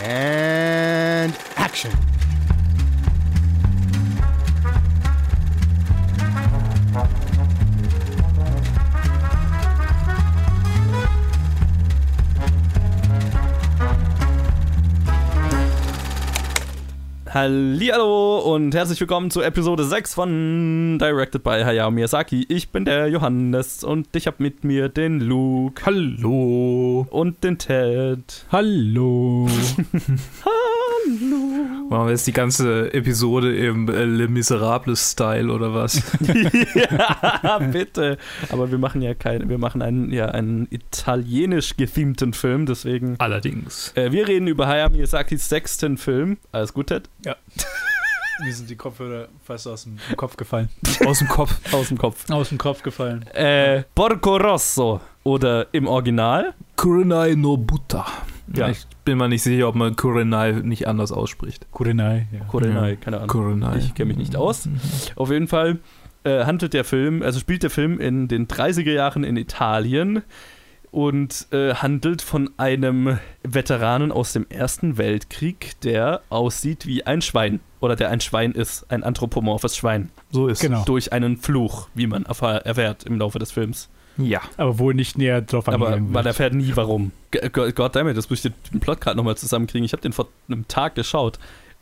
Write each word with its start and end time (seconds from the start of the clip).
And 0.00 1.36
action. 1.56 2.17
Hallo 17.40 18.40
und 18.40 18.74
herzlich 18.74 18.98
willkommen 18.98 19.30
zu 19.30 19.42
Episode 19.42 19.84
6 19.84 20.14
von 20.14 20.98
Directed 20.98 21.44
by 21.44 21.62
Hayao 21.62 21.88
Miyazaki. 21.92 22.44
Ich 22.48 22.70
bin 22.70 22.84
der 22.84 23.06
Johannes 23.06 23.84
und 23.84 24.08
ich 24.16 24.26
habe 24.26 24.42
mit 24.42 24.64
mir 24.64 24.88
den 24.88 25.20
Luke. 25.20 25.86
Hallo. 25.86 27.06
Und 27.10 27.44
den 27.44 27.56
Ted. 27.56 28.44
Hallo. 28.50 29.46
Hallo. 30.44 31.88
Machen 31.88 32.06
wir 32.06 32.10
jetzt 32.10 32.26
die 32.26 32.32
ganze 32.32 32.92
Episode 32.92 33.56
im 33.56 33.88
äh, 33.88 34.04
Le 34.04 34.28
Miserables-Style 34.28 35.50
oder 35.50 35.72
was? 35.72 36.02
ja, 36.74 37.58
bitte. 37.58 38.18
Aber 38.50 38.70
wir 38.70 38.78
machen 38.78 39.00
ja 39.00 39.14
keinen, 39.14 39.48
wir 39.48 39.58
machen 39.58 39.80
einen, 39.80 40.12
ja, 40.12 40.26
einen 40.26 40.66
italienisch 40.70 41.76
gethemten 41.76 42.32
Film, 42.32 42.66
deswegen. 42.66 43.14
Allerdings. 43.18 43.92
Äh, 43.94 44.12
wir 44.12 44.28
reden 44.28 44.48
über 44.48 44.66
Hayao 44.66 44.90
Miyazakis 44.90 45.48
sechsten 45.48 45.96
Film. 45.96 46.38
Alles 46.52 46.74
gut, 46.74 46.88
Ted? 46.88 47.08
Ja. 47.28 47.36
Mir 48.44 48.54
sind 48.54 48.70
die 48.70 48.76
Kopfhörer 48.76 49.28
fast 49.44 49.66
aus 49.66 49.84
dem 49.84 49.98
Kopf 50.16 50.36
gefallen. 50.36 50.70
Aus 51.04 51.18
dem 51.18 51.28
Kopf. 51.28 51.74
Aus 51.74 51.88
dem 51.88 51.98
Kopf. 51.98 52.30
Aus 52.30 52.48
dem 52.48 52.56
Kopf 52.56 52.82
gefallen. 52.82 53.26
Äh, 53.34 53.82
Porco 53.94 54.36
Rosso. 54.36 55.00
Oder 55.24 55.66
im 55.72 55.86
Original. 55.86 56.54
Kurenai 56.76 57.34
no 57.34 57.58
Buta. 57.58 58.06
Ja. 58.54 58.70
Ich 58.70 58.86
bin 59.04 59.18
mir 59.18 59.28
nicht 59.28 59.42
sicher, 59.42 59.68
ob 59.68 59.74
man 59.74 59.94
Kurenai 59.94 60.52
nicht 60.52 60.88
anders 60.88 61.12
ausspricht. 61.12 61.70
Kurenai, 61.70 62.28
ja. 62.32 62.44
Kurenai, 62.46 62.96
keine 62.96 63.16
Ahnung. 63.18 63.28
Kurenai. 63.28 63.76
Ich 63.76 63.94
kenne 63.94 64.08
mich 64.08 64.16
nicht 64.16 64.36
aus. 64.36 64.66
Auf 65.16 65.30
jeden 65.30 65.48
Fall 65.48 65.80
äh, 66.24 66.44
handelt 66.46 66.72
der 66.72 66.84
Film, 66.84 67.22
also 67.22 67.40
spielt 67.40 67.62
der 67.62 67.70
Film 67.70 68.00
in 68.00 68.28
den 68.28 68.46
30er 68.46 68.92
Jahren 68.92 69.24
in 69.24 69.36
Italien 69.36 70.22
und 70.90 71.46
äh, 71.52 71.74
handelt 71.74 72.22
von 72.22 72.50
einem 72.56 73.18
Veteranen 73.42 74.10
aus 74.12 74.32
dem 74.32 74.46
Ersten 74.48 74.98
Weltkrieg, 74.98 75.80
der 75.82 76.22
aussieht 76.30 76.86
wie 76.86 77.04
ein 77.06 77.22
Schwein. 77.22 77.60
Oder 77.80 77.94
der 77.94 78.10
ein 78.10 78.20
Schwein 78.20 78.52
ist, 78.52 78.90
ein 78.90 79.04
anthropomorphes 79.04 79.76
Schwein. 79.76 80.10
So 80.30 80.48
ist 80.48 80.60
Genau. 80.60 80.82
Durch 80.84 81.12
einen 81.12 81.36
Fluch, 81.36 81.88
wie 81.94 82.06
man 82.06 82.24
erfahr- 82.24 82.64
erfährt 82.66 83.04
im 83.04 83.18
Laufe 83.18 83.38
des 83.38 83.52
Films. 83.52 83.88
Ja. 84.16 84.40
Aber 84.56 84.80
wohl 84.80 84.94
nicht 84.94 85.16
näher 85.16 85.42
drauf 85.42 85.68
Aber 85.68 85.96
man 85.98 86.26
erfährt 86.26 86.52
nie 86.54 86.72
warum. 86.74 87.12
G- 87.30 87.48
G- 87.50 87.70
Goddammit, 87.72 88.16
das 88.16 88.28
muss 88.28 88.44
ich 88.44 88.52
den 88.72 88.80
Plot 88.80 89.00
gerade 89.00 89.16
nochmal 89.16 89.36
zusammenkriegen. 89.36 89.84
Ich 89.84 89.92
habe 89.92 90.02
den 90.02 90.12
vor 90.12 90.26
einem 90.48 90.66
Tag 90.66 90.96
geschaut. 90.96 91.38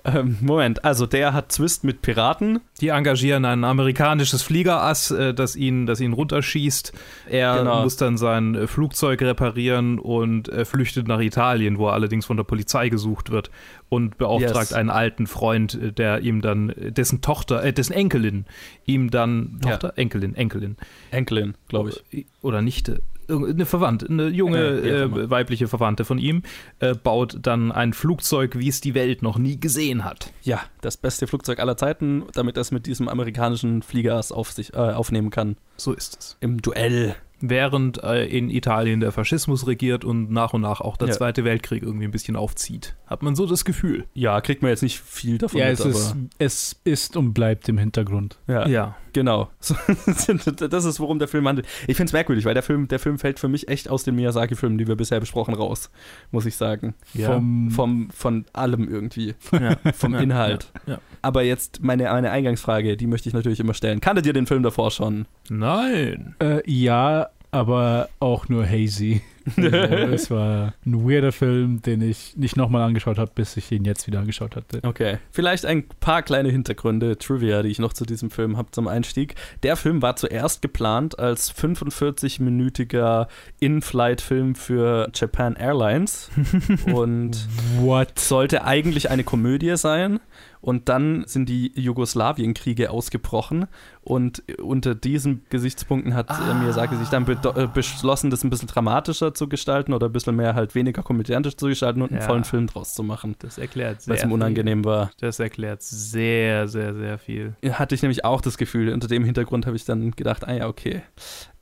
Ähm, 0.07 0.39
Moment, 0.41 0.85
also 0.85 1.07
der 1.07 1.33
hat 1.35 1.51
Zwist 1.53 1.83
mit 1.85 2.01
Piraten. 2.03 2.61
Die 2.81 2.89
engagieren 2.89 3.45
ein 3.45 3.65
amerikanisches 3.65 4.43
Fliegerass, 4.43 5.11
äh, 5.11 5.35
das 5.35 5.57
ihn, 5.57 5.87
das 5.87 6.01
ihn 6.01 6.13
runterschießt. 6.13 6.93
Er 7.29 7.59
Genau. 7.59 7.83
muss 7.83 7.97
dann 7.97 8.17
sein 8.17 8.55
äh, 8.55 8.67
Flugzeug 8.67 9.21
reparieren 9.23 9.99
und 9.99 10.49
äh, 10.49 10.65
flüchtet 10.65 11.09
nach 11.09 11.21
Italien, 11.21 11.79
wo 11.79 11.89
er 11.89 11.95
allerdings 11.95 12.27
von 12.27 12.37
der 12.37 12.45
Polizei 12.45 12.89
gesucht 12.89 13.31
wird 13.31 13.51
und 13.89 14.19
beauftragt 14.19 14.71
Yes. 14.71 14.73
einen 14.75 14.91
alten 14.91 15.27
Freund, 15.27 15.75
äh, 15.75 15.93
der 15.93 16.21
ihm 16.21 16.41
dann, 16.41 16.71
äh, 16.71 16.93
dessen 16.93 17.21
Tochter, 17.23 17.65
äh, 17.65 17.73
dessen 17.73 17.93
Enkelin, 17.93 18.45
ihm 18.85 19.11
dann, 19.11 19.61
Ja. 19.65 19.73
Tochter? 19.73 19.93
Enkelin, 19.97 20.35
Enkelin. 20.35 20.77
Enkelin, 21.11 21.55
glaube 21.69 21.91
ich. 22.11 22.27
Oder 22.43 22.63
Nichte. 22.63 23.01
Eine 23.29 23.67
Verwandte, 23.67 24.09
eine 24.09 24.29
junge 24.29 24.87
Ja, 24.87 25.05
äh, 25.05 25.31
weibliche 25.31 25.69
Verwandte 25.69 26.05
von 26.05 26.19
ihm, 26.19 26.43
äh, 26.79 26.95
baut 26.95 27.39
dann 27.43 27.73
ein 27.73 27.93
Flugzeug, 27.93 28.59
wie 28.59 28.69
es 28.69 28.81
die 28.81 28.95
Welt 28.95 29.23
noch 29.23 29.39
nie 29.39 29.59
gesehen 29.59 30.05
hat. 30.05 30.33
Ja, 30.43 30.61
das 30.81 30.97
beste 30.97 31.27
Flugzeug 31.27 31.59
aller 31.59 31.77
Zeiten, 31.77 32.25
damit 32.35 32.57
er 32.57 32.61
es 32.61 32.71
mit 32.71 32.87
diesem 32.87 33.09
amerikanischen 33.09 33.83
Fliegerass 33.83 34.33
auf 34.33 34.53
sich, 34.53 34.75
äh, 34.75 34.77
aufnehmen 34.77 35.31
kann. 35.31 35.57
So 35.77 35.93
ist 35.93 36.17
es. 36.19 36.37
Im 36.41 36.63
Duell. 36.63 37.17
Während 37.51 38.03
äh, 38.03 38.25
in 38.27 38.51
Italien 38.51 39.01
der 39.01 39.13
Faschismus 39.13 39.67
regiert 39.67 40.05
und 40.05 40.31
nach 40.31 40.53
und 40.53 40.61
nach 40.63 40.81
auch 40.81 40.97
der 40.97 41.09
Ja. 41.09 41.15
Zweite 41.15 41.45
Weltkrieg 41.45 41.83
irgendwie 41.83 42.05
ein 42.07 42.11
bisschen 42.11 42.37
aufzieht. 42.37 42.97
Hat 43.07 43.23
man 43.23 43.35
so 43.37 43.47
das 43.47 43.65
Gefühl. 43.65 44.05
Ja, 44.15 44.41
kriegt 44.41 44.63
man 44.63 44.71
jetzt 44.71 44.83
nicht 44.83 44.99
viel 45.01 45.39
davon 45.39 45.61
ja, 45.61 45.67
mit, 45.71 45.79
es 45.81 45.85
ist, 45.87 46.17
es 46.39 46.81
ist 46.85 47.17
und 47.17 47.33
bleibt 47.35 47.69
im 47.69 47.79
Hintergrund. 47.79 48.39
ja, 48.49 48.67
Ja. 48.69 48.97
genau. 49.13 49.51
Das 50.71 50.85
ist, 50.85 51.01
worum 51.01 51.19
der 51.19 51.29
Film 51.29 51.47
handelt. 51.49 51.67
Ich 51.87 51.97
finde 51.97 52.09
es 52.11 52.13
merkwürdig, 52.13 52.45
weil 52.45 52.55
der 52.55 52.63
Film, 52.63 52.89
der 52.89 52.99
Film 52.99 53.19
fällt 53.19 53.39
für 53.39 53.49
mich 53.49 53.69
echt 53.69 53.89
aus 53.89 54.05
den 54.05 54.15
Miyazaki-Filmen, 54.17 54.79
die 54.79 54.87
wir 54.87 54.97
bisher 54.97 55.21
besprochen, 55.21 55.55
raus, 55.55 55.91
muss 56.31 56.47
ich 56.47 56.57
sagen. 56.57 56.95
Ja. 57.15 57.33
Vom, 57.33 57.71
Vom, 57.71 58.11
von 58.11 58.45
allem 58.53 58.89
irgendwie. 58.89 59.35
ja. 59.53 59.77
Vom 59.95 60.15
Inhalt. 60.15 60.71
ja, 60.87 60.95
ja. 60.95 60.99
Aber 61.23 61.43
jetzt 61.43 61.83
meine, 61.83 62.05
meine 62.05 62.31
Eingangsfrage, 62.31 62.97
die 62.97 63.07
möchte 63.07 63.29
ich 63.29 63.35
natürlich 63.35 63.61
immer 63.61 63.75
stellen. 63.75 64.01
Kanntet 64.01 64.27
ihr 64.27 64.33
den 64.33 64.47
Film 64.47 64.63
davor 64.63 64.91
schon? 64.91 65.27
Nein. 65.49 66.35
äh, 66.41 66.61
ja, 66.71 67.29
aber 67.57 68.09
auch 68.21 68.49
nur 68.49 68.67
hazy. 68.67 69.23
Also, 69.57 69.69
es 70.13 70.29
war 70.29 70.75
ein 70.85 71.09
weirder 71.09 71.31
Film, 71.31 71.81
den 71.81 72.03
ich 72.03 72.37
nicht 72.37 72.57
nochmal 72.57 72.83
angeschaut 72.83 73.17
habe, 73.17 73.31
bis 73.33 73.57
ich 73.57 73.71
ihn 73.71 73.85
jetzt 73.85 74.09
wieder 74.09 74.19
angeschaut 74.19 74.57
hatte. 74.57 74.81
Okay. 74.83 75.19
Vielleicht 75.31 75.65
ein 75.65 75.85
paar 76.01 76.23
kleine 76.23 76.49
Hintergründe, 76.49 77.17
Trivia, 77.17 77.63
die 77.63 77.69
ich 77.69 77.79
noch 77.79 77.93
zu 77.93 78.05
diesem 78.05 78.31
Film 78.31 78.57
habe 78.57 78.73
zum 78.73 78.89
Einstieg. 78.89 79.37
Der 79.63 79.77
Film 79.77 80.03
war 80.03 80.17
zuerst 80.17 80.63
geplant 80.63 81.21
als 81.21 81.55
45-minütiger 81.55 83.29
In-Flight-Film 83.61 84.57
für 84.57 85.11
Japan 85.15 85.55
Airlines 85.55 86.29
und 86.93 87.47
What? 87.79 88.19
sollte 88.19 88.65
eigentlich 88.65 89.11
eine 89.11 89.23
Komödie 89.23 89.77
sein. 89.77 90.19
Und 90.67 90.89
dann 90.89 91.23
sind 91.29 91.49
die 91.49 91.71
Jugoslawienkriege 91.77 92.91
ausgebrochen 92.91 93.67
und 94.03 94.43
unter 94.61 94.97
diesen 94.97 95.45
Gesichtspunkten 95.49 96.13
hat 96.15 96.29
äh, 96.29 96.55
Miyazaki 96.55 96.97
sich 96.97 97.09
dann 97.09 97.25
äh, 97.29 97.69
beschlossen, 97.73 98.31
das 98.31 98.43
ein 98.43 98.51
bisschen 98.51 98.67
dramatischer 98.67 99.33
zu 99.33 99.49
gestalten 99.49 99.93
oder 99.95 100.07
ein 100.09 100.13
bisschen 100.13 100.35
mehr 100.35 100.57
halt 100.57 100.75
weniger 100.75 101.05
komödiantisch 101.05 101.57
zu 101.57 101.69
gestalten 101.69 102.03
und 102.03 102.11
einen 102.11 102.21
Ja. 102.21 102.27
vollen 102.27 102.43
Film 102.43 102.67
draus 102.67 102.95
zu 102.95 103.05
machen, 103.05 103.37
Das 103.39 103.59
erklärt 103.59 104.03
sehr 104.03 104.11
weil 104.11 104.19
es 104.19 104.25
ihm 104.25 104.33
unangenehm 104.33 104.85
war. 104.85 105.07
Viel. 105.07 105.15
Das 105.21 105.39
erklärt 105.39 105.83
sehr, 105.85 106.67
sehr, 106.67 106.97
sehr 106.97 107.19
viel. 107.19 107.55
hatte 107.71 107.95
ich 107.95 108.03
nämlich 108.03 108.25
auch 108.25 108.41
das 108.41 108.59
Gefühl. 108.59 108.93
Unter 108.93 109.07
dem 109.07 109.23
Hintergrund 109.23 109.67
habe 109.67 109.77
ich 109.77 109.85
dann 109.85 110.11
gedacht, 110.11 110.49
ah 110.49 110.53
ja, 110.53 110.67
okay. 110.67 111.03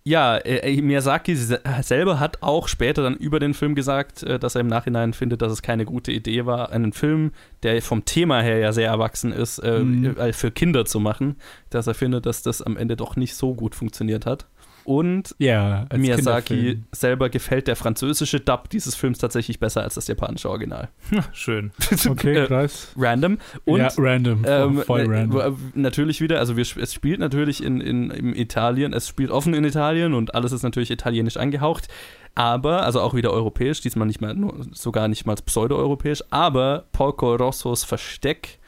Ja, 0.07 0.37
äh, 0.37 0.83
Miyazaki 0.83 1.35
se- 1.35 1.63
selber 1.81 2.21
hat 2.21 2.43
auch 2.43 2.69
später 2.69 3.03
dann 3.03 3.17
über 3.17 3.41
den 3.41 3.55
Film 3.55 3.75
gesagt, 3.75 4.23
äh, 4.23 4.39
dass 4.39 4.55
er 4.55 4.61
im 4.61 4.67
Nachhinein 4.67 5.15
findet, 5.15 5.41
dass 5.41 5.51
es 5.51 5.63
keine 5.63 5.87
gute 5.87 6.13
Idee 6.13 6.45
war, 6.45 6.71
einen 6.73 6.93
Film, 6.93 7.33
der 7.63 7.81
vom 7.81 8.05
Thema 8.05 8.43
her 8.43 8.59
ja 8.59 8.73
sehr 8.73 8.89
erwachsen 8.89 9.33
ist, 9.33 9.61
äh, 9.61 9.79
Mhm. 9.79 10.17
äh, 10.19 10.35
für 10.35 10.51
Kinder 10.51 10.85
zu 10.85 11.01
machen. 11.01 11.37
Dass 11.71 11.87
er 11.87 11.95
findet, 11.95 12.27
dass 12.27 12.43
das 12.43 12.61
am 12.61 12.77
Ende 12.77 12.97
doch 12.97 13.17
nicht 13.17 13.35
so 13.35 13.55
gut 13.55 13.75
funktioniert 13.75 14.27
hat. 14.27 14.47
Und 14.85 15.35
Ja, 15.39 15.87
Miyazaki 15.97 16.83
selber 16.93 17.31
gefällt 17.31 17.69
der 17.69 17.77
französische 17.77 18.41
Dub 18.41 18.69
dieses 18.71 18.95
Films 18.95 19.19
tatsächlich 19.19 19.59
besser 19.59 19.83
als 19.83 19.95
das 19.95 20.07
japanische 20.09 20.51
Original. 20.51 20.89
Schön. 21.33 21.73
Okay, 22.09 22.37
Äh, 22.45 22.47
krass. 22.47 22.93
Random. 22.97 23.39
Und 23.65 23.81
ja, 23.81 23.89
random. 23.97 24.45
ähm, 24.47 24.83
voll 24.83 25.01
äh, 25.01 25.19
random. 25.19 25.57
Natürlich 25.75 26.21
wieder, 26.21 26.39
also 26.39 26.57
wir, 26.57 26.63
es 26.63 26.93
spielt 26.95 27.19
natürlich 27.21 27.63
in, 27.63 27.81
in, 27.81 28.11
in 28.11 28.37
Italien, 28.37 28.93
es 28.93 29.09
spielt 29.09 29.31
offen 29.31 29.55
in 29.55 29.65
Italien 29.65 30.13
und 30.15 30.35
alles 30.35 30.53
ist 30.53 30.63
natürlich 30.63 30.91
italienisch 30.91 31.37
angehaucht, 31.37 31.89
aber, 32.35 32.83
also 32.85 33.01
auch 33.01 33.15
wieder 33.15 33.31
europäisch, 33.33 33.81
diesmal 33.81 34.07
nicht 34.07 34.21
mal, 34.21 34.37
sogar 34.73 35.09
nicht 35.09 35.25
mal 35.27 35.37
pseudo-europäisch, 35.37 36.23
aber 36.31 36.85
Porco 36.93 37.35
Rossos 37.37 37.85
Versteck, 37.85 38.59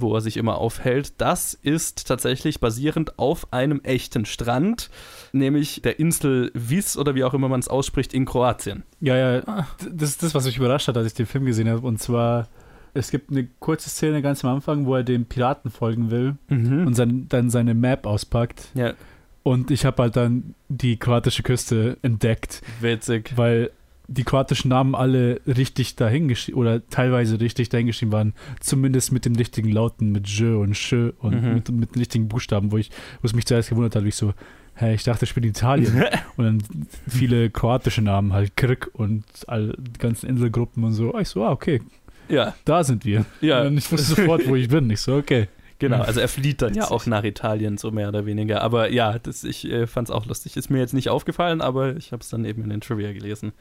wo 0.00 0.14
er 0.14 0.20
sich 0.20 0.36
immer 0.36 0.58
aufhält, 0.58 1.14
das 1.18 1.54
ist 1.54 2.06
tatsächlich 2.06 2.60
basierend 2.60 3.18
auf 3.18 3.52
einem 3.52 3.80
echten 3.82 4.24
Strand, 4.26 4.90
nämlich 5.32 5.82
der 5.82 5.98
Insel 5.98 6.50
Vis 6.54 6.96
oder 6.96 7.14
wie 7.14 7.24
auch 7.24 7.34
immer 7.34 7.48
man 7.48 7.60
es 7.60 7.68
ausspricht, 7.68 8.12
in 8.14 8.24
Kroatien. 8.24 8.82
Ja, 9.00 9.16
ja, 9.16 9.40
d- 9.40 9.90
das 9.92 10.10
ist 10.10 10.22
das, 10.22 10.34
was 10.34 10.44
mich 10.46 10.56
überrascht 10.58 10.88
hat, 10.88 10.96
als 10.96 11.06
ich 11.08 11.14
den 11.14 11.26
Film 11.26 11.44
gesehen 11.46 11.68
habe. 11.68 11.86
Und 11.86 12.00
zwar, 12.00 12.48
es 12.94 13.10
gibt 13.10 13.30
eine 13.30 13.46
kurze 13.60 13.90
Szene 13.90 14.22
ganz 14.22 14.44
am 14.44 14.54
Anfang, 14.54 14.86
wo 14.86 14.94
er 14.94 15.02
dem 15.02 15.24
Piraten 15.26 15.70
folgen 15.70 16.10
will 16.10 16.36
und 16.48 16.94
sein, 16.94 17.26
dann 17.28 17.50
seine 17.50 17.74
Map 17.74 18.06
auspackt. 18.06 18.68
ja, 18.74 18.94
Und 19.42 19.70
ich 19.70 19.84
habe 19.84 20.02
halt 20.02 20.16
dann 20.16 20.54
die 20.68 20.96
kroatische 20.96 21.42
Küste 21.42 21.98
entdeckt, 22.02 22.62
witzig. 22.80 23.32
weil 23.36 23.70
die 24.08 24.24
kroatischen 24.24 24.68
Namen 24.68 24.94
alle 24.94 25.40
richtig 25.46 25.96
dahingeschrieben 25.96 26.60
oder 26.60 26.86
teilweise 26.88 27.40
richtig 27.40 27.68
dahingeschrieben 27.70 28.12
waren, 28.12 28.34
zumindest 28.60 29.12
mit 29.12 29.24
den 29.24 29.34
richtigen 29.36 29.70
Lauten, 29.70 30.12
mit 30.12 30.28
J 30.28 30.60
und 30.60 30.74
Sch 30.76 30.92
und 31.18 31.42
Mhm. 31.42 31.54
mit, 31.54 31.68
mit 31.70 31.94
den 31.94 31.98
richtigen 31.98 32.28
Buchstaben, 32.28 32.70
wo 32.72 32.76
ich, 32.78 32.90
wo 33.20 33.26
es 33.26 33.34
mich 33.34 33.46
zuerst 33.46 33.68
gewundert 33.68 33.96
hat, 33.96 34.04
wie 34.04 34.08
ich 34.08 34.14
so, 34.14 34.32
hä, 34.74 34.94
ich 34.94 35.02
dachte, 35.04 35.24
ich 35.24 35.34
bin 35.34 35.42
in 35.44 35.50
Italien. 35.50 36.04
und 36.36 36.44
dann 36.44 36.62
viele 37.08 37.50
kroatische 37.50 38.02
Namen, 38.02 38.32
halt 38.32 38.56
Krk 38.56 38.90
und 38.92 39.24
all 39.46 39.74
die 39.78 39.98
ganzen 39.98 40.28
Inselgruppen 40.28 40.84
und 40.84 40.92
so. 40.92 41.18
Ich 41.18 41.28
so, 41.28 41.44
ah, 41.44 41.50
okay, 41.50 41.80
ja, 42.28 42.54
da 42.64 42.82
sind 42.84 43.04
wir. 43.04 43.24
ja. 43.40 43.62
Und 43.62 43.78
ich 43.78 43.90
wusste 43.90 44.14
sofort, 44.14 44.46
wo 44.48 44.56
ich 44.56 44.68
bin. 44.68 44.90
Ich 44.90 45.00
so, 45.00 45.16
okay. 45.16 45.48
Genau, 45.78 46.00
also 46.00 46.20
er 46.20 46.28
flieht 46.28 46.62
dann 46.62 46.74
ja 46.74 46.90
auch 46.90 47.06
nach 47.06 47.24
Italien, 47.24 47.76
so 47.76 47.90
mehr 47.90 48.08
oder 48.08 48.24
weniger. 48.24 48.62
Aber 48.62 48.90
ja, 48.90 49.18
das, 49.18 49.44
ich 49.44 49.70
äh, 49.70 49.86
fand 49.86 50.08
es 50.08 50.14
auch 50.14 50.26
lustig. 50.26 50.56
Ist 50.56 50.70
mir 50.70 50.78
jetzt 50.78 50.94
nicht 50.94 51.10
aufgefallen, 51.10 51.60
aber 51.60 51.96
ich 51.96 52.12
habe 52.12 52.22
es 52.22 52.30
dann 52.30 52.44
eben 52.44 52.62
in 52.62 52.70
den 52.70 52.80
Trivia 52.80 53.12
gelesen. 53.12 53.52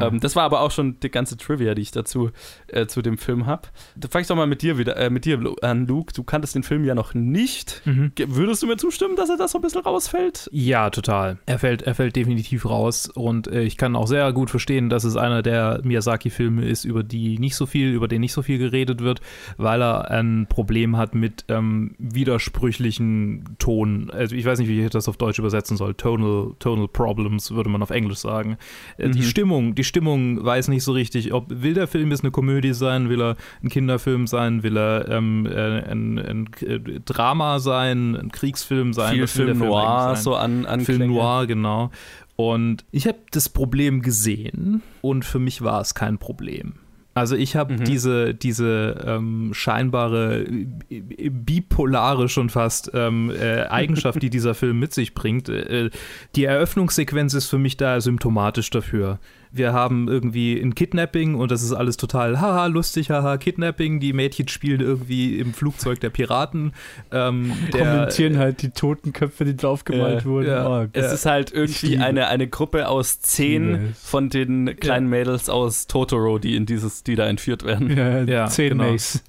Ähm, 0.00 0.20
das 0.20 0.36
war 0.36 0.44
aber 0.44 0.60
auch 0.60 0.70
schon 0.70 0.98
die 1.00 1.10
ganze 1.10 1.36
Trivia, 1.36 1.74
die 1.74 1.82
ich 1.82 1.90
dazu 1.90 2.30
äh, 2.68 2.86
zu 2.86 3.02
dem 3.02 3.18
Film 3.18 3.46
habe. 3.46 3.68
Da 3.96 4.08
fange 4.08 4.22
ich 4.22 4.28
doch 4.28 4.36
mal 4.36 4.46
mit 4.46 4.62
dir 4.62 4.78
wieder, 4.78 4.96
äh, 4.96 5.10
mit 5.10 5.24
dir 5.24 5.38
an, 5.62 5.86
Luke. 5.86 6.12
Du 6.14 6.22
kanntest 6.22 6.54
den 6.54 6.62
Film 6.62 6.84
ja 6.84 6.94
noch 6.94 7.12
nicht. 7.14 7.82
Mhm. 7.84 8.12
Würdest 8.16 8.62
du 8.62 8.66
mir 8.66 8.76
zustimmen, 8.76 9.16
dass 9.16 9.28
er 9.28 9.36
da 9.36 9.46
so 9.46 9.58
ein 9.58 9.62
bisschen 9.62 9.82
rausfällt? 9.82 10.48
Ja, 10.52 10.90
total. 10.90 11.38
Er 11.46 11.58
fällt, 11.58 11.82
er 11.82 11.94
fällt 11.94 12.16
definitiv 12.16 12.64
raus 12.64 13.08
und 13.08 13.48
äh, 13.48 13.62
ich 13.62 13.76
kann 13.76 13.96
auch 13.96 14.06
sehr 14.06 14.32
gut 14.32 14.50
verstehen, 14.50 14.88
dass 14.88 15.04
es 15.04 15.16
einer 15.16 15.42
der 15.42 15.80
Miyazaki-Filme 15.84 16.64
ist, 16.64 16.84
über 16.84 17.02
die 17.02 17.38
nicht 17.38 17.56
so 17.56 17.66
viel, 17.66 17.92
über 17.92 18.08
den 18.08 18.20
nicht 18.20 18.32
so 18.32 18.42
viel 18.42 18.58
geredet 18.58 19.00
wird, 19.00 19.20
weil 19.56 19.82
er 19.82 20.10
ein 20.10 20.46
Problem 20.48 20.96
hat 20.96 21.14
mit 21.14 21.49
ähm, 21.50 21.94
widersprüchlichen 21.98 23.56
Ton. 23.58 24.10
Also 24.10 24.34
ich 24.34 24.44
weiß 24.44 24.58
nicht, 24.60 24.68
wie 24.68 24.82
ich 24.82 24.90
das 24.90 25.08
auf 25.08 25.18
Deutsch 25.18 25.38
übersetzen 25.38 25.76
soll. 25.76 25.94
Tonal, 25.94 26.54
tonal 26.58 26.88
Problems 26.88 27.50
würde 27.50 27.68
man 27.68 27.82
auf 27.82 27.90
Englisch 27.90 28.18
sagen. 28.18 28.56
Äh, 28.96 29.10
Mhm. 29.10 29.12
Die 29.12 29.22
Stimmung, 29.22 29.74
die 29.74 29.84
Stimmung 29.84 30.44
weiß 30.44 30.68
nicht 30.68 30.84
so 30.84 30.92
richtig, 30.92 31.32
ob 31.32 31.46
will 31.48 31.74
der 31.74 31.86
Film 31.86 32.10
jetzt 32.10 32.22
eine 32.22 32.30
Komödie 32.30 32.72
sein, 32.72 33.08
will 33.08 33.20
er 33.20 33.36
ein 33.62 33.68
Kinderfilm 33.68 34.26
sein, 34.26 34.62
will 34.62 34.76
er 34.76 35.08
ähm, 35.08 35.46
äh, 35.46 35.82
ein, 35.90 36.18
ein, 36.18 36.48
äh, 36.60 36.78
Drama 37.04 37.58
sein, 37.58 38.16
ein 38.16 38.30
Kriegsfilm 38.30 38.92
sein. 38.92 39.10
Viel 39.10 39.18
der 39.18 39.28
Film 39.28 39.58
Noir, 39.58 40.16
so 40.16 40.34
an, 40.34 40.66
an 40.66 40.80
Film 40.80 41.08
Noir, 41.08 41.46
genau. 41.46 41.90
Und 42.36 42.84
ich 42.90 43.06
habe 43.06 43.18
das 43.32 43.48
Problem 43.48 44.00
gesehen 44.00 44.82
und 45.02 45.24
für 45.24 45.38
mich 45.38 45.62
war 45.62 45.80
es 45.80 45.94
kein 45.94 46.18
Problem. 46.18 46.74
Also 47.14 47.34
ich 47.36 47.56
habe 47.56 47.74
Mhm. 47.74 47.84
diese, 47.84 48.34
diese 48.34 49.04
ähm, 49.04 49.50
scheinbare 49.52 50.44
äh, 50.90 51.28
bipolare 51.28 52.28
schon 52.28 52.50
fast 52.50 52.90
ähm, 52.94 53.30
äh, 53.30 53.62
Eigenschaft, 53.64 54.22
die 54.22 54.30
dieser 54.30 54.54
Film 54.54 54.78
mit 54.78 54.94
sich 54.94 55.14
bringt. 55.14 55.48
Äh, 55.48 55.90
die 56.36 56.44
Eröffnungssequenz 56.44 57.34
ist 57.34 57.46
für 57.46 57.58
mich 57.58 57.76
da 57.76 58.00
symptomatisch 58.00 58.70
dafür. 58.70 59.18
Wir 59.52 59.72
haben 59.72 60.06
irgendwie 60.08 60.60
ein 60.60 60.74
Kidnapping 60.74 61.34
und 61.34 61.50
das 61.50 61.62
ist 61.62 61.72
alles 61.72 61.96
total 61.96 62.40
haha 62.40 62.66
lustig, 62.66 63.10
haha 63.10 63.36
Kidnapping. 63.36 63.98
Die 63.98 64.12
Mädchen 64.12 64.46
spielen 64.48 64.80
irgendwie 64.80 65.38
im 65.40 65.54
Flugzeug 65.54 65.98
der 66.00 66.10
Piraten. 66.10 66.72
Ähm, 67.10 67.52
der, 67.72 67.80
Kommentieren 67.80 68.38
halt 68.38 68.62
die 68.62 68.70
toten 68.70 69.12
Köpfe, 69.12 69.44
die 69.44 69.56
draufgemalt 69.56 70.20
Ja, 70.20 70.24
wurden. 70.24 70.46
ja. 70.48 70.68
Oh, 70.82 70.86
Es 70.92 71.12
ist 71.12 71.26
halt 71.26 71.52
irgendwie 71.52 71.98
eine, 71.98 72.28
eine 72.28 72.46
Gruppe 72.46 72.88
aus 72.88 73.20
zehn 73.20 73.94
von 74.00 74.28
den 74.28 74.76
kleinen 74.76 75.08
Mädels 75.08 75.48
aus 75.48 75.86
Totoro, 75.88 76.38
die 76.38 76.54
in 76.54 76.66
dieses, 76.66 77.02
die 77.02 77.16
da 77.16 77.26
entführt 77.26 77.64
werden. 77.64 77.90
ja, 77.96 78.22
Ja, 78.22 78.46
zehn 78.46 78.70
genau. 78.78 78.92
Mace. 78.92 79.22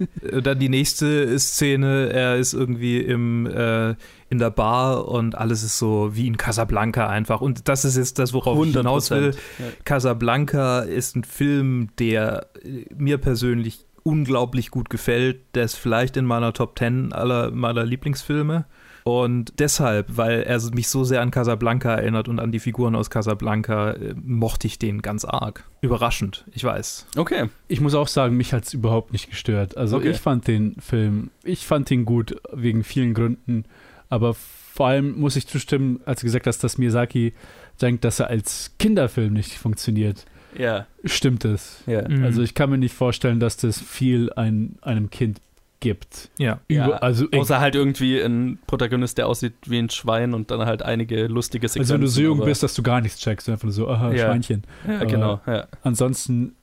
Dann 0.43 0.59
die 0.59 0.69
nächste 0.69 1.39
Szene, 1.39 2.09
er 2.13 2.35
ist 2.37 2.53
irgendwie 2.53 2.99
im, 2.99 3.47
äh, 3.47 3.95
in 4.31 4.39
der 4.39 4.49
Bar 4.49 5.07
und 5.07 5.37
alles 5.37 5.61
ist 5.61 5.77
so 5.77 6.15
wie 6.15 6.25
in 6.25 6.37
Casablanca 6.37 7.07
einfach. 7.07 7.41
Und 7.41 7.67
das 7.67 7.85
ist 7.85 7.97
jetzt 7.97 8.17
das, 8.17 8.33
worauf 8.33 8.65
ich 8.65 8.73
hinaus 8.75 9.11
will. 9.11 9.31
100%. 9.31 9.35
Ja. 9.59 9.65
Casablanca 9.83 10.79
ist 10.79 11.15
ein 11.15 11.23
Film, 11.23 11.89
der 11.99 12.47
äh, 12.63 12.85
mir 12.95 13.17
persönlich 13.19 13.85
unglaublich 14.03 14.71
gut 14.71 14.89
gefällt. 14.89 15.41
Der 15.53 15.65
ist 15.65 15.75
vielleicht 15.75 16.17
in 16.17 16.25
meiner 16.25 16.53
Top 16.53 16.79
10 16.79 17.13
aller 17.13 17.51
meiner 17.51 17.85
Lieblingsfilme. 17.85 18.65
Und 19.03 19.53
deshalb, 19.59 20.15
weil 20.15 20.43
er 20.43 20.61
mich 20.75 20.87
so 20.87 21.03
sehr 21.03 21.21
an 21.21 21.31
Casablanca 21.31 21.95
erinnert 21.95 22.27
und 22.27 22.39
an 22.39 22.51
die 22.51 22.59
Figuren 22.59 22.95
aus 22.95 23.09
Casablanca, 23.09 23.91
äh, 23.93 24.13
mochte 24.15 24.67
ich 24.67 24.77
den 24.79 25.01
ganz 25.01 25.25
arg. 25.25 25.63
Überraschend, 25.81 26.45
ich 26.53 26.63
weiß. 26.63 27.07
Okay. 27.17 27.49
Ich 27.67 27.81
muss 27.81 27.95
auch 27.95 28.07
sagen, 28.07 28.37
mich 28.37 28.53
hat 28.53 28.65
es 28.65 28.73
überhaupt 28.75 29.11
nicht 29.11 29.29
gestört. 29.29 29.75
Also 29.75 29.97
Okay. 29.97 30.11
ich 30.11 30.17
fand 30.19 30.47
den 30.47 30.75
Film, 30.79 31.31
ich 31.43 31.65
fand 31.65 31.89
ihn 31.89 32.05
gut 32.05 32.35
wegen 32.53 32.83
vielen 32.83 33.13
Gründen, 33.15 33.65
aber 34.11 34.35
vor 34.35 34.87
allem 34.87 35.19
muss 35.19 35.35
ich 35.35 35.47
zustimmen, 35.47 35.99
als 36.05 36.19
du 36.21 36.25
gesagt 36.27 36.45
hast, 36.45 36.63
dass 36.63 36.77
Miyazaki 36.77 37.33
denkt, 37.81 38.03
dass 38.03 38.19
er 38.19 38.27
als 38.27 38.71
Kinderfilm 38.77 39.33
nicht 39.33 39.53
funktioniert. 39.53 40.25
Ja. 40.57 40.85
Stimmt 41.05 41.45
es. 41.45 41.81
Ja. 41.87 42.07
Mhm. 42.07 42.23
Also 42.23 42.41
ich 42.41 42.53
kann 42.53 42.69
mir 42.69 42.77
nicht 42.77 42.93
vorstellen, 42.93 43.39
dass 43.39 43.57
das 43.57 43.79
viel 43.81 44.31
ein, 44.33 44.75
einem 44.81 45.09
Kind 45.09 45.39
gibt. 45.79 46.29
Ja. 46.37 46.59
Ja, 46.69 46.85
Über, 46.87 47.03
also, 47.03 47.25
Außer 47.33 47.59
halt 47.59 47.75
irgendwie 47.75 48.19
ein 48.19 48.59
Protagonist, 48.67 49.17
der 49.17 49.27
aussieht 49.27 49.53
wie 49.65 49.79
ein 49.79 49.89
Schwein 49.89 50.33
und 50.33 50.51
dann 50.51 50.61
halt 50.65 50.83
einige 50.83 51.27
lustige 51.27 51.67
Sequenzen. 51.67 51.81
also 51.81 51.93
wenn 51.95 52.01
du 52.01 52.07
so 52.07 52.21
jung 52.21 52.43
bist, 52.45 52.63
dass 52.63 52.75
du 52.75 52.83
gar 52.83 53.01
nichts 53.01 53.19
checkst, 53.19 53.49
einfach 53.49 53.63
nur 53.63 53.73
so, 53.73 53.89
aha, 53.89 54.11
Ja. 54.11 54.25
Schweinchen. 54.27 54.63
Ja, 54.87 55.03
genau. 55.05 55.41
Ja. 55.47 55.67
Ansonsten, 55.83 56.53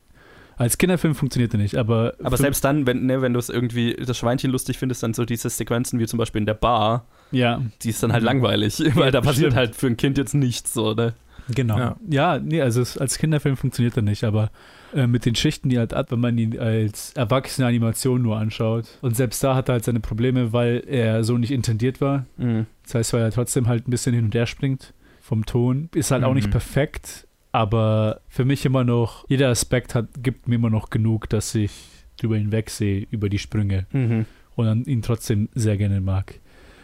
als 0.59 0.77
Kinderfilm 0.79 1.15
funktioniert 1.15 1.55
er 1.55 1.59
nicht, 1.59 1.77
aber, 1.77 2.15
Aber 2.23 2.37
selbst 2.37 2.65
dann, 2.65 2.87
wenn, 2.87 3.07
ne, 3.07 3.23
wenn 3.23 3.33
du 3.33 3.39
es 3.39 3.49
irgendwie 3.49 3.95
das 3.95 4.19
Schweinchen 4.19 4.51
lustig 4.51 4.77
findest, 4.79 5.03
dann 5.03 5.15
so 5.15 5.25
diese 5.25 5.49
Sequenzen 5.49 5.99
wie 5.99 6.07
zum 6.07 6.19
Beispiel 6.19 6.41
in 6.41 6.47
der 6.47 6.55
Bar, 6.55 7.07
ja, 7.31 7.63
die 7.83 7.91
ist 7.91 8.03
dann 8.03 8.13
halt 8.13 8.23
langweilig, 8.25 8.83
weil 8.95 9.11
da 9.13 9.21
passiert 9.21 9.53
stimmt. 9.53 9.57
halt 9.57 9.77
für 9.77 9.87
ein 9.87 9.97
Kind 9.97 10.19
jetzt 10.19 10.35
nichts 10.35 10.73
so, 10.75 10.93
ne? 10.95 11.15
Genau. 11.55 11.79
Ja. 11.79 11.97
Ja, 12.11 12.39
nee, 12.39 12.61
also 12.61 12.83
es, 12.83 12.99
als 12.99 13.17
Kinderfilm 13.17 13.57
funktioniert 13.57 13.97
er 13.97 14.03
nicht, 14.03 14.25
aber 14.25 14.51
äh, 14.95 15.07
mit 15.07 15.25
den 15.25 15.35
Schichten, 15.35 15.71
die 15.71 15.77
er 15.77 15.81
halt 15.81 15.95
hat, 15.95 16.11
wenn 16.11 16.21
man 16.21 16.37
ihn 16.37 16.59
als 16.59 17.13
erwachsene 17.15 17.67
Animation 17.67 18.21
nur 18.21 18.37
anschaut. 18.37 18.85
Und 19.01 19.17
selbst 19.17 19.43
da 19.43 19.55
hat 19.55 19.71
er 19.71 19.75
halt 19.75 19.85
seine 19.85 20.01
Probleme, 20.01 20.53
weil 20.53 20.83
er 20.87 21.25
so 21.25 21.39
nicht 21.39 21.51
intendiert 21.53 22.03
war. 22.03 22.27
Mhm. 22.37 22.67
Das 22.85 22.97
heißt, 22.97 23.13
weil 23.15 23.23
er 23.23 23.31
trotzdem 23.31 23.67
halt 23.67 23.89
ein 23.89 23.91
bisschen 23.91 24.15
hin 24.15 24.25
und 24.27 24.35
her 24.35 24.47
springt 24.47 24.93
vom 25.23 25.47
Ton. 25.47 25.89
Ist 25.95 26.11
halt 26.11 26.25
auch 26.25 26.35
nicht 26.35 26.49
Mhm. 26.49 26.53
perfekt, 26.53 27.27
aber 27.59 28.21
für 28.29 28.45
mich 28.45 28.65
immer 28.65 28.85
noch, 28.85 29.25
jeder 29.29 29.49
Aspekt 29.49 29.97
hat, 29.97 30.07
gibt 30.23 30.47
mir 30.47 30.55
immer 30.55 30.71
noch 30.71 30.91
genug, 30.91 31.29
dass 31.29 31.53
ich 31.57 31.73
drüber 32.17 32.37
hinwegsehe, 32.37 33.07
über 33.11 33.29
die 33.29 33.39
Sprünge 33.41 33.87
Mhm. 33.93 34.27
und 34.55 34.87
ihn 34.87 35.03
trotzdem 35.03 35.49
sehr 35.55 35.77
gerne 35.77 36.01
mag. 36.01 36.39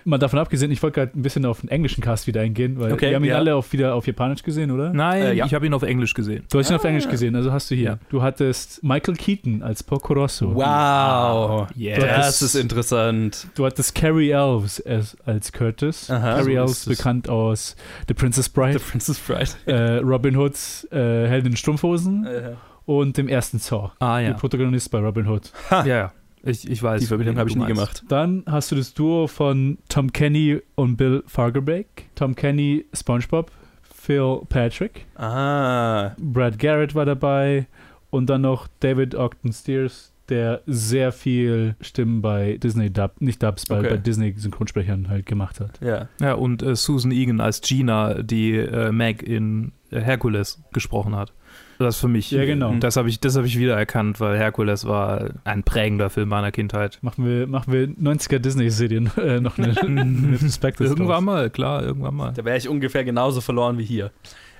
Mal 0.06 0.18
davon 0.18 0.38
abgesehen, 0.38 0.70
ich 0.70 0.82
wollte 0.82 1.00
gerade 1.00 1.18
ein 1.18 1.22
bisschen 1.22 1.46
auf 1.46 1.60
den 1.62 1.68
englischen 1.70 2.02
Cast 2.02 2.26
wieder 2.26 2.42
eingehen, 2.42 2.78
weil 2.78 2.92
Okay, 2.92 3.08
wir 3.10 3.16
haben 3.16 3.24
ihn 3.24 3.30
ja. 3.30 3.36
alle 3.36 3.54
auf, 3.56 3.72
wieder 3.72 3.94
auf 3.94 4.06
Japanisch 4.06 4.42
gesehen, 4.42 4.70
oder? 4.70 4.92
Nein, 4.92 5.22
Äh, 5.22 5.32
ja. 5.34 5.46
ich 5.46 5.54
habe 5.54 5.64
ihn 5.66 5.72
auf 5.74 5.82
Englisch 5.82 6.12
gesehen. 6.14 6.44
Du 6.50 6.58
hast 6.58 6.70
ihn 6.70 6.76
auf 6.76 6.84
Ah. 6.84 6.88
Englisch 6.88 7.08
gesehen, 7.08 7.34
also 7.36 7.52
hast 7.52 7.70
du 7.70 7.74
hier. 7.74 7.84
Ja. 7.84 7.98
Du 8.10 8.22
hattest 8.22 8.82
Michael 8.84 9.14
Keaton 9.16 9.62
als 9.62 9.82
Porco 9.82 10.12
Rosso. 10.12 10.54
Wow. 10.54 11.68
Yes. 11.74 11.98
Das 12.00 12.42
ist 12.42 12.54
interessant. 12.54 13.46
Du 13.54 13.64
hattest 13.64 13.94
Carrie 13.94 14.30
Elves 14.30 14.80
als, 14.84 15.16
als 15.24 15.52
Curtis. 15.52 16.10
Aha, 16.10 16.36
Carrie 16.36 16.54
so 16.54 16.60
Elves, 16.60 16.84
bekannt 16.86 17.28
aus 17.28 17.76
The 18.08 18.14
Princess 18.14 18.46
The 18.46 18.50
Bride, 18.52 18.78
Princess 18.80 19.18
Bride. 19.18 19.50
äh, 19.66 19.96
Robin 19.98 20.36
Hoods 20.36 20.86
äh, 20.92 20.96
Helden 21.28 21.52
in 21.52 21.56
Strumpfhosen 21.56 22.26
Äh, 22.26 22.50
und 22.86 23.16
dem 23.16 23.28
ersten 23.28 23.58
Saw. 23.58 23.92
Ah 24.00 24.18
Der 24.20 24.28
ja. 24.30 24.34
Protagonist 24.34 24.90
bei 24.90 24.98
Robin 24.98 25.26
Hood. 25.26 25.50
Ja, 25.70 25.84
ja. 25.86 26.12
Ich, 26.46 26.68
ich 26.70 26.82
weiß. 26.82 27.00
die 27.00 27.06
Verbindung 27.06 27.38
habe 27.38 27.48
ich 27.48 27.56
nie 27.56 27.66
gemacht. 27.66 28.04
Dann 28.08 28.42
hast 28.46 28.70
du 28.70 28.76
das 28.76 28.92
Duo 28.94 29.26
von 29.26 29.78
Tom 29.88 30.12
Kenny 30.12 30.60
und 30.74 30.96
Bill 30.96 31.22
Fargerbeck. 31.26 32.10
Tom 32.14 32.34
Kenny, 32.34 32.84
SpongeBob, 32.92 33.50
Phil 33.82 34.40
Patrick. 34.48 35.06
Ah. 35.16 36.10
Brad 36.18 36.58
Garrett 36.58 36.94
war 36.94 37.06
dabei 37.06 37.66
und 38.10 38.28
dann 38.28 38.42
noch 38.42 38.68
David 38.80 39.14
Ogden 39.14 39.52
Steers, 39.52 40.12
der 40.28 40.60
sehr 40.66 41.12
viel 41.12 41.76
Stimmen 41.80 42.20
bei 42.22 42.58
Disney 42.58 42.90
Dub, 42.90 43.12
nicht 43.20 43.42
Dubs, 43.42 43.64
bei, 43.66 43.78
Okay. 43.78 43.88
bei 43.90 43.96
Disney 43.96 44.34
Synchronsprechern 44.36 45.08
halt 45.08 45.26
gemacht 45.26 45.60
hat. 45.60 45.80
Ja. 45.80 46.08
Ja, 46.20 46.34
und 46.34 46.62
äh, 46.62 46.76
Susan 46.76 47.10
Egan 47.12 47.40
als 47.40 47.60
Gina, 47.62 48.22
die 48.22 48.52
äh, 48.56 48.92
Meg 48.92 49.22
in 49.22 49.72
äh, 49.90 50.00
Hercules 50.00 50.62
gesprochen 50.72 51.16
hat. 51.16 51.32
Das 51.78 51.98
für 51.98 52.08
mich, 52.08 52.30
Ja, 52.30 52.44
genau. 52.44 52.74
das 52.80 52.96
habe 52.96 53.08
ich, 53.08 53.20
das 53.20 53.36
hab 53.36 53.44
ich 53.44 53.58
wiedererkannt, 53.58 54.20
weil 54.20 54.36
Hercules 54.38 54.86
war 54.86 55.30
ein 55.44 55.62
prägender 55.62 56.10
Film 56.10 56.28
meiner 56.28 56.52
Kindheit. 56.52 56.98
Machen 57.02 57.26
wir, 57.26 57.46
machen 57.46 57.72
wir 57.72 57.88
90er 57.88 58.38
Disney-Serien 58.38 59.10
äh, 59.16 59.40
noch 59.40 59.58
eine, 59.58 59.76
eine 59.80 60.36
Perspective 60.38 60.84
Irgendwann 60.88 61.08
draus. 61.16 61.22
mal, 61.24 61.50
klar, 61.50 61.82
irgendwann 61.82 62.14
mal. 62.14 62.32
Da 62.32 62.44
wäre 62.44 62.56
ich 62.56 62.68
ungefähr 62.68 63.04
genauso 63.04 63.40
verloren 63.40 63.78
wie 63.78 63.84
hier. 63.84 64.10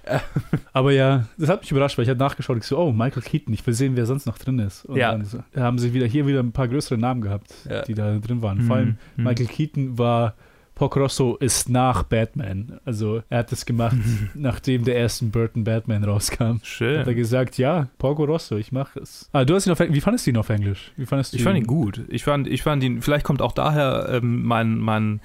Aber 0.72 0.92
ja, 0.92 1.26
das 1.38 1.48
hat 1.48 1.62
mich 1.62 1.70
überrascht, 1.70 1.96
weil 1.96 2.02
ich 2.02 2.10
habe 2.10 2.18
nachgeschaut, 2.18 2.58
ich 2.58 2.64
so, 2.64 2.78
oh, 2.78 2.92
Michael 2.92 3.22
Keaton, 3.22 3.54
ich 3.54 3.66
will 3.66 3.72
sehen, 3.74 3.96
wer 3.96 4.04
sonst 4.06 4.26
noch 4.26 4.36
drin 4.38 4.58
ist. 4.58 4.84
Und 4.84 4.96
Ja. 4.96 5.12
dann 5.12 5.24
so, 5.24 5.38
haben 5.56 5.78
sie 5.78 5.94
wieder 5.94 6.06
hier 6.06 6.26
wieder 6.26 6.40
ein 6.40 6.52
paar 6.52 6.68
größere 6.68 6.98
Namen 6.98 7.22
gehabt, 7.22 7.54
Ja. 7.68 7.82
die 7.82 7.94
da 7.94 8.18
drin 8.18 8.42
waren. 8.42 8.60
Vor 8.62 8.76
allem 8.76 8.96
Mhm. 9.16 9.24
Michael 9.24 9.46
Keaton 9.46 9.98
war 9.98 10.34
Porco 10.74 10.98
Rosso 10.98 11.36
ist 11.36 11.68
nach 11.68 12.02
Batman. 12.02 12.80
Also 12.84 13.22
er 13.30 13.38
hat 13.38 13.52
das 13.52 13.64
gemacht, 13.64 13.96
nachdem 14.34 14.84
der 14.84 14.98
ersten 14.98 15.30
Burton 15.30 15.62
Batman 15.64 16.02
rauskam. 16.04 16.44
Hat 16.54 16.60
er 16.62 16.66
Schön. 16.66 17.14
gesagt, 17.14 17.58
ja, 17.58 17.88
Porco 17.98 18.24
Rosso, 18.24 18.56
ich 18.56 18.72
mache 18.72 18.98
es. 19.00 19.28
Ah, 19.32 19.44
du 19.44 19.54
hast 19.54 19.66
ihn 19.66 19.72
auf 19.72 19.78
Eng- 19.80 19.94
Wie 19.94 20.00
fandest 20.00 20.26
du 20.26 20.30
ihn 20.30 20.36
auf 20.36 20.48
Englisch? 20.50 20.90
Wie 20.96 21.06
fandest 21.06 21.32
du 21.32 21.36
Ich 21.36 21.44
fand 21.44 21.56
ihn 21.56 21.66
gut. 21.66 22.00
Ich 22.08 22.24
fand, 22.24 22.48
ich 22.48 22.62
fand 22.62 22.82
ihn, 22.82 23.02
vielleicht 23.02 23.24
kommt 23.24 23.40
auch 23.40 23.52
daher 23.52 24.08
ähm, 24.10 24.42
mein, 24.44 24.76
mein, 24.78 25.20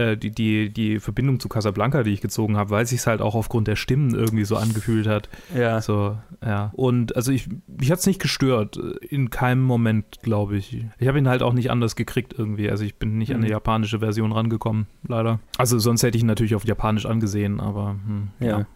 äh, 0.00 0.16
die, 0.16 0.30
die, 0.30 0.70
die 0.72 0.98
Verbindung 0.98 1.38
zu 1.40 1.48
Casablanca, 1.48 2.02
die 2.02 2.10
ich 2.12 2.20
gezogen 2.20 2.56
habe, 2.56 2.70
weil 2.70 2.84
es 2.84 2.90
sich 2.90 3.06
halt 3.06 3.20
auch 3.20 3.34
aufgrund 3.34 3.68
der 3.68 3.76
Stimmen 3.76 4.14
irgendwie 4.14 4.44
so 4.44 4.56
angefühlt 4.56 5.06
hat. 5.06 5.28
Ja. 5.54 5.80
So, 5.80 6.16
ja. 6.44 6.70
Und 6.74 7.14
also 7.16 7.30
ich, 7.32 7.48
mich 7.66 7.90
hat 7.90 7.98
es 8.00 8.06
nicht 8.06 8.20
gestört. 8.20 8.76
In 8.76 9.30
keinem 9.30 9.62
Moment, 9.62 10.20
glaube 10.22 10.56
ich. 10.56 10.84
Ich 10.98 11.06
habe 11.08 11.18
ihn 11.18 11.28
halt 11.28 11.42
auch 11.42 11.52
nicht 11.52 11.70
anders 11.70 11.96
gekriegt 11.96 12.34
irgendwie. 12.36 12.70
Also 12.70 12.84
ich 12.84 12.96
bin 12.96 13.18
nicht 13.18 13.30
an 13.32 13.38
Mhm. 13.38 13.44
eine 13.44 13.50
japanische 13.52 13.98
Version 14.00 14.32
rangekommen, 14.32 14.86
leider. 15.06 15.40
Also 15.58 15.78
sonst 15.78 16.02
hätte 16.02 16.16
ich 16.16 16.22
ihn 16.24 16.26
natürlich 16.26 16.54
auf 16.54 16.64
Japanisch 16.64 17.06
angesehen, 17.06 17.60
aber 17.60 17.96
hm, 18.06 18.28
ja. 18.40 18.60
Ja. 18.60 18.66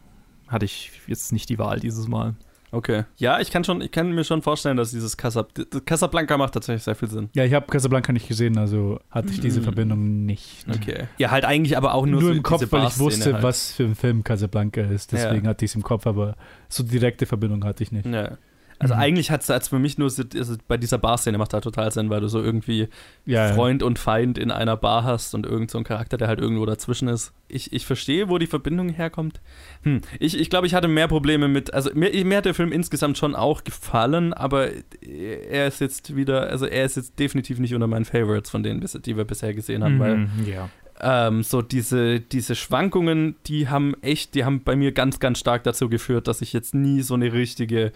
hatte 0.48 0.64
ich 0.64 0.90
jetzt 1.06 1.32
nicht 1.32 1.48
die 1.48 1.58
Wahl 1.58 1.80
dieses 1.80 2.06
Mal. 2.08 2.34
Okay. 2.74 3.04
Ja, 3.16 3.40
ich 3.40 3.50
kann 3.50 3.62
schon, 3.64 3.80
ich 3.80 3.90
kann 3.92 4.12
mir 4.12 4.24
schon 4.24 4.42
vorstellen, 4.42 4.76
dass 4.76 4.90
dieses 4.90 5.16
Casab 5.16 5.50
Casablanca 5.86 6.36
macht 6.36 6.54
tatsächlich 6.54 6.82
sehr 6.82 6.94
viel 6.94 7.08
Sinn. 7.08 7.30
Ja, 7.34 7.44
ich 7.44 7.54
habe 7.54 7.66
Casablanca 7.66 8.12
nicht 8.12 8.26
gesehen, 8.28 8.58
also 8.58 8.98
hatte 9.10 9.28
ich 9.30 9.40
diese 9.40 9.60
Mhm. 9.60 9.64
Verbindung 9.64 10.26
nicht. 10.26 10.66
Okay. 10.68 11.04
Ja, 11.18 11.30
halt 11.30 11.44
eigentlich 11.44 11.76
aber 11.76 11.94
auch 11.94 12.04
nur, 12.06 12.20
Nur, 12.20 12.30
so 12.30 12.36
im 12.36 12.42
Kopf, 12.42 12.60
diese 12.60 12.72
weil 12.72 12.88
ich 12.88 12.98
wusste, 12.98 13.34
halt. 13.34 13.42
was 13.42 13.72
für 13.72 13.84
ein 13.84 13.94
Film 13.94 14.24
Casablanca 14.24 14.80
ist. 14.80 15.12
Deswegen 15.12 15.46
hatte 15.46 15.64
ich 15.64 15.70
es 15.70 15.74
im 15.76 15.82
Kopf, 15.82 16.06
aber 16.06 16.34
so 16.68 16.82
direkte 16.82 17.26
Verbindung 17.26 17.64
hatte 17.64 17.82
ich 17.82 17.92
nicht. 17.92 18.06
Ja. 18.06 18.36
Also 18.78 18.94
Mhm. 18.94 19.00
eigentlich 19.00 19.30
hat 19.30 19.48
es 19.48 19.68
für 19.68 19.78
mich 19.78 19.98
nur 19.98 20.10
so- 20.10 20.22
also 20.34 20.56
bei 20.68 20.76
dieser 20.76 20.98
Bar-Szene 20.98 21.38
macht 21.38 21.52
halt 21.54 21.64
total 21.64 21.90
Sinn, 21.92 22.10
weil 22.10 22.20
du 22.20 22.28
so 22.28 22.42
irgendwie 22.42 22.88
Ja, 23.26 23.48
ja. 23.48 23.54
Freund 23.54 23.82
und 23.82 23.98
Feind 23.98 24.36
in 24.38 24.50
einer 24.50 24.76
Bar 24.76 25.04
hast 25.04 25.34
und 25.34 25.46
irgend 25.46 25.70
so 25.70 25.78
ein 25.78 25.84
Charakter, 25.84 26.16
der 26.16 26.28
halt 26.28 26.40
irgendwo 26.40 26.66
dazwischen 26.66 27.08
ist. 27.08 27.32
Ich, 27.48 27.72
ich 27.72 27.86
verstehe, 27.86 28.28
wo 28.28 28.38
die 28.38 28.46
Verbindung 28.46 28.88
herkommt. 28.88 29.40
Hm. 29.82 30.00
Ich, 30.18 30.38
ich 30.38 30.50
glaube, 30.50 30.66
ich 30.66 30.74
hatte 30.74 30.88
mehr 30.88 31.08
Probleme 31.08 31.46
mit, 31.48 31.72
also 31.72 31.90
mir, 31.94 32.10
mir 32.24 32.36
hat 32.38 32.44
der 32.46 32.54
Film 32.54 32.72
insgesamt 32.72 33.16
schon 33.18 33.34
auch 33.34 33.64
gefallen, 33.64 34.32
aber 34.32 34.68
er 35.02 35.66
ist 35.68 35.80
jetzt 35.80 36.16
wieder, 36.16 36.48
also 36.48 36.66
er 36.66 36.84
ist 36.84 36.96
jetzt 36.96 37.18
definitiv 37.18 37.58
nicht 37.58 37.74
unter 37.74 37.86
meinen 37.86 38.04
Favorites 38.04 38.50
von 38.50 38.62
denen, 38.62 38.80
die 39.04 39.16
wir 39.16 39.24
bisher 39.24 39.54
gesehen 39.54 39.84
haben, 39.84 39.98
weil 40.00 40.16
Mhm, 40.16 40.46
ja. 40.46 40.68
ähm, 41.00 41.42
so 41.42 41.60
diese, 41.62 42.20
diese 42.20 42.54
Schwankungen, 42.54 43.36
die 43.46 43.68
haben 43.68 43.94
echt, 44.02 44.34
die 44.34 44.44
haben 44.44 44.62
bei 44.64 44.76
mir 44.76 44.92
ganz, 44.92 45.18
ganz 45.20 45.38
stark 45.38 45.64
dazu 45.64 45.88
geführt, 45.88 46.28
dass 46.28 46.40
ich 46.40 46.52
jetzt 46.52 46.74
nie 46.74 47.02
so 47.02 47.14
eine 47.14 47.32
richtige 47.32 47.92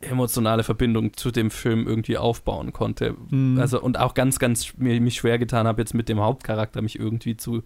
emotionale 0.00 0.62
Verbindung 0.62 1.14
zu 1.14 1.30
dem 1.30 1.50
Film 1.50 1.86
irgendwie 1.86 2.16
aufbauen 2.18 2.72
konnte. 2.72 3.16
Mhm. 3.30 3.58
Also 3.58 3.80
und 3.80 3.98
auch 3.98 4.14
ganz, 4.14 4.38
ganz 4.38 4.74
mir, 4.78 5.00
mich 5.00 5.16
schwer 5.16 5.38
getan 5.38 5.66
habe, 5.66 5.82
jetzt 5.82 5.94
mit 5.94 6.08
dem 6.08 6.20
Hauptcharakter 6.20 6.82
mich 6.82 6.98
irgendwie 6.98 7.36
zu, 7.36 7.62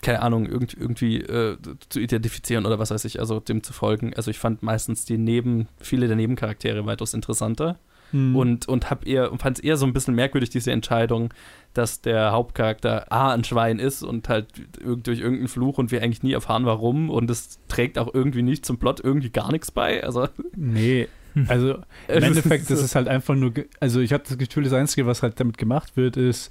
keine 0.00 0.22
Ahnung, 0.22 0.46
irgendwie, 0.46 0.76
irgendwie 0.78 1.16
äh, 1.22 1.56
zu 1.88 2.00
identifizieren 2.00 2.66
oder 2.66 2.78
was 2.78 2.90
weiß 2.90 3.04
ich, 3.04 3.18
also 3.18 3.40
dem 3.40 3.62
zu 3.62 3.72
folgen. 3.72 4.14
Also 4.14 4.30
ich 4.30 4.38
fand 4.38 4.62
meistens 4.62 5.04
die 5.04 5.18
Neben, 5.18 5.66
viele 5.80 6.06
der 6.06 6.16
Nebencharaktere 6.16 6.86
weitaus 6.86 7.14
interessanter 7.14 7.78
Mhm. 8.12 8.36
und, 8.36 8.68
und 8.68 8.90
hab 8.90 9.06
eher, 9.06 9.30
fand 9.38 9.58
es 9.58 9.64
eher 9.64 9.76
so 9.76 9.86
ein 9.86 9.92
bisschen 9.92 10.14
merkwürdig, 10.14 10.50
diese 10.50 10.70
Entscheidung, 10.70 11.32
dass 11.72 12.02
der 12.02 12.32
Hauptcharakter 12.32 13.10
A 13.10 13.32
ein 13.32 13.42
Schwein 13.44 13.78
ist 13.78 14.02
und 14.02 14.28
halt 14.28 14.48
durch 14.82 15.20
irgendeinen 15.20 15.48
Fluch 15.48 15.78
und 15.78 15.90
wir 15.90 16.02
eigentlich 16.02 16.22
nie 16.22 16.32
erfahren, 16.32 16.66
warum. 16.66 17.08
Und 17.08 17.30
es 17.30 17.58
trägt 17.68 17.98
auch 17.98 18.12
irgendwie 18.12 18.42
nicht 18.42 18.66
zum 18.66 18.78
Plot 18.78 19.00
irgendwie 19.02 19.30
gar 19.30 19.50
nichts 19.50 19.70
bei. 19.70 20.04
Also 20.04 20.28
Nee, 20.54 21.08
also 21.48 21.74
im 22.08 22.22
Endeffekt 22.22 22.70
ist 22.70 22.80
es 22.82 22.94
halt 22.94 23.08
einfach 23.08 23.34
nur, 23.34 23.52
also 23.80 24.00
ich 24.00 24.12
hatte 24.12 24.28
das 24.28 24.38
Gefühl, 24.38 24.64
das 24.64 24.72
Einzige, 24.72 25.06
was 25.06 25.22
halt 25.22 25.38
damit 25.40 25.58
gemacht 25.58 25.96
wird, 25.96 26.16
ist 26.16 26.50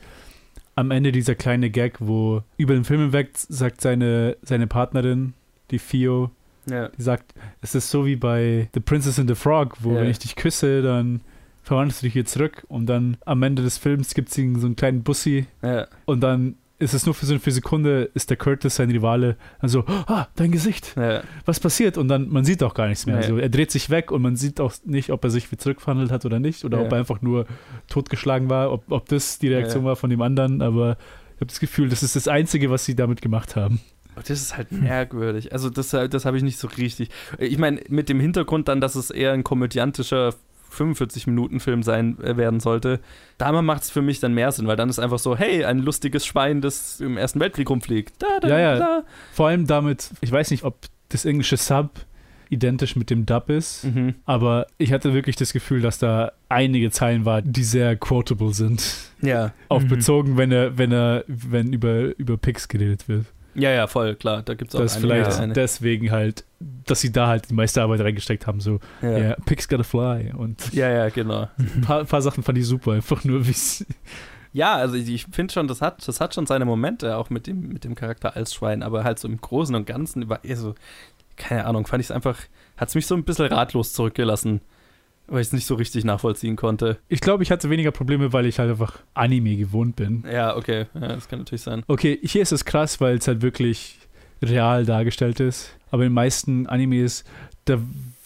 am 0.76 0.92
Ende 0.92 1.12
dieser 1.12 1.36
kleine 1.36 1.70
Gag, 1.70 1.98
wo 2.00 2.44
über 2.58 2.74
den 2.74 2.84
Film 2.86 3.02
hinweg 3.02 3.30
sagt 3.34 3.82
seine, 3.82 4.38
seine 4.42 4.68
Partnerin, 4.68 5.34
die 5.70 5.80
Fio, 5.80 6.32
ja. 6.70 6.88
die 6.90 7.02
sagt, 7.02 7.34
es 7.62 7.76
ist 7.76 7.90
so 7.90 8.06
wie 8.06 8.16
bei 8.16 8.70
The 8.74 8.80
Princess 8.80 9.20
and 9.20 9.30
the 9.30 9.36
Frog, 9.36 9.78
wo 9.82 9.94
Ja. 9.94 10.02
wenn 10.02 10.10
ich 10.10 10.20
dich 10.20 10.36
küsse, 10.36 10.82
dann 10.82 11.22
verwandelst 11.64 12.02
du 12.02 12.06
dich 12.08 12.14
hier 12.14 12.26
zurück 12.26 12.64
und 12.70 12.88
dann 12.88 13.18
am 13.26 13.44
Ende 13.44 13.62
des 13.62 13.78
Films 13.78 14.14
gibt 14.14 14.30
es 14.30 14.36
so 14.36 14.42
einen 14.42 14.76
kleinen 14.76 15.04
Bussi 15.04 15.46
Ja. 15.62 15.88
und 16.06 16.22
dann 16.22 16.56
ist 16.82 16.94
es 16.94 17.06
nur 17.06 17.16
für 17.16 17.26
so 17.26 17.34
eine 17.34 17.42
Sekunde, 17.54 18.10
ist 18.14 18.30
der 18.30 18.38
Curtis 18.38 18.76
sein 18.76 18.90
Rivale, 18.92 19.38
dann 19.62 19.70
so, 19.70 19.84
ah, 19.88 20.28
dein 20.36 20.52
Gesicht, 20.52 20.94
Ja. 20.98 21.22
was 21.46 21.60
passiert? 21.60 21.98
Und 21.98 22.08
dann, 22.08 22.28
man 22.30 22.44
sieht 22.44 22.64
auch 22.64 22.74
gar 22.74 22.88
nichts 22.88 23.06
mehr. 23.06 23.16
Nee. 23.18 23.22
Also 23.24 23.38
er 23.38 23.50
dreht 23.50 23.72
sich 23.72 23.90
weg 23.90 24.12
und 24.12 24.22
man 24.22 24.36
sieht 24.36 24.60
auch 24.60 24.74
nicht, 24.86 25.12
ob 25.12 25.24
er 25.24 25.30
sich 25.30 25.52
wieder 25.52 25.60
zurückverhandelt 25.62 26.12
hat 26.12 26.26
oder 26.26 26.40
nicht, 26.40 26.66
oder 26.66 26.80
Ja. 26.80 26.86
ob 26.86 26.92
er 26.92 26.98
einfach 27.00 27.22
nur 27.22 27.46
totgeschlagen 27.88 28.50
war, 28.50 28.72
ob, 28.72 28.92
ob 28.92 29.08
das 29.10 29.40
die 29.40 29.48
Reaktion 29.50 29.84
Ja. 29.84 29.90
war 29.90 29.96
von 29.96 30.10
dem 30.10 30.22
anderen, 30.22 30.62
aber 30.62 30.98
ich 31.36 31.42
habe 31.42 31.48
das 31.48 31.60
Gefühl, 31.60 31.90
das 31.90 32.04
ist 32.04 32.16
das 32.16 32.28
Einzige, 32.28 32.70
was 32.70 32.86
sie 32.86 32.96
damit 32.96 33.22
gemacht 33.22 33.56
haben. 33.56 33.80
Das 34.16 34.30
ist 34.30 34.58
halt 34.58 34.72
merkwürdig. 34.74 35.54
Also 35.54 35.70
das, 35.70 35.90
das 35.92 36.26
habe 36.26 36.36
ich 36.38 36.44
nicht 36.44 36.60
so 36.60 36.68
richtig. 36.68 37.10
Ich 37.40 37.58
meine, 37.58 37.80
mit 37.88 38.10
dem 38.10 38.20
Hintergrund 38.20 38.68
dann, 38.68 38.82
dass 38.82 38.96
es 38.96 39.10
eher 39.10 39.32
ein 39.32 39.44
komödiantischer 39.44 40.34
45-Minuten-Film 40.72 41.84
sein 41.84 42.18
äh, 42.24 42.38
werden 42.38 42.60
sollte, 42.60 43.00
da 43.38 43.51
macht 43.62 43.84
es 43.84 43.90
für 43.92 44.01
mich 44.01 44.20
dann 44.20 44.34
mehr 44.34 44.51
Sinn, 44.51 44.68
weil 44.68 44.75
dann 44.78 44.90
ist 44.90 45.00
einfach 45.00 45.20
so, 45.20 45.36
hey, 45.36 45.66
ein 45.66 45.80
lustiges 45.80 46.25
Schwein, 46.25 46.62
das 46.62 47.00
im 47.00 47.18
Ersten 47.18 47.40
Weltkrieg 47.40 47.70
rumfliegt. 47.70 48.13
Da, 48.22 48.40
da, 48.42 48.48
Ja, 48.48 48.60
ja. 48.60 48.78
da. 48.78 49.04
Vor 49.34 49.48
allem 49.48 49.68
damit, 49.68 50.10
ich 50.22 50.32
weiß 50.32 50.51
nicht, 50.51 50.63
ob 50.63 50.78
das 51.10 51.25
englische 51.25 51.58
Sub 51.58 51.92
identisch 52.50 52.98
mit 52.98 53.10
dem 53.10 53.25
Dub 53.25 53.50
ist, 53.50 53.86
Mhm. 53.86 54.16
aber 54.25 54.68
ich 54.78 54.92
hatte 54.92 55.13
wirklich 55.13 55.38
das 55.38 55.54
Gefühl, 55.54 55.80
dass 55.82 56.00
da 56.00 56.34
einige 56.50 56.92
Zeilen 56.92 57.24
waren, 57.24 57.51
die 57.51 57.63
sehr 57.63 57.96
quotable 57.96 58.54
sind. 58.54 58.84
Ja. 59.22 59.54
Auch 59.70 59.82
Mhm. 59.82 59.88
bezogen, 59.88 60.38
wenn 60.38 60.51
er, 60.51 60.78
wenn 60.78 60.92
er, 60.92 61.24
wenn 61.28 61.72
über, 61.72 62.18
über 62.18 62.38
Pigs 62.38 62.68
geredet 62.68 63.08
wird. 63.08 63.25
Ja, 63.55 63.72
ja, 63.72 63.88
voll, 63.88 64.15
klar. 64.15 64.41
Da 64.43 64.53
gibt 64.53 64.72
es 64.72 64.75
auch 64.75 64.81
Das 64.84 64.96
einige 64.98 65.13
vielleicht 65.13 65.39
eine. 65.39 65.53
deswegen 65.53 66.12
halt, 66.12 66.46
dass 66.60 67.01
sie 67.01 67.12
da 67.12 67.27
halt 67.27 67.50
die 67.50 67.53
meiste 67.53 67.81
Arbeit 67.81 68.01
reingesteckt 68.01 68.48
haben, 68.48 68.60
so, 68.60 68.79
ja, 69.01 69.17
Ja. 69.17 69.36
Pigs 69.46 69.67
gotta 69.67 69.84
fly. 69.84 70.31
Und 70.36 70.74
ja, 70.74 70.89
ja, 70.89 71.10
genau. 71.10 71.48
ein 71.58 71.81
paar, 71.86 72.05
paar 72.05 72.22
Sachen 72.22 72.43
fand 72.43 72.58
ich 72.58 72.65
super, 72.67 72.93
einfach 72.93 73.24
nur 73.24 73.46
wie 73.46 73.51
es. 73.51 73.86
Ja, 74.53 74.74
also 74.75 74.96
ich, 74.96 75.27
finde 75.31 75.53
schon, 75.53 75.67
das 75.67 75.81
hat, 75.81 76.05
das 76.08 76.20
hat 76.20 76.36
schon 76.36 76.46
seine 76.46 76.65
Momente, 76.65 77.15
auch 77.15 77.29
mit 77.29 77.48
dem, 77.48 77.70
mit 77.70 77.84
dem 77.86 77.96
Charakter 77.96 78.36
als 78.36 78.53
Schwein, 78.53 78.84
aber 78.84 79.03
halt 79.05 79.17
so 79.17 79.27
im 79.27 79.39
Großen 79.39 79.74
und 79.75 79.86
Ganzen 79.86 80.27
war 80.27 80.43
eher 80.43 80.58
so, 80.58 80.75
keine 81.38 81.65
Ahnung, 81.65 81.88
fand 81.88 82.01
ich 82.01 82.08
es 82.08 82.12
einfach, 82.12 82.38
hat 82.75 82.89
es 82.89 82.96
mich 82.96 83.08
so 83.08 83.15
ein 83.15 83.24
bisschen 83.24 83.46
ratlos 83.46 83.93
zurückgelassen, 83.93 84.60
weil 85.32 85.42
ich 85.42 85.48
es 85.48 85.54
nicht 85.54 85.66
so 85.66 85.76
richtig 85.76 86.04
nachvollziehen 86.04 86.56
konnte. 86.56 86.98
Ich 87.08 87.22
glaube, 87.22 87.44
ich 87.44 87.52
hatte 87.52 87.70
weniger 87.70 87.92
Probleme, 87.92 88.34
weil 88.34 88.46
ich 88.46 88.60
halt 88.60 88.70
einfach 88.70 89.00
Anime 89.14 89.56
gewohnt 89.56 89.96
bin. 89.96 90.24
Ja, 90.32 90.56
okay, 90.56 90.88
ja, 90.94 91.08
das 91.08 91.30
kann 91.30 91.40
natürlich 91.40 91.62
sein. 91.62 91.84
Okay, 91.88 92.20
hier 92.22 92.42
ist 92.42 92.52
es 92.52 92.66
krass, 92.66 93.00
weil 93.00 93.18
es 93.18 93.28
halt 93.28 93.42
wirklich 93.42 93.98
real 94.42 94.86
dargestellt 94.86 95.40
ist. 95.40 95.76
Aber 95.90 96.04
in 96.04 96.10
den 96.10 96.16
meisten 96.16 96.68
Animes, 96.68 97.24
da 97.66 97.80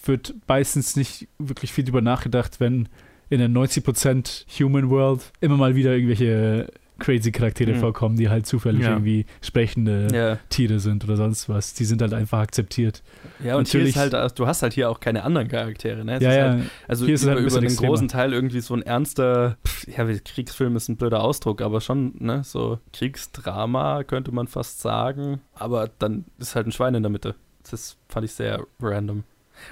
wird 0.04 0.34
meistens 0.48 0.96
nicht 0.96 1.28
wirklich 1.38 1.72
viel 1.72 1.84
drüber 1.84 2.00
nachgedacht, 2.00 2.58
wenn 2.58 2.88
in 3.28 3.38
der 3.38 3.48
90% 3.48 4.44
Human 4.58 4.90
World 4.90 5.32
immer 5.40 5.56
mal 5.56 5.74
wieder 5.74 5.94
irgendwelche 5.94 6.72
crazy 6.98 7.30
Charaktere 7.32 7.72
Mhm. 7.74 7.80
vorkommen, 7.80 8.16
die 8.16 8.28
halt 8.28 8.46
zufällig 8.46 8.82
Ja. 8.82 8.90
irgendwie 8.90 9.26
sprechende 9.42 10.08
Ja, 10.12 10.38
Tiere 10.48 10.78
sind 10.80 11.04
oder 11.04 11.16
sonst 11.16 11.48
was. 11.48 11.74
Die 11.74 11.84
sind 11.84 12.00
halt 12.02 12.12
einfach 12.14 12.38
akzeptiert. 12.40 13.02
ja 13.44 13.56
und 13.56 13.68
hier 13.68 13.80
Natürlich- 13.80 13.96
ist 13.96 14.14
halt, 14.14 14.38
du 14.38 14.46
hast 14.46 14.62
halt 14.62 14.72
hier 14.72 14.88
auch 14.90 15.00
keine 15.00 15.22
anderen 15.24 15.48
Charaktere, 15.48 16.04
ne? 16.04 16.16
Es 16.16 16.22
ja, 16.22 16.32
ja. 16.32 16.50
Halt, 16.52 16.62
also 16.88 17.04
hier 17.06 17.14
ist 17.14 17.22
über, 17.22 17.32
halt 17.32 17.40
ein 17.40 17.46
über 17.46 17.60
den 17.60 17.64
extremer. 17.64 17.88
großen 17.90 18.08
Teil 18.08 18.32
irgendwie 18.32 18.60
so 18.60 18.74
ein 18.74 18.82
ernster, 18.82 19.56
pff, 19.66 19.86
ja, 19.88 20.04
Kriegsfilm 20.24 20.74
ist 20.76 20.88
ein 20.88 20.96
blöder 20.96 21.22
Ausdruck, 21.22 21.60
aber 21.62 21.80
schon, 21.80 22.14
ne, 22.18 22.42
so 22.44 22.78
Kriegsdrama 22.92 24.04
könnte 24.04 24.32
man 24.32 24.46
fast 24.46 24.80
sagen, 24.80 25.40
aber 25.54 25.90
dann 25.98 26.24
ist 26.38 26.54
halt 26.54 26.66
ein 26.66 26.72
Schwein 26.72 26.94
in 26.94 27.02
der 27.02 27.10
Mitte. 27.10 27.34
Das 27.70 27.96
fand 28.08 28.24
ich 28.24 28.32
sehr 28.32 28.62
random. 28.80 29.24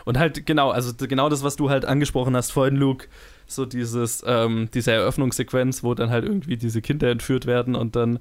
Und 0.05 0.19
halt, 0.19 0.47
genau, 0.47 0.71
also 0.71 0.93
genau 0.97 1.29
das, 1.29 1.45
was 1.45 1.57
du 1.57 1.69
halt 1.71 1.85
angesprochen 1.85 2.35
hast 2.37 2.51
vorhin, 2.53 2.77
Luke, 2.77 3.07
so 3.47 3.67
dieses, 3.67 4.23
ähm, 4.27 4.69
diese 4.73 4.93
Eröffnungssequenz, 4.93 5.83
wo 5.83 5.95
dann 5.95 6.11
halt 6.11 6.25
irgendwie 6.25 6.57
diese 6.57 6.83
Kinder 6.83 7.11
entführt 7.11 7.47
werden 7.47 7.75
und 7.75 7.97
dann 7.97 8.19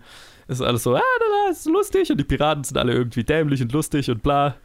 ist 0.48 0.62
alles 0.62 0.84
so, 0.84 0.96
ah, 0.96 1.02
da, 1.20 1.26
da, 1.46 1.52
ist 1.52 1.66
lustig 1.66 2.12
und 2.12 2.18
die 2.18 2.24
Piraten 2.24 2.64
sind 2.64 2.78
alle 2.78 2.94
irgendwie 2.94 3.24
dämlich 3.24 3.62
und 3.62 3.72
lustig 3.72 4.10
und 4.10 4.24
bla. 4.24 4.56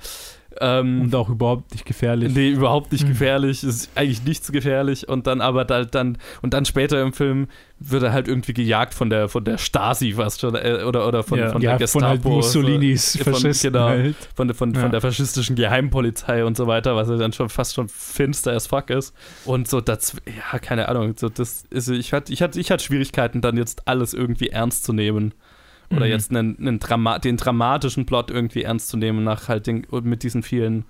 Ähm, 0.61 1.03
Und 1.03 1.15
auch 1.15 1.29
überhaupt 1.29 1.73
nicht 1.73 1.85
gefährlich. 1.85 2.35
Nee, 2.35 2.51
überhaupt 2.51 2.93
nicht 2.93 3.05
Mhm. 3.05 3.09
gefährlich. 3.11 3.63
Ist 3.65 3.91
eigentlich 3.95 4.25
nichts 4.25 4.51
gefährlich. 4.51 5.09
Und 5.09 5.27
dann 5.27 5.41
aber 5.41 5.65
da, 5.65 5.85
dann, 5.85 6.19
und 6.43 6.55
dann 6.55 6.65
später 6.65 7.01
im 7.03 7.13
Film 7.13 7.49
wird 7.81 8.03
er 8.03 8.13
halt 8.13 8.27
irgendwie 8.27 8.55
gejagt 8.55 8.93
von 8.93 9.09
der, 9.09 9.29
von 9.29 9.45
der 9.45 9.57
Stasi 9.59 10.13
fast 10.13 10.41
schon. 10.41 10.55
Äh, 10.57 10.83
oder, 10.87 11.07
oder 11.07 11.23
von, 11.23 11.39
Ja. 11.39 11.51
von 11.51 11.63
ja, 11.63 11.71
der 11.71 11.79
Gestapo. 11.79 12.01
von 12.01 12.09
halt 12.09 12.25
Mussolinis 12.25 13.13
so, 13.13 13.25
von- 13.25 13.35
Faschisten 13.35 13.73
genau. 13.73 13.87
halt. 13.89 14.17
Von, 14.35 14.53
von, 14.55 14.75
Ja. 14.75 14.81
von 14.81 14.91
der 14.91 15.01
faschistischen 15.01 15.55
Geheimpolizei 15.55 16.45
und 16.45 16.57
so 16.57 16.67
weiter, 16.67 16.97
was 16.97 17.09
ja 17.09 17.17
dann 17.17 17.33
schon 17.33 17.49
fast 17.49 17.75
schon 17.75 17.89
finster 17.89 18.53
as 18.53 18.67
fuck 18.67 18.91
ist. 18.91 19.15
Und 19.45 19.69
so, 19.69 19.81
das, 19.81 20.17
ja, 20.53 20.59
keine 20.59 20.89
Ahnung. 20.89 21.15
So, 21.17 21.29
das 21.29 21.65
ist, 21.71 21.89
ich 21.89 22.13
hatte 22.13 22.33
ich 22.33 22.43
hatte, 22.43 22.59
ich 22.61 22.71
hatte 22.71 22.83
Schwierigkeiten, 22.83 23.41
dann 23.41 23.57
jetzt 23.57 23.83
alles 23.87 24.13
irgendwie 24.15 24.49
ernst 24.49 24.85
zu 24.85 24.93
nehmen. 24.93 25.35
Oder 25.91 26.07
Mhm. 26.07 26.13
jetzt 26.13 26.31
einen, 26.31 26.59
einen 26.59 26.79
Drama 26.79 27.19
den 27.19 27.37
dramatischen 27.37 28.07
Plot 28.07 28.31
irgendwie 28.31 28.63
ernst 28.63 28.89
zu 28.89 28.97
nehmen, 28.97 29.25
nach 29.25 29.49
halt 29.49 29.67
den, 29.67 29.87
mit 30.03 30.23
diesen 30.23 30.43
vielen 30.43 30.85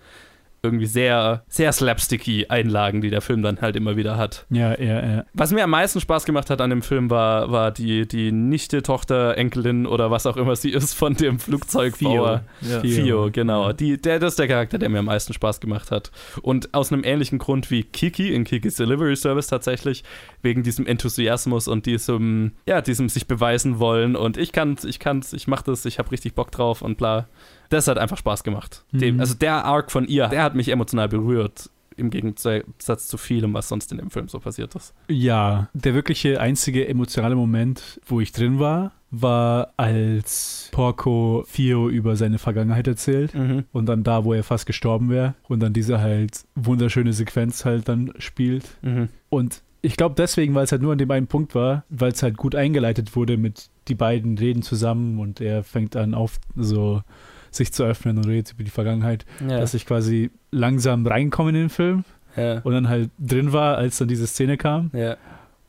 irgendwie 0.63 0.87
sehr, 0.87 1.45
sehr 1.49 1.73
slapsticky 1.73 2.47
Einlagen, 2.49 3.01
die 3.01 3.11
der 3.11 3.21
Film 3.21 3.43
dann 3.43 3.61
halt 3.61 3.77
immer 3.77 3.97
wieder 3.97 4.17
hat. 4.17 4.47
Ja, 4.51 4.79
ja, 4.79 5.07
ja. 5.07 5.25
Was 5.33 5.53
mir 5.53 5.65
am 5.65 5.71
meisten 5.71 6.01
Spaß 6.01 6.25
gemacht 6.25 6.51
hat 6.51 6.61
an 6.61 6.71
dem 6.71 6.83
Film 6.83 7.11
war, 7.11 7.51
war 7.53 7.71
die, 7.71 8.09
die 8.09 8.33
Nichte, 8.33 8.83
Tochter, 8.83 9.37
Enkelin 9.37 9.87
oder 9.87 10.11
was 10.11 10.27
auch 10.27 10.37
immer 10.37 10.57
sie 10.57 10.71
ist 10.71 10.95
von 10.95 11.15
dem 11.15 11.39
Flugzeugbauer. 11.39 12.43
Ja. 12.61 12.81
Fio. 12.81 12.91
Fio, 12.91 13.31
genau. 13.31 13.73
Die, 13.73 14.01
der, 14.01 14.19
das 14.19 14.33
ist 14.33 14.39
der 14.39 14.49
Charakter, 14.49 14.79
der 14.79 14.89
mir 14.89 14.99
am 14.99 15.05
meisten 15.05 15.33
Spaß 15.33 15.61
gemacht 15.61 15.91
hat. 15.91 16.11
Und 16.43 16.75
aus 16.75 16.93
einem 16.93 17.05
ähnlichen 17.05 17.39
Grund 17.39 17.71
wie 17.71 17.85
Kiki 17.85 18.35
in 18.35 18.45
Kikis 18.45 18.77
Delivery 18.77 19.17
Service 19.17 19.47
tatsächlich, 19.47 20.03
wegen 20.43 20.63
diesem 20.63 20.87
Enthusiasmus 20.87 21.69
und 21.69 21.87
diesem, 21.87 22.53
ja, 22.67 22.81
diesem 22.81 23.09
sich 23.09 23.27
beweisen 23.27 23.79
wollen 23.79 24.17
und 24.17 24.37
ich 24.37 24.53
kann's, 24.53 24.85
ich 24.85 24.99
kann's, 24.99 25.33
ich 25.33 25.47
mach 25.47 25.63
das, 25.63 25.85
ich 25.85 25.99
hab 25.99 26.11
richtig 26.11 26.35
Bock 26.35 26.51
drauf 26.51 26.83
und 26.83 26.99
bla. 26.99 27.29
Das 27.69 27.87
hat 27.89 27.99
einfach 27.99 28.17
Spaß 28.19 28.45
gemacht. 28.45 28.85
Dem, 28.93 29.17
Mhm. 29.17 29.21
also 29.21 29.35
der 29.35 29.65
Arc 29.65 29.91
von 29.91 30.07
ihr, 30.07 30.29
der 30.29 30.43
hat 30.43 30.55
mich 30.55 30.69
emotional 30.69 31.09
berührt. 31.09 31.71
Im 31.97 32.11
Gegensatz 32.11 33.09
zu 33.09 33.17
vielem, 33.19 33.53
was 33.55 33.69
sonst 33.69 33.91
in 33.91 33.99
dem 33.99 34.11
Film 34.11 34.29
so 34.29 34.39
passiert 34.39 34.73
ist. 34.77 34.95
Ja, 35.09 35.69
der 35.75 35.95
wirkliche 35.95 36.41
einzige 36.41 36.87
emotionale 36.87 37.35
Moment, 37.35 38.01
wo 38.07 38.21
ich 38.21 38.31
drin 38.31 38.61
war, 38.61 38.93
war, 39.11 39.73
als 39.77 40.69
Porco 40.71 41.43
Fio 41.49 41.89
über 41.89 42.15
seine 42.15 42.39
Vergangenheit 42.39 42.87
erzählt. 42.87 43.35
Mhm. 43.35 43.65
Und 43.73 43.87
dann 43.87 44.05
da, 44.05 44.25
wo 44.25 44.33
er 44.33 44.45
fast 44.45 44.67
gestorben 44.67 45.11
wäre. 45.11 45.35
Und 45.49 45.61
dann 45.61 45.73
diese 45.73 46.01
halt 46.01 46.45
wunderschöne 46.55 47.13
Sequenz 47.13 47.65
halt 47.65 47.89
dann 47.89 48.13
spielt. 48.19 48.65
Mhm. 48.83 49.09
Und 49.29 49.63
ich 49.83 49.97
glaube 49.97 50.15
deswegen, 50.17 50.55
weil 50.55 50.65
es 50.65 50.73
halt 50.73 50.83
nur 50.83 50.93
an 50.93 50.99
dem 50.99 51.11
einen 51.11 51.27
Punkt 51.27 51.55
war, 51.57 51.85
weil 51.89 52.13
es 52.13 52.23
halt 52.23 52.37
gut 52.37 52.55
eingeleitet 52.55 53.17
wurde 53.17 53.37
mit 53.37 53.71
die 53.89 53.95
beiden 53.97 54.39
reden 54.39 54.63
zusammen 54.63 55.19
und 55.19 55.41
er 55.41 55.65
fängt 55.65 55.97
an 55.97 56.15
auf 56.15 56.39
so 56.55 57.03
sich 57.51 57.73
zu 57.73 57.85
öffnen 57.85 58.19
und 58.19 58.27
redet 58.27 58.53
über 58.53 58.65
die 58.65 58.71
Vergangenheit, 58.71 59.25
Ja. 59.41 59.59
dass 59.59 59.75
ich 59.75 59.87
quasi 59.87 60.31
langsam 60.51 61.07
reinkomme 61.07 61.51
in 61.51 61.55
den 61.57 61.69
Film 61.69 62.05
ja. 62.37 62.61
und 62.61 62.73
dann 62.73 62.89
halt 62.89 63.11
drin 63.19 63.53
war, 63.53 63.77
als 63.77 63.99
dann 63.99 64.09
diese 64.09 64.27
Szene 64.27 64.57
kam 64.57 64.91
ja. 64.93 65.17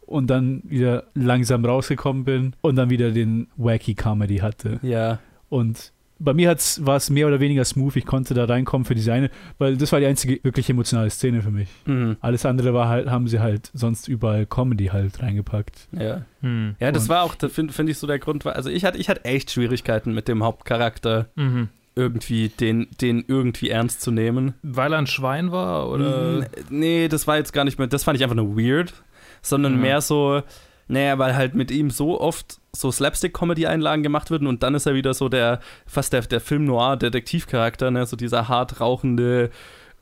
und 0.05 0.27
dann 0.27 0.61
wieder 0.65 1.05
langsam 1.15 1.65
rausgekommen 1.65 2.23
bin 2.23 2.53
und 2.61 2.75
dann 2.75 2.89
wieder 2.89 3.11
den 3.11 3.47
wacky 3.57 3.95
Comedy 3.95 4.37
hatte. 4.37 4.79
Ja. 4.81 5.19
Und 5.49 5.91
bei 6.19 6.33
mir 6.33 6.49
hat's, 6.49 6.85
war 6.85 6.97
es 6.97 7.09
mehr 7.09 7.27
oder 7.27 7.39
weniger 7.39 7.63
smooth. 7.65 7.95
Ich 7.95 8.05
konnte 8.05 8.33
da 8.33 8.45
reinkommen 8.45 8.85
für 8.85 8.93
diese 8.95 9.13
eine, 9.13 9.29
weil 9.57 9.77
das 9.77 9.91
war 9.91 9.99
die 9.99 10.05
einzige 10.05 10.43
wirklich 10.43 10.69
emotionale 10.69 11.09
Szene 11.09 11.41
für 11.41 11.51
mich. 11.51 11.69
Mhm. 11.85 12.17
Alles 12.21 12.45
andere 12.45 12.73
war 12.73 12.89
halt, 12.89 13.09
haben 13.09 13.27
sie 13.27 13.39
halt 13.39 13.71
sonst 13.73 14.07
überall 14.07 14.45
Comedy 14.45 14.87
halt 14.87 15.21
reingepackt. 15.21 15.87
Ja. 15.91 16.25
Hm. 16.41 16.75
Ja, 16.79 16.91
das 16.91 17.03
Und- 17.03 17.09
war 17.09 17.23
auch, 17.23 17.35
finde 17.49 17.73
find 17.73 17.89
ich 17.89 17.97
so 17.97 18.05
der 18.07 18.19
Grund, 18.19 18.45
war- 18.45 18.55
also 18.55 18.69
ich 18.69 18.85
hatte, 18.85 18.97
ich 18.97 19.09
hatte 19.09 19.25
echt 19.25 19.51
Schwierigkeiten 19.51 20.13
mit 20.13 20.27
dem 20.27 20.43
Hauptcharakter 20.43 21.27
Mhm. 21.35 21.69
irgendwie, 21.95 22.49
den, 22.49 22.87
den 23.01 23.23
irgendwie 23.27 23.69
ernst 23.69 24.01
zu 24.01 24.11
nehmen. 24.11 24.53
Weil 24.61 24.93
er 24.93 24.99
ein 24.99 25.07
Schwein 25.07 25.51
war 25.51 25.89
oder? 25.89 26.45
Nee, 26.69 27.07
das 27.07 27.27
war 27.27 27.37
jetzt 27.37 27.53
gar 27.53 27.63
nicht 27.65 27.77
mehr, 27.79 27.87
das 27.87 28.03
fand 28.03 28.17
ich 28.17 28.23
einfach 28.23 28.35
nur 28.35 28.57
weird, 28.57 28.93
sondern 29.41 29.75
Mhm. 29.75 29.81
mehr 29.81 30.01
so, 30.01 30.41
naja, 30.89 31.17
weil 31.19 31.35
halt 31.35 31.55
mit 31.55 31.71
ihm 31.71 31.89
so 31.91 32.19
oft 32.19 32.59
so 32.75 32.91
Slapstick-Comedy-Einlagen 32.91 34.03
gemacht 34.03 34.31
würden 34.31 34.47
und 34.47 34.63
dann 34.63 34.75
ist 34.75 34.85
er 34.85 34.95
wieder 34.95 35.13
so 35.13 35.29
der, 35.29 35.59
fast 35.85 36.11
der, 36.13 36.21
der 36.21 36.41
Film-Noir-Detektivcharakter, 36.41 37.91
ne, 37.91 38.05
so 38.05 38.15
dieser 38.15 38.47
hart 38.47 38.81
rauchende, 38.81 39.49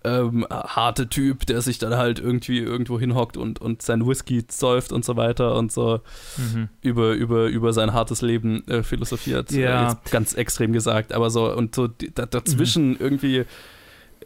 ähm, 0.03 0.45
harte 0.49 1.09
Typ, 1.09 1.45
der 1.45 1.61
sich 1.61 1.79
dann 1.79 1.95
halt 1.97 2.19
irgendwie 2.19 2.59
irgendwo 2.59 2.99
hinhockt 2.99 3.35
und, 3.35 3.59
und 3.59 3.81
sein 3.81 4.07
Whisky 4.07 4.45
säuft 4.49 4.91
und 4.91 5.03
so 5.03 5.17
weiter 5.17 5.55
und 5.55 5.71
so 5.71 5.99
Mhm. 6.37 6.69
über, 6.81 7.13
über, 7.13 7.47
über 7.47 7.73
sein 7.73 7.93
hartes 7.93 8.21
Leben 8.21 8.65
äh, 8.67 8.83
philosophiert. 8.83 9.51
Ja. 9.51 9.87
Äh, 9.87 9.89
jetzt 9.89 10.11
ganz 10.11 10.33
extrem 10.35 10.71
gesagt, 10.71 11.13
aber 11.13 11.29
so 11.29 11.51
und 11.51 11.75
so 11.75 11.87
dazwischen 11.87 12.97
irgendwie, 12.99 13.37
äh, 13.39 13.45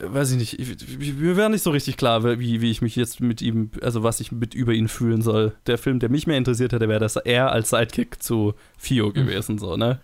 weiß 0.03 0.31
ich 0.31 0.37
nicht, 0.37 0.59
ich, 0.59 0.99
ich, 0.99 1.13
mir 1.15 1.37
wäre 1.37 1.49
nicht 1.49 1.63
so 1.63 1.71
richtig 1.71 1.97
klar, 1.97 2.23
wie, 2.23 2.61
wie 2.61 2.71
ich 2.71 2.81
mich 2.81 2.95
jetzt 2.95 3.19
mit 3.21 3.41
ihm, 3.41 3.71
also 3.81 4.03
was 4.03 4.19
ich 4.19 4.31
mit 4.31 4.53
über 4.53 4.73
ihn 4.73 4.87
fühlen 4.87 5.21
soll. 5.21 5.53
Der 5.67 5.77
Film, 5.77 5.99
der 5.99 6.09
mich 6.09 6.27
mehr 6.27 6.37
interessiert 6.37 6.73
hätte, 6.73 6.89
wäre 6.89 6.99
das 6.99 7.15
er 7.15 7.51
als 7.51 7.69
Sidekick 7.69 8.21
zu 8.21 8.53
Fio 8.77 9.11
gewesen, 9.11 9.57
so, 9.57 9.77
ne? 9.77 9.99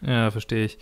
Ja, 0.00 0.30
verstehe 0.30 0.64
ich. 0.64 0.78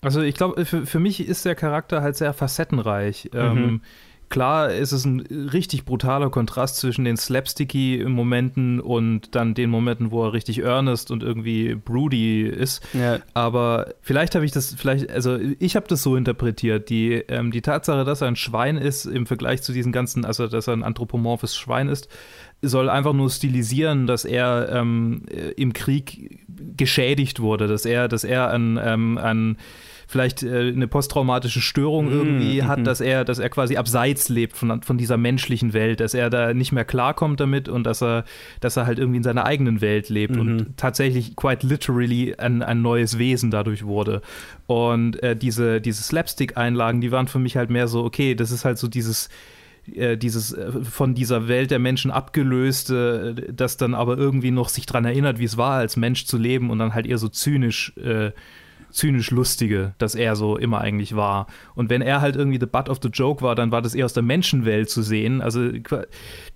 Also 0.00 0.22
ich 0.22 0.34
glaube, 0.34 0.64
für, 0.64 0.86
für 0.86 1.00
mich 1.00 1.26
ist 1.26 1.44
der 1.44 1.54
Charakter 1.54 2.02
halt 2.02 2.16
sehr 2.16 2.32
facettenreich. 2.32 3.30
Mhm. 3.32 3.40
Ähm, 3.40 3.80
klar 4.28 4.72
ist 4.72 4.92
es 4.92 5.04
ein 5.04 5.20
richtig 5.20 5.84
brutaler 5.84 6.30
Kontrast 6.30 6.76
zwischen 6.76 7.04
den 7.04 7.16
slapsticky 7.16 8.04
Momenten 8.06 8.80
und 8.80 9.34
dann 9.34 9.54
den 9.54 9.70
Momenten, 9.70 10.10
wo 10.10 10.24
er 10.24 10.32
richtig 10.32 10.62
earnest 10.62 11.10
und 11.10 11.22
irgendwie 11.22 11.74
broody 11.74 12.42
ist. 12.42 12.82
Ja. 12.92 13.20
Aber 13.34 13.94
vielleicht 14.00 14.34
habe 14.34 14.44
ich 14.44 14.52
das, 14.52 14.74
vielleicht, 14.74 15.10
also 15.10 15.38
ich 15.58 15.76
habe 15.76 15.86
das 15.88 16.02
so 16.02 16.16
interpretiert. 16.16 16.88
Die, 16.90 17.14
ähm, 17.28 17.50
die 17.50 17.62
Tatsache, 17.62 18.04
dass 18.04 18.20
er 18.20 18.28
ein 18.28 18.36
Schwein 18.36 18.76
ist 18.76 19.06
im 19.06 19.26
Vergleich 19.26 19.62
zu 19.62 19.72
diesen 19.72 19.92
ganzen, 19.92 20.24
also 20.24 20.46
dass 20.46 20.66
er 20.66 20.74
ein 20.74 20.82
anthropomorphes 20.82 21.56
Schwein 21.56 21.88
ist, 21.88 22.08
soll 22.60 22.90
einfach 22.90 23.12
nur 23.12 23.30
stilisieren, 23.30 24.06
dass 24.06 24.24
er 24.24 24.68
ähm, 24.72 25.22
äh, 25.30 25.50
im 25.52 25.72
Krieg 25.72 26.44
geschädigt 26.76 27.40
wurde, 27.40 27.68
dass 27.68 27.84
er, 27.84 28.08
dass 28.08 28.24
er 28.24 28.50
an, 28.50 28.80
ähm, 28.82 29.18
an 29.18 29.56
vielleicht 30.08 30.42
äh, 30.42 30.68
eine 30.68 30.88
posttraumatische 30.88 31.60
Störung 31.60 32.06
Mhm, 32.06 32.12
irgendwie 32.12 32.62
mhm. 32.62 32.66
hat, 32.66 32.86
dass 32.86 33.00
er, 33.00 33.24
dass 33.24 33.38
er 33.38 33.50
quasi 33.50 33.76
abseits 33.76 34.28
lebt 34.30 34.56
von, 34.56 34.82
von 34.82 34.96
dieser 34.98 35.18
menschlichen 35.18 35.74
Welt, 35.74 36.00
dass 36.00 36.14
er 36.14 36.30
da 36.30 36.54
nicht 36.54 36.72
mehr 36.72 36.86
klarkommt 36.86 37.38
damit 37.40 37.68
und 37.68 37.84
dass 37.84 38.02
er, 38.02 38.24
dass 38.60 38.76
er 38.78 38.86
halt 38.86 38.98
irgendwie 38.98 39.18
in 39.18 39.22
seiner 39.22 39.44
eigenen 39.44 39.80
Welt 39.82 40.08
lebt 40.08 40.34
Mhm. 40.34 40.40
und 40.40 40.76
tatsächlich 40.78 41.36
quite 41.36 41.66
literally 41.66 42.34
ein, 42.36 42.62
ein 42.62 42.80
neues 42.82 43.18
Wesen 43.18 43.50
dadurch 43.50 43.84
wurde. 43.84 44.22
Und 44.66 45.22
äh, 45.22 45.36
diese, 45.36 45.80
diese 45.80 46.02
Slapstick-Einlagen, 46.02 47.00
die 47.02 47.12
waren 47.12 47.28
für 47.28 47.38
mich 47.38 47.56
halt 47.56 47.68
mehr 47.70 47.86
so, 47.86 48.02
okay, 48.04 48.34
das 48.34 48.50
ist 48.50 48.64
halt 48.64 48.78
so 48.78 48.88
dieses 48.88 49.28
äh, 49.94 50.16
dieses 50.16 50.52
äh, 50.52 50.70
von 50.84 51.14
dieser 51.14 51.48
Welt 51.48 51.70
der 51.70 51.78
Menschen 51.78 52.10
abgelöste, 52.10 53.34
äh, 53.48 53.52
das 53.52 53.76
dann 53.76 53.94
aber 53.94 54.16
irgendwie 54.16 54.50
noch 54.50 54.68
sich 54.68 54.86
dran 54.86 55.04
erinnert, 55.04 55.38
wie 55.38 55.44
es 55.44 55.56
war, 55.56 55.78
als 55.78 55.96
Mensch 55.96 56.24
zu 56.26 56.36
leben 56.38 56.70
und 56.70 56.78
dann 56.78 56.94
halt 56.94 57.06
eher 57.06 57.18
so 57.18 57.28
zynisch, 57.28 57.92
äh, 57.96 58.32
zynisch 58.90 59.30
lustige, 59.30 59.94
dass 59.98 60.14
er 60.14 60.36
so 60.36 60.56
immer 60.56 60.80
eigentlich 60.80 61.14
war. 61.16 61.46
Und 61.74 61.90
wenn 61.90 62.02
er 62.02 62.20
halt 62.20 62.36
irgendwie 62.36 62.58
the 62.60 62.66
butt 62.66 62.88
of 62.88 62.98
the 63.02 63.08
joke 63.08 63.42
war, 63.42 63.54
dann 63.54 63.70
war 63.70 63.82
das 63.82 63.94
eher 63.94 64.04
aus 64.04 64.12
der 64.12 64.22
Menschenwelt 64.22 64.90
zu 64.90 65.02
sehen. 65.02 65.40
Also 65.40 65.70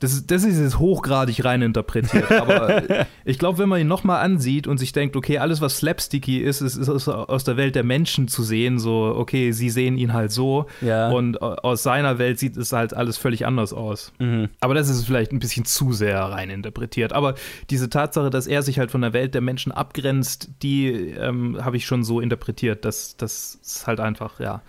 das 0.01 0.13
ist, 0.13 0.31
das 0.31 0.45
ist 0.45 0.59
jetzt 0.59 0.79
hochgradig 0.79 1.45
rein 1.45 1.63
interpretiert. 1.63 2.31
Aber 2.43 2.83
ich 3.25 3.39
glaube, 3.39 3.59
wenn 3.59 3.69
man 3.69 3.81
ihn 3.81 3.89
nochmal 3.89 4.25
ansieht 4.25 4.67
und 4.67 4.79
sich 4.79 4.93
denkt, 4.93 5.17
okay, 5.17 5.39
alles, 5.39 5.61
was 5.61 5.79
slapsticky 5.79 6.39
ist, 6.39 6.61
ist, 6.61 6.77
ist 6.77 6.89
aus, 6.89 7.45
der 7.45 7.57
Welt 7.57 7.75
der 7.75 7.85
Menschen 7.85 8.29
zu 8.29 8.43
sehen, 8.43 8.79
so, 8.79 9.15
okay, 9.17 9.53
sie 9.53 9.71
sehen 9.71 9.99
ihn 9.99 10.13
halt 10.13 10.33
so. 10.33 10.67
Ja. 10.81 11.11
Und 11.11 11.43
aus 11.43 11.83
seiner 11.83 12.19
Welt 12.19 12.39
sieht 12.39 12.57
es 12.57 12.73
halt 12.73 12.95
alles 12.95 13.19
völlig 13.19 13.47
anders 13.47 13.73
aus. 13.73 14.13
Mhm. 14.19 14.49
Aber 14.61 14.75
das 14.75 14.89
ist 14.89 15.05
vielleicht 15.05 15.33
ein 15.33 15.39
bisschen 15.39 15.65
zu 15.65 15.93
sehr 15.93 16.19
rein 16.21 16.51
interpretiert. 16.51 17.13
Aber 17.13 17.35
diese 17.71 17.91
Tatsache, 17.91 18.31
dass 18.31 18.47
er 18.47 18.63
sich 18.63 18.79
halt 18.79 18.91
von 18.91 19.03
der 19.03 19.13
Welt 19.13 19.35
der 19.35 19.41
Menschen 19.41 19.73
abgrenzt, 19.73 20.51
die 20.63 20.89
ähm, 20.89 21.59
habe 21.63 21.77
ich 21.77 21.87
schon 21.87 22.05
so 22.05 22.21
interpretiert, 22.23 22.85
dass 22.85 23.17
das 23.17 23.85
halt 23.87 24.01
einfach, 24.01 24.41
ja. 24.41 24.63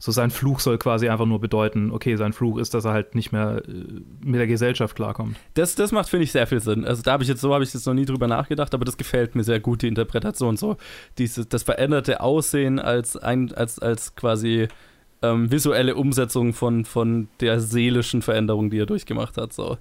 So 0.00 0.12
sein 0.12 0.30
Fluch 0.30 0.60
soll 0.60 0.78
quasi 0.78 1.08
einfach 1.08 1.26
nur 1.26 1.40
bedeuten, 1.40 1.90
okay, 1.90 2.14
sein 2.14 2.32
Fluch 2.32 2.58
ist, 2.58 2.72
dass 2.72 2.84
er 2.84 2.92
halt 2.92 3.16
nicht 3.16 3.32
mehr 3.32 3.62
äh, 3.66 3.72
mit 4.22 4.38
der 4.38 4.46
Gesellschaft 4.46 4.94
klarkommt. 4.94 5.36
Das, 5.54 5.74
das 5.74 5.90
macht, 5.90 6.08
finde 6.08 6.22
ich, 6.22 6.30
sehr 6.30 6.46
viel 6.46 6.60
Sinn. 6.60 6.84
Also 6.84 7.02
da 7.02 7.12
habe 7.12 7.24
ich 7.24 7.28
jetzt, 7.28 7.40
so 7.40 7.52
habe 7.52 7.64
ich 7.64 7.74
jetzt 7.74 7.84
noch 7.84 7.94
nie 7.94 8.04
drüber 8.04 8.28
nachgedacht, 8.28 8.74
aber 8.74 8.84
das 8.84 8.96
gefällt 8.96 9.34
mir 9.34 9.42
sehr 9.42 9.58
gut, 9.58 9.82
die 9.82 9.88
Interpretation. 9.88 10.56
So, 10.56 10.76
diese, 11.18 11.46
das 11.46 11.64
veränderte 11.64 12.20
Aussehen 12.20 12.78
als 12.78 13.16
ein, 13.16 13.52
als, 13.52 13.80
als 13.80 14.14
quasi 14.14 14.68
ähm, 15.20 15.50
visuelle 15.50 15.96
Umsetzung 15.96 16.52
von, 16.52 16.84
von 16.84 17.28
der 17.40 17.58
seelischen 17.58 18.22
Veränderung, 18.22 18.70
die 18.70 18.78
er 18.78 18.86
durchgemacht 18.86 19.36
hat. 19.36 19.52
So. 19.52 19.78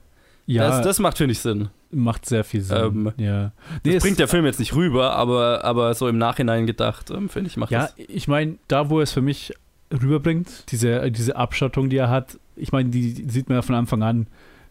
Ja, 0.48 0.68
Das, 0.70 0.82
das 0.82 1.00
macht, 1.00 1.18
finde 1.18 1.34
ich, 1.34 1.40
Sinn. 1.40 1.70
macht 1.92 2.26
sehr 2.26 2.44
viel 2.44 2.62
Sinn. 2.62 2.78
Ähm, 2.78 3.12
ja. 3.18 3.52
Das 3.84 3.96
es- 3.96 4.04
bringt 4.04 4.18
der 4.18 4.28
Film 4.28 4.46
jetzt 4.46 4.60
nicht 4.60 4.74
rüber, 4.76 5.14
aber, 5.16 5.64
aber 5.64 5.94
so 5.94 6.08
im 6.08 6.18
Nachhinein 6.18 6.66
gedacht, 6.66 7.12
ähm, 7.12 7.30
finde 7.30 7.50
ich, 7.50 7.58
macht 7.58 7.70
Ja, 7.72 7.82
das. 7.84 7.94
ich 7.98 8.28
meine, 8.28 8.56
da 8.68 8.90
wo 8.90 9.00
er 9.00 9.04
es 9.04 9.12
für 9.12 9.22
mich 9.22 9.54
rüberbringt, 9.94 10.72
diese, 10.72 11.12
diese 11.12 11.36
Abschottung, 11.36 11.90
die 11.90 11.98
er 11.98 12.10
hat, 12.10 12.38
ich 12.56 12.72
meine, 12.72 12.90
die, 12.90 13.14
die 13.14 13.30
sieht 13.30 13.50
man 13.50 13.58
ja 13.58 13.62
von 13.62 13.76
Anfang 13.76 14.04
an 14.04 14.28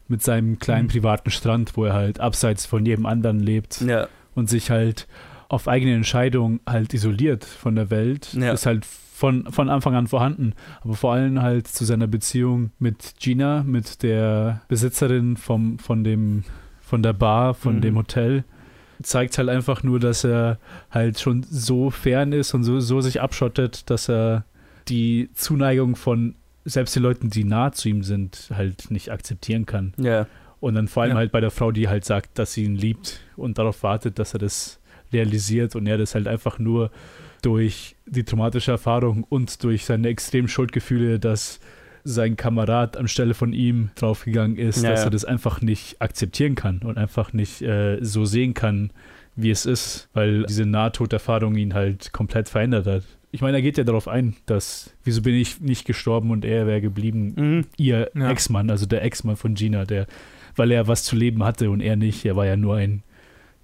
mit 0.09 0.23
seinem 0.23 0.59
kleinen 0.59 0.85
Mhm. 0.87 0.91
privaten 0.91 1.31
Strand, 1.31 1.77
wo 1.77 1.85
er 1.85 1.95
halt 1.95 2.21
abseits 2.21 2.67
von 2.67 2.85
jedem 2.87 3.07
anderen 3.07 3.41
lebt 3.41 3.81
Ja, 3.81 4.09
und 4.35 4.49
sich 4.49 4.71
halt 4.71 5.07
auf 5.49 5.69
eigene 5.69 5.95
Entscheidung 5.95 6.61
halt 6.67 6.93
isoliert 6.95 7.45
von 7.45 7.77
der 7.77 7.91
Welt, 7.91 8.33
Ja. 8.35 8.53
ist 8.53 8.67
halt 8.67 8.85
von, 9.17 9.51
von 9.51 9.71
Anfang 9.71 9.95
an 9.95 10.07
vorhanden. 10.09 10.53
Aber 10.83 10.95
vor 10.95 11.15
allem 11.15 11.41
halt 11.41 11.67
zu 11.69 11.87
seiner 11.87 12.07
Beziehung 12.07 12.71
mit 12.79 13.15
Gina, 13.19 13.63
mit 13.63 14.03
der 14.03 14.61
Besitzerin 14.69 15.39
vom, 15.39 15.79
von 15.79 16.05
dem, 16.05 16.45
von 16.83 17.03
der 17.03 17.15
Bar, 17.15 17.55
von 17.55 17.77
Mhm. 17.77 17.81
dem 17.81 17.97
Hotel, 17.97 18.45
zeigt 19.03 19.39
halt 19.39 19.49
einfach 19.49 19.83
nur, 19.83 20.01
dass 20.01 20.23
er 20.25 20.59
halt 20.91 21.19
schon 21.19 21.43
so 21.49 21.91
fern 21.91 22.33
ist 22.33 22.53
und 22.53 22.63
so, 22.65 22.79
so 22.81 23.01
sich 23.01 23.21
abschottet, 23.23 23.89
dass 23.89 24.09
er 24.11 24.45
die 24.89 25.31
Zuneigung 25.35 25.97
von 25.97 26.35
selbst 26.67 26.95
den 26.97 27.03
Leuten, 27.03 27.31
die 27.31 27.45
nah 27.45 27.73
zu 27.73 27.89
ihm 27.89 28.03
sind, 28.03 28.51
halt 28.53 28.91
nicht 28.91 29.11
akzeptieren 29.13 29.65
kann. 29.67 29.95
ja, 29.99 30.27
Und 30.61 30.75
dann 30.75 30.89
vor 30.89 31.03
allem 31.05 31.13
Ja. 31.13 31.17
halt 31.19 31.33
bei 31.33 31.41
der 31.41 31.51
Frau, 31.51 31.71
die 31.73 31.89
halt 31.89 32.05
sagt, 32.05 32.39
dass 32.39 32.53
sie 32.53 32.65
ihn 32.65 32.75
liebt 32.77 33.21
und 33.37 33.57
darauf 33.57 33.83
wartet, 33.83 34.19
dass 34.19 34.35
er 34.35 34.41
das 34.41 34.79
realisiert 35.13 35.75
und 35.77 35.87
er 35.87 35.97
das 35.97 36.15
halt 36.15 36.27
einfach 36.27 36.59
nur 36.59 36.91
durch 37.43 37.97
die 38.07 38.25
traumatische 38.25 38.73
Erfahrung 38.73 39.25
und 39.25 39.63
durch 39.63 39.85
seine 39.85 40.09
extremen 40.09 40.49
Schuldgefühle, 40.49 41.19
dass 41.19 41.61
sein 42.05 42.37
Kamerad 42.37 42.97
anstelle 42.97 43.35
von 43.35 43.53
ihm 43.53 43.91
draufgegangen 43.97 44.57
ist, 44.57 44.83
Ja, 44.83 44.91
dass 44.91 45.05
er 45.05 45.11
das 45.11 45.25
einfach 45.25 45.61
nicht 45.61 46.01
akzeptieren 46.01 46.55
kann 46.55 46.79
und 46.79 46.99
einfach 46.99 47.33
nicht 47.33 47.63
äh, 47.63 47.99
so 48.01 48.25
sehen 48.25 48.55
kann, 48.55 48.91
wie 49.35 49.51
es 49.51 49.67
ist, 49.67 50.09
weil 50.15 50.45
diese 50.45 50.65
Nahtoderfahrung 50.67 51.57
ihn 51.57 51.75
halt 51.75 52.13
komplett 52.13 52.49
verändert 52.49 52.87
hat. 52.87 53.03
Ich 53.33 53.43
meine, 53.43 53.59
er 53.59 53.63
geht 53.63 53.77
ja 53.77 53.85
darauf 53.85 54.09
ein, 54.09 54.37
dass, 54.47 54.95
wieso 55.05 55.21
bin 55.21 55.35
ich 55.35 55.61
nicht 55.61 55.85
gestorben 55.85 56.31
und 56.31 56.45
er 56.45 56.67
wäre 56.67 56.81
geblieben, 56.81 57.35
mhm. 57.37 57.65
ihr 57.77 58.11
Ja. 58.15 58.31
Ex-Mann, 58.31 58.71
also 58.71 58.87
der 58.87 59.03
Ex-Mann 59.03 59.37
von 59.37 59.55
Gina, 59.55 59.85
der, 59.85 60.07
weil 60.55 60.71
er 60.71 60.89
was 60.89 61.03
zu 61.03 61.17
leben 61.17 61.45
hatte 61.45 61.71
und 61.71 61.81
er 61.81 61.97
nicht. 61.97 62.25
Er 62.25 62.37
war 62.37 62.47
ja 62.47 62.57
nur 62.57 62.77
ein 62.77 63.03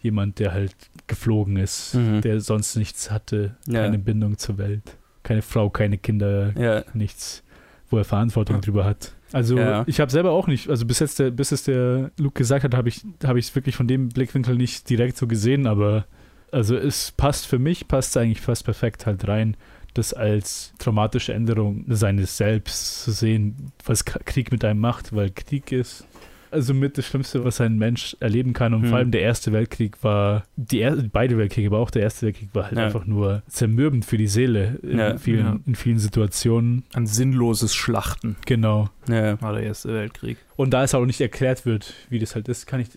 jemand, 0.02 0.38
der 0.38 0.52
halt 0.52 0.74
geflogen 1.06 1.56
ist, 1.56 1.94
Mhm. 1.94 2.20
der 2.20 2.40
sonst 2.40 2.76
nichts 2.76 3.10
hatte, 3.10 3.56
Ja. 3.66 3.82
keine 3.82 3.98
Bindung 3.98 4.38
zur 4.38 4.58
Welt, 4.58 4.82
keine 5.22 5.42
Frau, 5.42 5.70
keine 5.70 5.98
Kinder, 5.98 6.52
ja. 6.58 6.84
nichts, 6.94 7.42
wo 7.90 7.98
er 7.98 8.04
Verantwortung 8.04 8.60
drüber 8.60 8.84
hat. 8.84 9.12
Also 9.32 9.56
Ja. 9.58 9.84
ich 9.86 10.00
habe 10.00 10.10
selber 10.10 10.30
auch 10.32 10.46
nicht, 10.46 10.68
also 10.68 10.84
bis 10.84 10.98
jetzt 10.98 11.18
der, 11.18 11.30
bis 11.30 11.52
es 11.52 11.64
der 11.64 12.10
Luke 12.18 12.34
gesagt 12.38 12.64
hat, 12.64 12.74
habe 12.74 12.88
ich 12.88 13.02
habe 13.24 13.38
ich 13.38 13.46
es 13.46 13.54
wirklich 13.54 13.76
von 13.76 13.88
dem 13.88 14.08
Blickwinkel 14.10 14.56
nicht 14.56 14.88
direkt 14.90 15.16
so 15.16 15.26
gesehen, 15.26 15.66
aber 15.66 16.06
also 16.50 16.76
es 16.76 17.12
passt 17.12 17.46
für 17.46 17.58
mich, 17.58 17.88
passt 17.88 18.14
eigentlich 18.16 18.40
fast 18.42 18.64
perfekt 18.64 19.06
halt 19.06 19.26
rein, 19.26 19.56
das 19.94 20.12
als 20.14 20.72
traumatische 20.78 21.32
Änderung 21.34 21.84
seines 21.88 22.36
Selbst 22.36 23.04
zu 23.04 23.10
sehen, 23.12 23.72
was 23.84 24.04
Krieg 24.04 24.50
mit 24.52 24.64
einem 24.64 24.80
macht, 24.80 25.14
weil 25.14 25.30
Krieg 25.30 25.70
ist 25.72 26.06
also 26.52 26.74
mit 26.74 26.98
das 26.98 27.06
Schlimmste, 27.06 27.44
was 27.44 27.60
ein 27.60 27.78
Mensch 27.78 28.16
erleben 28.20 28.52
kann. 28.52 28.74
Und 28.74 28.82
hm. 28.82 28.88
vor 28.88 28.98
allem 28.98 29.10
der 29.10 29.22
Erste 29.22 29.52
Weltkrieg 29.52 30.02
war, 30.02 30.44
die 30.56 30.80
er 30.80 30.96
beide 30.96 31.38
Weltkriege, 31.38 31.68
aber 31.68 31.78
auch 31.78 31.90
der 31.90 32.02
Erste 32.02 32.26
Weltkrieg 32.26 32.50
war 32.52 32.64
halt 32.64 32.76
ja. 32.76 32.84
einfach 32.84 33.06
nur 33.06 33.42
zermürbend 33.48 34.04
für 34.04 34.18
die 34.18 34.26
Seele 34.26 34.78
in, 34.82 34.98
ja. 34.98 35.16
vielen, 35.18 35.46
ja. 35.46 35.58
in 35.66 35.74
vielen 35.74 35.98
Situationen. 35.98 36.84
Ein 36.94 37.06
sinnloses 37.06 37.74
Schlachten. 37.74 38.36
Genau. 38.46 38.88
Ja. 39.08 39.40
War 39.40 39.54
der 39.54 39.62
Erste 39.62 39.92
Weltkrieg. 39.92 40.38
Und 40.56 40.70
da 40.70 40.84
es 40.84 40.94
auch 40.94 41.06
nicht 41.06 41.20
erklärt 41.20 41.66
wird, 41.66 41.94
wie 42.08 42.18
das 42.18 42.34
halt 42.34 42.48
ist, 42.48 42.66
kann 42.66 42.80
ich, 42.80 42.88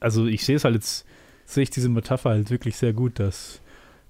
also 0.00 0.26
ich 0.26 0.44
sehe 0.44 0.56
es 0.56 0.64
halt 0.64 0.74
jetzt, 0.74 1.06
sehe 1.44 1.62
ich 1.62 1.70
diese 1.70 1.88
Metapher 1.88 2.30
halt 2.30 2.50
wirklich 2.50 2.76
sehr 2.76 2.92
gut, 2.92 3.18
dass 3.18 3.60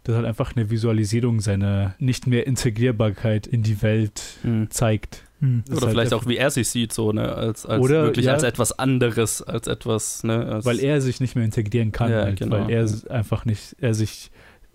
das 0.04 0.16
halt 0.16 0.26
einfach 0.26 0.54
eine 0.54 0.70
Visualisierung 0.70 1.40
seiner 1.40 1.94
nicht 1.98 2.26
mehr 2.26 2.46
Integrierbarkeit 2.46 3.46
in 3.46 3.62
die 3.62 3.83
Welt 3.83 4.38
mhm. 4.42 4.70
zeigt. 4.70 5.24
Mhm. 5.40 5.64
Oder 5.70 5.83
halt 5.83 5.90
vielleicht 5.90 6.14
auch, 6.14 6.27
wie 6.27 6.37
er 6.37 6.51
sich 6.51 6.68
sieht, 6.68 6.92
so, 6.92 7.12
ne, 7.12 7.33
als, 7.35 7.66
als 7.66 7.83
oder, 7.83 8.05
wirklich 8.05 8.27
ja, 8.27 8.35
als 8.35 8.42
etwas 8.42 8.79
anderes, 8.79 9.42
als 9.42 9.66
etwas, 9.66 10.25
ne, 10.25 10.47
als 10.47 10.64
weil 10.64 10.81
er 10.81 11.01
sich 11.01 11.20
nicht 11.20 11.35
mehr 11.35 11.44
integrieren 11.44 11.92
kann, 11.92 12.11
ja, 12.11 12.23
halt, 12.23 12.38
genau. 12.38 12.66
weil 12.66 12.70
er 12.70 12.88
einfach 13.11 13.44
nicht, 13.44 13.77
er 13.81 13.94
sich 13.94 14.31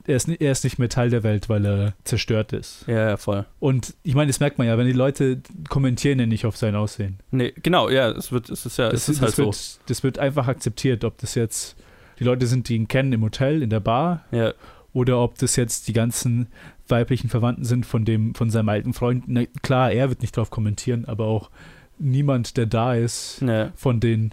er 0.06 0.16
ist, 0.16 0.28
er 0.28 0.52
ist 0.52 0.64
nicht 0.64 0.80
mehr 0.80 0.90
Teil 0.90 1.12
der 1.12 1.22
Welt, 1.22 1.50
weil 1.50 1.66
er 1.66 1.94
zerstört 2.04 2.52
ist. 2.52 2.84
Ja, 2.88 3.10
ja, 3.10 3.18
voll. 3.18 3.46
Und 3.60 3.94
ich 4.02 4.16
meine, 4.16 4.28
das 4.28 4.40
merkt 4.40 4.58
man 4.58 4.66
ja, 4.66 4.76
wenn 4.76 4.88
die 4.88 4.94
Leute 4.94 5.42
kommentieren 5.68 6.20
ja 6.20 6.26
nicht 6.26 6.48
auf 6.48 6.58
sein 6.58 6.76
Aussehen. 6.76 7.20
Nee, 7.30 7.54
genau, 7.62 7.90
ja, 7.90 8.10
es 8.10 8.32
wird, 8.32 8.50
es 8.50 8.66
ist 8.66 8.78
ja, 8.78 8.90
das, 8.90 9.04
es 9.04 9.10
ist 9.10 9.22
halt 9.22 9.38
wird, 9.38 9.54
so. 9.54 9.80
Das 9.86 10.04
wird 10.04 10.18
einfach 10.18 10.48
akzeptiert, 10.48 11.04
ob 11.04 11.20
das 11.20 11.36
jetzt 11.36 11.76
die 12.18 12.24
Leute 12.24 12.48
sind, 12.48 12.70
die 12.70 12.76
ihn 12.76 12.88
kennen 12.88 13.14
im 13.14 13.22
Hotel, 13.22 13.62
in 13.62 13.70
der 13.70 13.82
Bar, 13.82 14.26
ja 14.32 14.54
oder 14.94 15.20
ob 15.20 15.38
das 15.38 15.56
jetzt 15.56 15.88
die 15.88 15.94
ganzen 15.94 16.48
weiblichen 16.90 17.30
Verwandten 17.30 17.64
sind 17.64 17.86
von 17.86 18.06
dem, 18.06 18.36
von 18.36 18.50
seinem 18.50 18.70
alten 18.70 18.94
Freund. 18.94 19.26
Na, 19.28 19.44
klar, 19.62 19.92
er 19.92 20.10
wird 20.10 20.22
nicht 20.22 20.36
drauf 20.36 20.50
kommentieren, 20.50 21.06
aber 21.06 21.26
auch 21.26 21.50
niemand, 21.98 22.58
der 22.58 22.66
da 22.66 22.96
ist, 22.96 23.42
ja. 23.42 23.72
von 23.76 24.00
den 24.00 24.32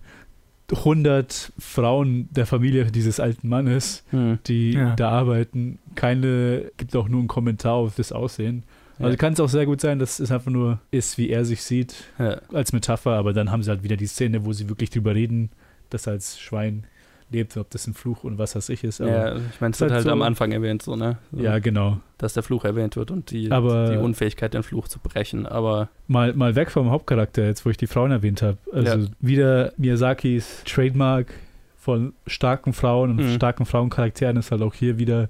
100 0.71 1.53
Frauen 1.59 2.29
der 2.33 2.47
Familie 2.47 2.87
dieses 2.87 3.21
alten 3.21 3.49
Mannes, 3.49 4.05
hm. 4.11 4.39
die 4.47 4.73
ja. 4.73 4.97
da 4.97 5.11
arbeiten, 5.11 5.79
keine 5.95 6.73
gibt 6.77 6.97
auch 6.97 7.09
nur 7.09 7.21
einen 7.21 7.29
Kommentar 7.29 7.75
auf 7.75 7.95
das 7.97 8.13
Aussehen. 8.13 8.65
Also 8.99 9.11
ja. 9.11 9.17
kann 9.17 9.35
es 9.35 9.41
auch 9.41 9.49
sehr 9.49 9.67
gut 9.67 9.81
sein, 9.81 9.99
dass 9.99 10.19
es 10.19 10.33
einfach 10.33 10.51
nur 10.51 10.81
ist, 10.91 11.19
wie 11.19 11.29
er 11.29 11.45
sich 11.45 11.63
sieht, 11.63 11.95
ja. 12.19 12.41
als 12.53 12.73
Metapher, 12.73 13.13
aber 13.13 13.33
dann 13.33 13.51
haben 13.51 13.63
sie 13.63 13.71
halt 13.71 13.83
wieder 13.83 13.97
die 13.97 14.07
Szene, 14.07 14.45
wo 14.45 14.53
sie 14.53 14.69
wirklich 14.69 14.91
drüber 14.91 15.15
reden, 15.15 15.51
dass 15.91 16.07
er 16.07 16.15
als 16.15 16.39
Schwein 16.39 16.85
lebt, 17.31 17.57
ob 17.57 17.71
das 17.71 17.87
ein 17.87 17.95
Fluch 17.95 18.25
und 18.25 18.39
was 18.39 18.55
weiß 18.55 18.69
ich 18.69 18.85
ist. 18.85 19.01
ja, 19.01 19.37
ich 19.37 19.61
meine, 19.61 19.73
es 19.73 19.81
wird 19.81 19.91
halt, 19.91 19.93
halt 19.93 20.05
so, 20.05 20.11
am 20.11 20.23
Anfang 20.23 20.53
erwähnt, 20.53 20.83
so, 20.83 20.97
ne? 20.97 21.19
So, 21.33 21.43
ja, 21.43 21.59
genau. 21.59 21.99
Dass 22.19 22.35
der 22.35 22.43
Fluch 22.43 22.65
erwähnt 22.65 22.97
wird 22.97 23.11
und 23.11 23.31
die, 23.31 23.51
aber 23.51 23.91
die 23.91 23.97
Unfähigkeit, 23.97 24.55
den 24.55 24.63
Fluch 24.63 24.89
zu 24.89 24.99
brechen, 25.01 25.47
aber. 25.47 25.89
Mal, 26.07 26.35
mal 26.35 26.55
weg 26.55 26.71
vom 26.71 26.91
Hauptcharakter, 26.91 27.45
jetzt 27.45 27.67
wo 27.67 27.71
ich 27.71 27.77
die 27.77 27.87
Frauen 27.89 28.13
erwähnt 28.13 28.43
habe. 28.43 28.59
Also 28.73 28.99
ja. 28.99 29.07
wieder 29.21 29.73
Miyazakis 29.77 30.63
Trademark 30.65 31.33
von 31.77 32.15
starken 32.27 32.73
Frauen 32.73 33.11
und 33.11 33.17
mhm. 33.17 33.35
starken 33.35 33.67
Frauencharakteren 33.67 34.37
ist 34.37 34.51
halt 34.51 34.63
auch 34.63 34.75
hier 34.75 34.99
wieder 34.99 35.29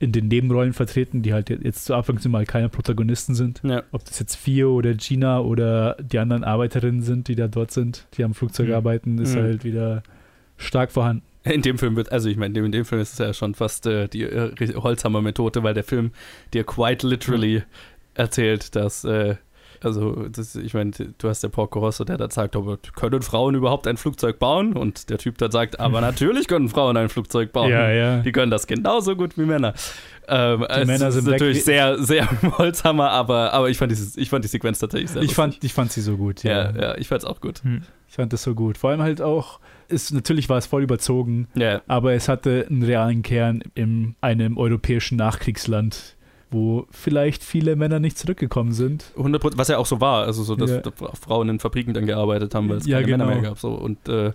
in 0.00 0.12
den 0.12 0.28
Nebenrollen 0.28 0.72
vertreten, 0.72 1.22
die 1.22 1.32
halt 1.32 1.48
jetzt 1.48 1.86
zu 1.86 1.94
Anfang 1.94 2.18
mal 2.28 2.44
keine 2.44 2.68
Protagonisten 2.68 3.34
sind. 3.34 3.62
Ja. 3.64 3.84
Ob 3.92 4.04
das 4.04 4.18
jetzt 4.18 4.36
Fio 4.36 4.74
oder 4.74 4.92
Gina 4.94 5.40
oder 5.40 5.96
die 6.00 6.18
anderen 6.18 6.44
Arbeiterinnen 6.44 7.02
sind, 7.02 7.28
die 7.28 7.36
da 7.36 7.48
dort 7.48 7.70
sind, 7.70 8.06
die 8.14 8.24
am 8.24 8.34
Flugzeug 8.34 8.68
mhm. 8.68 8.74
arbeiten, 8.74 9.18
ist 9.18 9.34
mhm. 9.34 9.40
halt 9.40 9.64
wieder 9.64 10.02
stark 10.56 10.92
vorhanden. 10.92 11.22
In 11.44 11.60
dem 11.60 11.76
Film 11.76 11.94
wird, 11.94 12.10
also 12.10 12.28
ich 12.30 12.38
meine, 12.38 12.58
in 12.58 12.72
dem 12.72 12.84
Film 12.86 13.02
ist 13.02 13.12
es 13.12 13.18
ja 13.18 13.34
schon 13.34 13.54
fast 13.54 13.86
äh, 13.86 14.08
die 14.08 14.22
äh, 14.22 14.74
Holzhammer-Methode, 14.74 15.62
weil 15.62 15.74
der 15.74 15.84
Film 15.84 16.12
dir 16.54 16.64
quite 16.64 17.06
literally 17.06 17.58
mhm. 17.58 17.62
erzählt, 18.14 18.74
dass, 18.74 19.04
äh, 19.04 19.36
also 19.82 20.26
das, 20.30 20.56
ich 20.56 20.72
meine, 20.72 20.92
du 20.92 21.28
hast 21.28 21.42
der 21.42 21.50
Porco 21.50 21.80
Rosso, 21.80 22.04
der 22.04 22.16
da 22.16 22.30
sagt, 22.30 22.56
aber 22.56 22.78
können 22.96 23.20
Frauen 23.20 23.54
überhaupt 23.54 23.86
ein 23.86 23.98
Flugzeug 23.98 24.38
bauen? 24.38 24.74
Und 24.74 25.10
der 25.10 25.18
Typ 25.18 25.36
dann 25.36 25.50
sagt, 25.50 25.80
aber 25.80 26.00
natürlich 26.00 26.48
können 26.48 26.70
Frauen 26.70 26.96
ein 26.96 27.10
Flugzeug 27.10 27.52
bauen. 27.52 27.70
Ja, 27.70 27.90
ja. 27.90 28.20
Die 28.20 28.32
können 28.32 28.50
das 28.50 28.66
genauso 28.66 29.14
gut 29.14 29.36
wie 29.36 29.44
Männer. 29.44 29.74
Ähm, 30.26 30.66
die 30.80 30.86
Männer 30.86 31.12
sind 31.12 31.26
natürlich 31.26 31.64
sehr, 31.64 31.98
sehr 31.98 32.26
Holzhammer, 32.58 33.10
aber, 33.10 33.52
aber 33.52 33.68
ich, 33.68 33.76
fand 33.76 33.92
dieses, 33.92 34.16
ich 34.16 34.30
fand 34.30 34.44
die 34.44 34.48
Sequenz 34.48 34.78
tatsächlich 34.78 35.10
sehr 35.10 35.22
ich 35.22 35.34
fand, 35.34 35.62
ich 35.62 35.74
fand 35.74 35.92
sie 35.92 36.00
so 36.00 36.16
gut, 36.16 36.42
ja. 36.42 36.70
Ja, 36.70 36.80
ja 36.80 36.96
ich 36.96 37.08
fand 37.08 37.22
es 37.22 37.28
auch 37.28 37.42
gut. 37.42 37.62
Hm. 37.62 37.82
Ich 38.08 38.14
fand 38.14 38.32
das 38.32 38.42
so 38.42 38.54
gut. 38.54 38.78
Vor 38.78 38.88
allem 38.88 39.02
halt 39.02 39.20
auch, 39.20 39.60
ist, 39.88 40.12
natürlich 40.12 40.48
war 40.48 40.58
es 40.58 40.66
voll 40.66 40.82
überzogen, 40.82 41.48
yeah. 41.56 41.82
aber 41.86 42.12
es 42.14 42.28
hatte 42.28 42.66
einen 42.68 42.82
realen 42.82 43.22
Kern 43.22 43.62
in 43.74 44.16
einem 44.20 44.58
europäischen 44.58 45.16
Nachkriegsland, 45.16 46.16
wo 46.50 46.86
vielleicht 46.90 47.42
viele 47.42 47.76
Männer 47.76 48.00
nicht 48.00 48.18
zurückgekommen 48.18 48.72
sind. 48.72 49.12
100 49.16 49.58
was 49.58 49.68
ja 49.68 49.78
auch 49.78 49.86
so 49.86 50.00
war, 50.00 50.24
also 50.24 50.42
so, 50.42 50.56
dass 50.56 50.70
ja. 50.70 50.82
Frauen 51.14 51.48
in 51.48 51.58
Fabriken 51.58 51.94
dann 51.94 52.06
gearbeitet 52.06 52.54
haben, 52.54 52.68
weil 52.68 52.78
es 52.78 52.86
ja, 52.86 53.00
keine 53.00 53.12
genau. 53.12 53.26
Männer 53.26 53.40
mehr 53.40 53.50
gab. 53.50 53.58
So. 53.58 53.70
Und, 53.70 54.08
äh, 54.08 54.32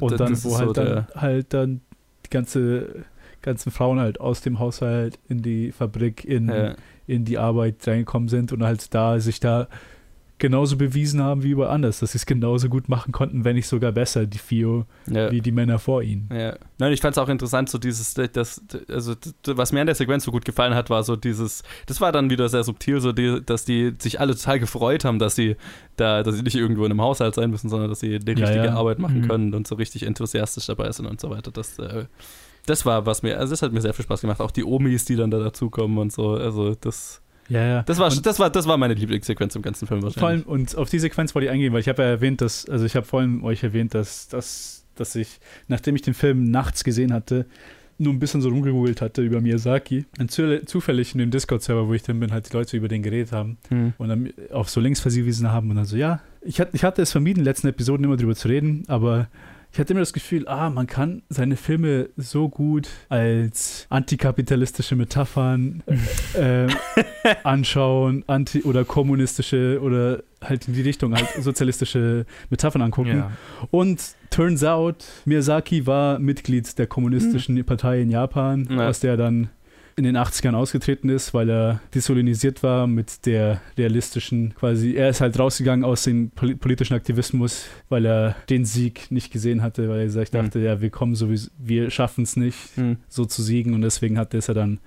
und 0.00 0.20
dann, 0.20 0.44
wo 0.44 0.58
halt, 0.58 0.66
so 0.68 0.72
dann, 0.72 1.06
halt 1.14 1.54
dann 1.54 1.80
die 2.26 2.30
ganze, 2.30 3.04
ganzen 3.42 3.70
Frauen 3.70 4.00
halt 4.00 4.20
aus 4.20 4.40
dem 4.40 4.58
Haushalt 4.58 5.18
in 5.28 5.42
die 5.42 5.72
Fabrik, 5.72 6.24
in, 6.24 6.48
ja. 6.48 6.74
in 7.06 7.24
die 7.24 7.38
Arbeit 7.38 7.86
reingekommen 7.86 8.28
sind 8.28 8.52
und 8.52 8.62
halt 8.62 8.92
da 8.94 9.20
sich 9.20 9.40
da 9.40 9.68
genauso 10.38 10.76
bewiesen 10.76 11.22
haben 11.22 11.42
wie 11.42 11.50
überall 11.50 11.74
anders, 11.74 12.00
dass 12.00 12.12
sie 12.12 12.18
es 12.18 12.26
genauso 12.26 12.68
gut 12.68 12.88
machen 12.88 13.12
konnten, 13.12 13.44
wenn 13.44 13.54
nicht 13.54 13.68
sogar 13.68 13.92
besser, 13.92 14.26
die 14.26 14.38
Fio, 14.38 14.84
ja. 15.06 15.30
wie 15.30 15.40
die 15.40 15.52
Männer 15.52 15.78
vor 15.78 16.02
ihnen. 16.02 16.28
Ja. 16.32 16.56
Nein, 16.78 16.92
ich 16.92 17.00
fand 17.00 17.16
es 17.16 17.18
auch 17.18 17.28
interessant, 17.28 17.70
so 17.70 17.78
dieses, 17.78 18.14
das, 18.14 18.60
also 18.88 19.14
was 19.46 19.72
mir 19.72 19.80
an 19.80 19.86
der 19.86 19.94
Sequenz 19.94 20.24
so 20.24 20.32
gut 20.32 20.44
gefallen 20.44 20.74
hat, 20.74 20.90
war 20.90 21.04
so 21.04 21.14
dieses, 21.14 21.62
das 21.86 22.00
war 22.00 22.10
dann 22.10 22.30
wieder 22.30 22.48
sehr 22.48 22.64
subtil, 22.64 23.00
so 23.00 23.12
die, 23.12 23.40
dass 23.44 23.64
die 23.64 23.94
sich 23.98 24.18
alle 24.20 24.34
total 24.34 24.58
gefreut 24.58 25.04
haben, 25.04 25.18
dass 25.18 25.36
sie 25.36 25.56
da, 25.96 26.22
dass 26.22 26.34
sie 26.34 26.42
nicht 26.42 26.56
irgendwo 26.56 26.84
in 26.84 26.90
einem 26.90 27.00
Haushalt 27.00 27.36
sein 27.36 27.50
müssen, 27.50 27.68
sondern 27.68 27.88
dass 27.88 28.00
sie 28.00 28.18
die 28.18 28.32
richtige 28.32 28.56
ja, 28.56 28.64
ja. 28.66 28.74
Arbeit 28.74 28.98
machen 28.98 29.20
mhm. 29.20 29.28
können 29.28 29.54
und 29.54 29.68
so 29.68 29.76
richtig 29.76 30.02
enthusiastisch 30.02 30.66
dabei 30.66 30.90
sind 30.90 31.06
und 31.06 31.20
so 31.20 31.30
weiter. 31.30 31.52
Das, 31.52 31.78
äh, 31.78 32.06
das 32.66 32.84
war, 32.84 33.06
was 33.06 33.22
mir, 33.22 33.38
also 33.38 33.52
das 33.52 33.62
hat 33.62 33.72
mir 33.72 33.80
sehr 33.80 33.94
viel 33.94 34.04
Spaß 34.04 34.22
gemacht. 34.22 34.40
Auch 34.40 34.50
die 34.50 34.64
Omis, 34.64 35.04
die 35.04 35.16
dann 35.16 35.30
da 35.30 35.38
dazukommen 35.38 35.98
und 35.98 36.12
so, 36.12 36.30
also 36.30 36.74
das 36.74 37.20
ja, 37.48 37.66
ja. 37.66 37.82
Das 37.82 37.98
war, 37.98 38.10
das 38.10 38.38
war, 38.38 38.50
das 38.50 38.66
war 38.66 38.76
meine 38.76 38.94
Lieblingssequenz 38.94 39.54
im 39.56 39.62
ganzen 39.62 39.86
Film 39.86 40.02
wahrscheinlich. 40.02 40.20
Vor 40.20 40.28
allem, 40.28 40.62
und 40.62 40.76
auf 40.76 40.90
die 40.90 40.98
Sequenz 40.98 41.34
wollte 41.34 41.46
ich 41.46 41.52
eingehen, 41.52 41.72
weil 41.72 41.80
ich 41.80 41.88
habe 41.88 42.02
ja 42.02 42.08
erwähnt, 42.08 42.40
dass, 42.40 42.68
also 42.68 42.84
ich 42.84 42.96
habe 42.96 43.06
vorhin 43.06 43.42
euch 43.42 43.62
erwähnt, 43.62 43.94
dass, 43.94 44.28
dass, 44.28 44.84
dass 44.94 45.14
ich, 45.14 45.40
nachdem 45.68 45.96
ich 45.96 46.02
den 46.02 46.14
Film 46.14 46.50
nachts 46.50 46.84
gesehen 46.84 47.12
hatte, 47.12 47.46
nur 47.98 48.12
ein 48.12 48.18
bisschen 48.18 48.40
so 48.40 48.48
rumgegoogelt 48.48 49.00
hatte 49.00 49.22
über 49.22 49.40
Miyazaki. 49.40 50.04
Und 50.18 50.30
zufällig 50.30 51.12
in 51.12 51.18
dem 51.18 51.30
Discord-Server, 51.30 51.86
wo 51.86 51.94
ich 51.94 52.02
dann 52.02 52.18
bin, 52.18 52.32
halt 52.32 52.50
die 52.50 52.56
Leute 52.56 52.76
über 52.76 52.88
den 52.88 53.02
geredet 53.02 53.32
haben 53.32 53.56
hm. 53.68 53.92
und 53.98 54.08
dann 54.08 54.32
auf 54.52 54.68
so 54.68 54.80
Links 54.80 55.00
verwiesen 55.00 55.50
haben 55.52 55.70
und 55.70 55.76
dann 55.76 55.84
so, 55.84 55.96
ja, 55.96 56.20
ich, 56.40 56.60
hatte, 56.60 56.72
ich 56.74 56.84
hatte 56.84 57.02
es 57.02 57.12
vermieden, 57.12 57.40
in 57.40 57.44
den 57.44 57.50
letzten 57.50 57.68
Episoden 57.68 58.04
immer 58.04 58.16
drüber 58.16 58.34
zu 58.34 58.48
reden, 58.48 58.84
aber 58.88 59.28
ich 59.74 59.80
hatte 59.80 59.92
immer 59.92 60.02
das 60.02 60.12
Gefühl, 60.12 60.46
ah, 60.46 60.70
man 60.70 60.86
kann 60.86 61.22
seine 61.28 61.56
Filme 61.56 62.08
so 62.16 62.48
gut 62.48 62.88
als 63.08 63.86
antikapitalistische 63.90 64.94
Metaphern 64.94 65.82
äh, 66.34 66.68
anschauen, 67.42 68.22
anti 68.28 68.62
oder 68.62 68.84
kommunistische 68.84 69.80
oder 69.82 70.22
halt 70.40 70.68
in 70.68 70.74
die 70.74 70.82
Richtung 70.82 71.12
halt 71.12 71.26
sozialistische 71.42 72.24
Metaphern 72.50 72.82
angucken. 72.82 73.16
Ja. 73.16 73.32
Und 73.72 74.00
turns 74.30 74.62
out, 74.62 75.06
Miyazaki 75.24 75.88
war 75.88 76.20
Mitglied 76.20 76.78
der 76.78 76.86
kommunistischen 76.86 77.56
mhm. 77.56 77.64
Partei 77.64 78.00
in 78.00 78.10
Japan, 78.10 78.68
ja. 78.70 78.88
aus 78.88 79.00
der 79.00 79.16
dann 79.16 79.48
in 79.96 80.04
den 80.04 80.16
80ern 80.16 80.54
ausgetreten 80.54 81.08
ist, 81.08 81.34
weil 81.34 81.48
er 81.48 81.80
desolinisiert 81.94 82.62
war 82.62 82.86
mit 82.86 83.26
der 83.26 83.60
realistischen, 83.78 84.54
quasi, 84.54 84.94
er 84.94 85.10
ist 85.10 85.20
halt 85.20 85.38
rausgegangen 85.38 85.84
aus 85.84 86.04
dem 86.04 86.30
politischen 86.30 86.94
Aktivismus, 86.94 87.66
weil 87.88 88.04
er 88.06 88.36
den 88.50 88.64
Sieg 88.64 89.10
nicht 89.10 89.32
gesehen 89.32 89.62
hatte, 89.62 89.88
weil 89.88 90.00
er 90.00 90.10
sich 90.10 90.32
mhm. 90.32 90.38
dachte, 90.38 90.58
ja, 90.60 90.80
wir 90.80 90.90
kommen 90.90 91.14
sowieso, 91.14 91.50
wir 91.58 91.90
schaffen 91.90 92.24
es 92.24 92.36
nicht, 92.36 92.76
mhm. 92.76 92.96
so 93.08 93.24
zu 93.24 93.42
siegen 93.42 93.74
und 93.74 93.82
deswegen 93.82 94.18
hat 94.18 94.34
er 94.34 94.54
dann 94.54 94.80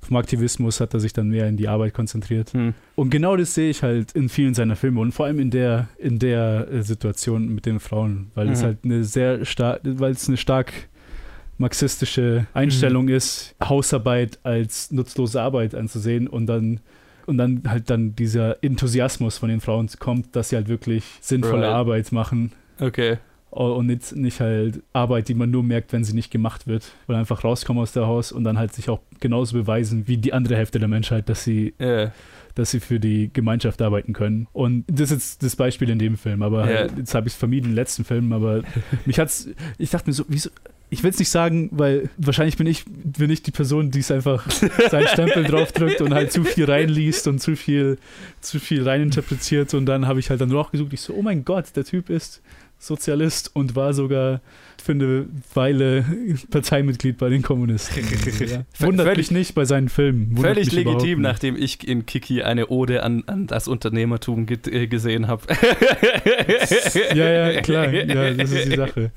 vom 0.00 0.16
Aktivismus 0.16 0.80
hat 0.80 0.94
er 0.94 1.00
sich 1.00 1.12
dann 1.12 1.28
mehr 1.28 1.48
in 1.48 1.56
die 1.56 1.68
Arbeit 1.68 1.94
konzentriert. 1.94 2.54
Mhm. 2.54 2.74
Und 2.94 3.10
genau 3.10 3.36
das 3.36 3.54
sehe 3.54 3.70
ich 3.70 3.82
halt 3.82 4.12
in 4.12 4.28
vielen 4.28 4.54
seiner 4.54 4.76
Filme 4.76 5.00
und 5.00 5.12
vor 5.12 5.26
allem 5.26 5.40
in 5.40 5.50
der, 5.50 5.88
in 5.98 6.18
der 6.18 6.68
äh, 6.70 6.82
Situation 6.82 7.48
mit 7.48 7.66
den 7.66 7.80
Frauen, 7.80 8.30
weil 8.34 8.48
es 8.48 8.60
mhm. 8.60 8.64
halt 8.64 8.78
eine 8.84 9.04
sehr 9.04 9.44
stark, 9.44 9.80
weil 9.84 10.12
es 10.12 10.28
eine 10.28 10.36
stark 10.36 10.72
marxistische 11.58 12.46
Einstellung 12.54 13.06
mhm. 13.06 13.14
ist, 13.14 13.54
Hausarbeit 13.62 14.38
als 14.42 14.90
nutzlose 14.90 15.40
Arbeit 15.40 15.74
anzusehen 15.74 16.28
und 16.28 16.46
dann 16.46 16.80
und 17.26 17.38
dann 17.38 17.62
halt 17.66 17.90
dann 17.90 18.14
dieser 18.14 18.62
Enthusiasmus 18.62 19.38
von 19.38 19.48
den 19.48 19.60
Frauen 19.60 19.88
kommt, 19.98 20.34
dass 20.36 20.50
sie 20.50 20.56
halt 20.56 20.68
wirklich 20.68 21.04
sinnvolle 21.20 21.66
right. 21.66 21.74
Arbeit 21.74 22.12
machen. 22.12 22.52
Okay. 22.80 23.18
Und 23.50 23.86
nicht, 23.86 24.14
nicht 24.14 24.40
halt 24.40 24.82
Arbeit, 24.92 25.28
die 25.28 25.34
man 25.34 25.50
nur 25.50 25.62
merkt, 25.62 25.92
wenn 25.92 26.04
sie 26.04 26.14
nicht 26.14 26.30
gemacht 26.30 26.66
wird. 26.66 26.92
Oder 27.08 27.18
einfach 27.18 27.42
rauskommen 27.42 27.82
aus 27.82 27.92
der 27.92 28.06
Haus 28.06 28.30
und 28.30 28.44
dann 28.44 28.58
halt 28.58 28.74
sich 28.74 28.90
auch 28.90 29.00
genauso 29.18 29.56
beweisen 29.56 30.06
wie 30.06 30.18
die 30.18 30.32
andere 30.32 30.56
Hälfte 30.56 30.78
der 30.78 30.88
Menschheit, 30.88 31.28
dass 31.28 31.42
sie, 31.42 31.72
yeah. 31.80 32.12
dass 32.54 32.70
sie 32.70 32.80
für 32.80 33.00
die 33.00 33.30
Gemeinschaft 33.32 33.80
arbeiten 33.80 34.12
können. 34.12 34.46
Und 34.52 34.84
das 34.88 35.10
ist 35.10 35.42
das 35.42 35.56
Beispiel 35.56 35.88
in 35.88 35.98
dem 35.98 36.18
Film, 36.18 36.42
aber 36.42 36.66
yeah. 36.66 36.78
halt, 36.80 36.98
jetzt 36.98 37.14
habe 37.14 37.28
ich 37.28 37.32
es 37.32 37.38
vermieden 37.38 37.66
in 37.66 37.70
den 37.70 37.76
letzten 37.76 38.04
Filmen, 38.04 38.32
aber 38.34 38.62
mich 39.06 39.18
hat's, 39.18 39.48
ich 39.78 39.90
dachte 39.90 40.10
mir 40.10 40.14
so, 40.14 40.24
wieso, 40.28 40.50
ich 40.88 41.02
will 41.02 41.10
es 41.10 41.18
nicht 41.18 41.30
sagen, 41.30 41.68
weil 41.72 42.10
wahrscheinlich 42.16 42.56
bin 42.56 42.66
ich, 42.66 42.84
bin 42.86 43.28
ich 43.28 43.42
die 43.42 43.50
Person, 43.50 43.90
die 43.90 44.00
es 44.00 44.10
einfach 44.10 44.48
seinen 44.50 45.08
Stempel 45.08 45.44
draufdrückt 45.48 46.00
und 46.00 46.14
halt 46.14 46.30
zu 46.32 46.44
viel 46.44 46.64
reinliest 46.64 47.26
und 47.26 47.40
zu 47.40 47.56
viel, 47.56 47.98
zu 48.40 48.60
viel 48.60 48.84
reininterpretiert. 48.84 49.74
Und 49.74 49.86
dann 49.86 50.06
habe 50.06 50.20
ich 50.20 50.30
halt 50.30 50.40
dann 50.40 50.50
noch 50.50 50.70
gesucht, 50.70 50.92
ich 50.92 51.00
so, 51.00 51.14
oh 51.14 51.22
mein 51.22 51.44
Gott, 51.44 51.66
der 51.74 51.84
Typ 51.84 52.08
ist 52.08 52.40
Sozialist 52.78 53.50
und 53.54 53.74
war 53.74 53.94
sogar 53.94 54.40
für 54.82 54.92
eine 54.92 55.26
Weile 55.54 56.04
Parteimitglied 56.50 57.16
bei 57.18 57.28
den 57.30 57.42
Kommunisten. 57.42 58.04
ja. 58.48 58.64
Wundert 58.78 59.06
Völlig- 59.06 59.30
mich 59.30 59.38
nicht 59.38 59.54
bei 59.54 59.64
seinen 59.64 59.88
Filmen. 59.88 60.36
Wundert 60.36 60.54
Völlig 60.54 60.72
legitim, 60.72 61.20
nachdem 61.22 61.56
ich 61.56 61.86
in 61.88 62.06
Kiki 62.06 62.42
eine 62.42 62.68
Ode 62.68 63.02
an, 63.02 63.24
an 63.26 63.46
das 63.46 63.66
Unternehmertum 63.66 64.46
äh, 64.48 64.86
gesehen 64.86 65.26
habe. 65.26 65.42
Ja, 67.14 67.50
ja, 67.50 67.60
klar. 67.62 67.92
Ja, 67.92 68.32
das 68.34 68.52
ist 68.52 68.70
die 68.72 68.76
Sache. 68.76 69.10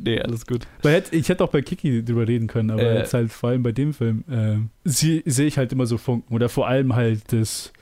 Nee, 0.00 0.20
alles 0.20 0.46
gut. 0.46 0.66
Weil 0.82 0.94
hätt- 1.00 1.12
ich 1.12 1.28
hätte 1.28 1.44
auch 1.44 1.50
bei 1.50 1.62
Kiki 1.62 2.04
drüber 2.04 2.26
reden 2.26 2.46
können, 2.46 2.70
aber 2.70 2.82
Äh. 2.82 2.98
jetzt 2.98 3.14
halt 3.14 3.32
vor 3.32 3.50
allem 3.50 3.62
bei 3.62 3.72
dem 3.72 3.92
Film 3.94 4.24
sie- 4.84 5.22
sehe 5.26 5.46
ich 5.46 5.58
halt 5.58 5.72
immer 5.72 5.86
so 5.86 5.98
Funken. 5.98 6.34
Oder 6.34 6.48
vor 6.48 6.68
allem 6.68 6.94
halt 6.94 7.32
das 7.32 7.72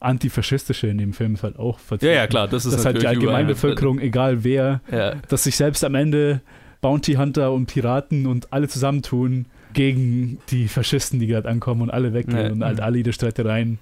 Antifaschistische 0.00 0.86
in 0.88 0.98
dem 0.98 1.12
Film 1.12 1.34
ist 1.34 1.42
halt 1.42 1.58
auch 1.58 1.78
Ja, 1.78 1.84
vertreten. 1.84 2.14
ja, 2.14 2.26
klar, 2.26 2.48
das 2.48 2.64
ist 2.66 2.74
Dass 2.76 2.84
halt 2.84 3.02
die. 3.02 3.06
Allgemeinbevölkerung, 3.06 3.98
egal 3.98 4.44
wer, 4.44 4.80
Ja, 4.90 5.14
dass 5.28 5.44
sich 5.44 5.56
selbst 5.56 5.84
am 5.84 5.94
Ende 5.94 6.40
Bounty 6.80 7.14
Hunter 7.14 7.52
und 7.52 7.66
Piraten 7.66 8.26
und 8.26 8.52
alle 8.52 8.68
zusammentun 8.68 9.46
gegen 9.72 10.38
die 10.50 10.68
Faschisten, 10.68 11.18
die 11.20 11.26
gerade 11.26 11.48
ankommen 11.48 11.82
und 11.82 11.90
alle 11.90 12.12
weggehen 12.14 12.38
Ja. 12.38 12.52
und 12.52 12.64
halt 12.64 12.80
alle 12.80 12.98
ihre 12.98 13.12
Streitereien 13.12 13.78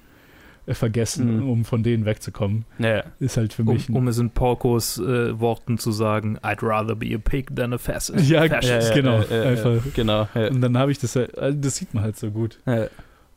äh, 0.67 0.73
vergessen, 0.73 1.41
Mhm. 1.43 1.51
um 1.51 1.65
von 1.67 1.83
denen 1.83 2.07
wegzukommen. 2.07 2.65
ja. 2.79 3.05
Ist 3.21 3.37
halt 3.37 3.53
für 3.53 3.63
Um, 3.63 3.75
mich 3.75 3.89
ein 3.91 3.97
um 3.97 4.09
es 4.09 4.17
in 4.19 4.31
Porcos 4.31 4.99
äh, 4.99 5.39
Worten 5.39 5.77
zu 5.77 5.93
sagen, 5.93 6.39
I'd 6.39 6.63
rather 6.67 6.95
be 6.97 7.15
a 7.15 7.19
pig 7.19 7.55
than 7.55 7.75
a 7.75 7.79
fascist. 7.79 8.31
Ja, 8.31 8.47
fascist. 8.49 8.89
ja, 8.89 8.95
genau, 8.95 9.21
äh, 9.31 9.43
äh, 9.43 9.47
einfach. 9.49 9.83
Genau. 9.95 10.27
Ja. 10.35 10.49
Und 10.49 10.63
dann 10.63 10.79
habe 10.79 10.91
ich 10.91 10.99
das, 10.99 11.17
halt- 11.17 11.37
also 11.37 11.59
das 11.61 11.77
sieht 11.77 11.93
man 11.93 12.03
halt 12.05 12.17
so 12.17 12.31
gut. 12.31 12.59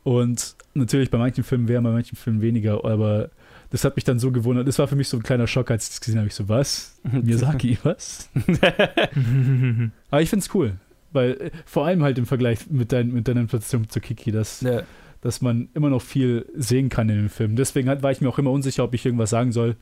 Und 0.08 0.56
natürlich 0.74 1.12
bei 1.12 1.18
manchen 1.18 1.44
Filmen 1.44 1.66
mehr, 1.66 1.82
bei 1.82 1.92
manchen 1.92 2.16
Filmen 2.16 2.40
weniger, 2.40 2.86
aber 2.86 3.30
das 3.72 3.84
hat 3.84 3.98
mich 3.98 4.06
dann 4.06 4.20
so 4.20 4.32
gewundert. 4.32 4.66
Das 4.66 4.80
war 4.80 4.88
für 4.88 4.96
mich 4.96 5.10
so 5.10 5.18
ein 5.18 5.24
kleiner 5.24 5.48
Schock, 5.48 5.70
als 5.70 5.84
ich 5.84 5.90
das 5.90 6.00
gesehen 6.00 6.20
habe. 6.20 6.30
Ich 6.30 6.34
so, 6.34 6.48
was? 6.48 6.98
Miyazaki, 7.12 7.78
was? 7.84 8.30
Aber 10.10 10.22
ich 10.22 10.30
finde 10.30 10.46
es 10.46 10.56
cool, 10.56 10.76
weil 11.12 11.32
äh, 11.32 11.52
vor 11.66 11.86
allem 11.86 12.04
halt 12.04 12.18
im 12.20 12.26
Vergleich 12.26 12.70
mit, 12.70 12.94
dein, 12.94 13.12
mit 13.12 13.28
deiner 13.28 13.42
Interpretation 13.42 13.90
zu 13.90 14.00
Kiki, 14.00 14.32
dass, 14.32 14.62
ja. 14.62 14.84
dass 15.20 15.42
man 15.42 15.68
immer 15.74 15.90
noch 15.90 16.02
viel 16.02 16.46
sehen 16.56 16.88
kann 16.88 17.10
in 17.10 17.18
dem 17.18 17.30
Film. 17.30 17.58
Deswegen 17.58 17.90
halt, 17.90 18.02
war 18.02 18.12
ich 18.14 18.22
mir 18.22 18.30
auch 18.30 18.40
immer 18.40 18.52
unsicher, 18.52 18.86
ob 18.86 18.94
ich 18.94 19.06
irgendwas 19.06 19.32
sagen 19.32 19.52
soll, 19.52 19.76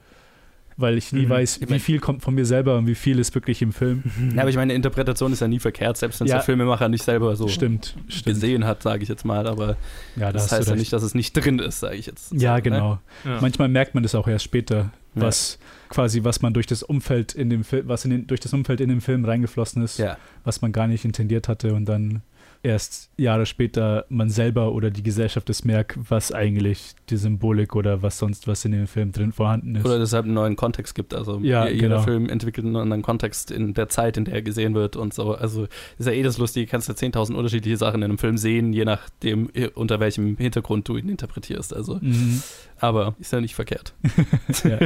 weil 0.77 0.97
ich 0.97 1.13
nie 1.13 1.25
Mhm. 1.25 1.29
weiß, 1.29 1.59
wie 1.67 1.79
viel 1.79 1.99
kommt 1.99 2.21
von 2.21 2.33
mir 2.35 2.45
selber 2.45 2.77
und 2.77 2.85
wie 2.87 2.95
viel 2.95 3.17
ist 3.19 3.33
wirklich 3.33 3.61
im 3.61 3.71
Film. 3.73 4.03
ja, 4.35 4.41
aber 4.41 4.49
ich 4.49 4.55
meine, 4.57 4.73
Interpretation 4.73 5.31
ist 5.31 5.39
ja 5.39 5.47
nie 5.47 5.59
verkehrt, 5.59 5.95
selbst 5.97 6.19
wenn 6.19 6.25
es 6.25 6.31
Ja. 6.31 6.37
der 6.37 6.43
Filmemacher 6.43 6.89
nicht 6.89 7.03
selber 7.03 7.35
so 7.35 7.47
Stimmt, 7.47 7.95
stimmt. 8.07 8.25
gesehen 8.25 8.65
hat, 8.65 8.83
sage 8.83 9.03
ich 9.03 9.09
jetzt 9.09 9.23
mal. 9.25 9.47
Aber 9.47 9.77
Ja, 10.15 10.27
da 10.27 10.33
das 10.33 10.51
heißt 10.51 10.67
ja 10.69 10.75
nicht, 10.75 10.91
dass 10.91 11.03
es 11.03 11.15
nicht 11.15 11.33
drin 11.33 11.59
ist, 11.59 11.79
sage 11.79 11.95
ich 11.95 12.05
jetzt. 12.07 12.33
Ja, 12.33 12.51
So, 12.51 12.55
ne? 12.55 12.61
genau. 12.61 12.99
Ja. 13.23 13.39
Manchmal 13.41 13.69
merkt 13.69 13.93
man 13.95 14.03
das 14.03 14.15
auch 14.15 14.27
erst 14.27 14.43
später, 14.45 14.91
was 15.13 15.59
quasi, 15.89 16.23
was 16.25 16.41
man 16.41 16.53
durch 16.53 16.67
das 16.67 16.83
Umfeld 16.83 17.33
in 17.33 17.49
dem 17.49 17.63
Film, 17.63 17.87
was 17.87 18.03
in 18.03 18.11
den, 18.11 18.27
durch 18.27 18.41
das 18.41 18.51
Umfeld 18.53 18.81
in 18.81 18.89
den 18.89 18.99
Film 18.99 19.23
reingeflossen 19.23 19.81
ist, 19.83 20.01
was 20.43 20.61
man 20.61 20.71
gar 20.73 20.87
nicht 20.87 21.05
intendiert 21.05 21.47
hatte 21.47 21.73
und 21.73 21.85
dann 21.85 22.21
erst 22.65 23.09
Jahre 23.17 23.45
später 23.45 24.05
man 24.09 24.29
selber 24.29 24.71
oder 24.73 24.89
die 24.89 25.03
Gesellschaft 25.03 25.49
es 25.49 25.63
merkt, 25.63 25.97
was 26.09 26.31
eigentlich 26.31 26.95
die 27.09 27.17
Symbolik 27.17 27.75
oder 27.75 28.01
was 28.01 28.17
sonst 28.17 28.47
was 28.47 28.65
in 28.65 28.71
dem 28.71 28.87
Film 28.87 29.11
drin 29.11 29.31
vorhanden 29.31 29.75
ist. 29.75 29.85
oder 29.85 29.99
deshalb 29.99 30.25
einen 30.25 30.33
neuen 30.33 30.55
Kontext 30.55 30.95
gibt. 30.95 31.13
Also 31.13 31.39
Ja, 31.39 31.67
jeder 31.67 31.87
genau. 31.89 32.01
Film 32.01 32.27
entwickelt 32.27 32.65
einen 32.65 32.75
anderen 32.75 33.01
Kontext 33.03 33.51
in 33.51 33.73
der 33.75 33.87
Zeit, 33.89 34.17
in 34.17 34.25
der 34.25 34.33
er 34.35 34.41
gesehen 34.41 34.73
wird 34.73 34.95
und 34.95 35.13
so. 35.13 35.33
Also 35.35 35.67
ist 35.97 36.05
ja 36.07 36.11
eh 36.11 36.23
das 36.23 36.37
Lustige, 36.37 36.65
du 36.65 36.71
kannst 36.71 36.87
ja 36.89 36.95
10.000 36.95 37.35
unterschiedliche 37.35 37.77
Sachen 37.77 38.01
in 38.01 38.05
einem 38.05 38.17
Film 38.17 38.37
sehen, 38.37 38.73
je 38.73 38.85
nachdem, 38.85 39.49
unter 39.75 39.99
welchem 39.99 40.35
Hintergrund 40.37 40.87
du 40.89 40.97
ihn 40.97 41.07
interpretierst. 41.09 41.73
Also, 41.73 41.99
Mhm. 42.01 42.41
aber 42.79 43.15
ist 43.19 43.31
ja 43.31 43.39
nicht 43.41 43.55
verkehrt. 43.55 43.93
ja. 44.63 44.79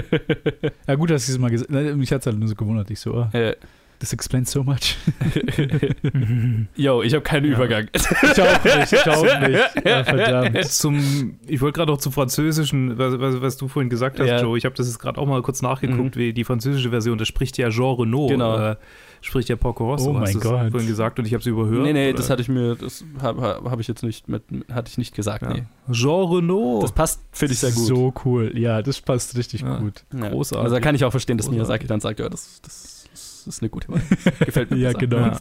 ja, 0.87 0.95
gut, 0.95 1.09
dass 1.09 1.23
ich 1.23 1.29
es 1.29 1.39
mal 1.39 1.49
gesagt 1.49 1.69
Mich 1.71 2.11
hat 2.11 2.21
es 2.21 2.25
halt 2.27 2.37
nur 2.37 2.47
so 2.49 2.55
gewundert. 2.55 2.91
Ich 2.91 2.99
so, 2.99 3.13
oh, 3.13 3.27
Äh, 3.37 3.55
this 3.99 4.13
explains 4.13 4.51
so 4.51 4.63
much. 4.63 4.95
Yo, 6.75 7.01
ich 7.01 7.13
habe 7.13 7.21
keinen 7.23 7.45
Ja. 7.51 7.55
Übergang. 7.57 7.87
ich 7.93 8.41
auch 8.41 8.63
nicht, 8.63 8.93
ich 8.93 9.07
auch 9.07 9.39
nicht. 9.47 9.59
Ah, 9.85 10.03
verdammt. 10.03 10.65
Zum, 10.65 11.39
ich 11.47 11.61
wollte 11.61 11.77
gerade 11.79 11.91
auch 11.91 11.97
zum 11.97 12.11
Französischen, 12.11 12.97
was, 12.97 13.19
was, 13.19 13.41
was 13.41 13.57
du 13.57 13.67
vorhin 13.67 13.89
gesagt 13.89 14.19
hast, 14.19 14.27
Ja. 14.27 14.41
Joe. 14.41 14.57
Ich 14.57 14.65
habe 14.65 14.75
das 14.75 14.87
jetzt 14.87 14.99
gerade 14.99 15.19
auch 15.19 15.25
mal 15.27 15.41
kurz 15.41 15.61
nachgeguckt, 15.61 16.15
wie 16.17 16.33
die 16.33 16.43
französische 16.43 16.89
Version, 16.89 17.17
das 17.17 17.27
spricht 17.27 17.57
ja 17.57 17.69
Jean 17.69 17.95
Renault. 17.95 18.29
Genau. 18.31 18.57
Äh, 18.57 18.75
spricht 19.21 19.49
ja 19.49 19.57
Porco 19.57 19.85
Rosso. 19.91 20.11
Oh 20.11 20.13
mein 20.13 20.23
hast 20.23 20.39
Gott. 20.39 20.71
vorhin 20.71 20.87
gesagt 20.87 21.19
und 21.19 21.25
ich 21.25 21.33
habe 21.33 21.41
es 21.41 21.45
überhört. 21.45 21.83
nee, 21.83 21.91
nee, 21.91 22.09
oder? 22.09 22.17
das 22.17 22.29
hatte 22.29 22.41
ich 22.41 22.47
mir, 22.47 22.75
das 22.75 23.03
habe 23.21 23.41
hab 23.69 23.79
ich 23.81 23.87
jetzt 23.89 24.01
nicht 24.01 24.29
mit, 24.29 24.43
hatte 24.71 24.89
ich 24.89 24.97
nicht 24.97 25.13
gesagt, 25.13 25.41
ja. 25.41 25.53
nee. 25.53 25.63
Jean 25.91 26.25
Renault. 26.31 26.83
Das 26.83 26.93
passt, 26.93 27.21
finde 27.31 27.53
ich 27.53 27.59
sehr 27.59 27.71
gut. 27.71 27.85
So 27.85 28.13
cool. 28.23 28.51
Ja, 28.57 28.81
das 28.81 29.01
passt 29.01 29.35
richtig 29.35 29.61
Ja. 29.61 29.77
gut. 29.77 30.05
Ja. 30.13 30.29
großartig. 30.29 30.63
Also 30.63 30.75
da 30.75 30.79
kann 30.79 30.95
ich 30.95 31.03
auch 31.03 31.11
verstehen, 31.11 31.37
dass 31.37 31.47
Großartig. 31.47 31.67
Miyazaki 31.67 31.87
dann 31.87 31.99
sagt, 31.99 32.19
ja, 32.21 32.29
das, 32.29 32.61
das, 32.61 32.98
das 33.45 33.55
ist 33.55 33.61
eine 33.61 33.69
gute 33.69 33.87
Wahl. 33.89 34.01
Gefällt 34.45 34.71
mir 34.71 34.77
Ja, 34.77 34.91
besser. 34.91 34.99
genau. 34.99 35.31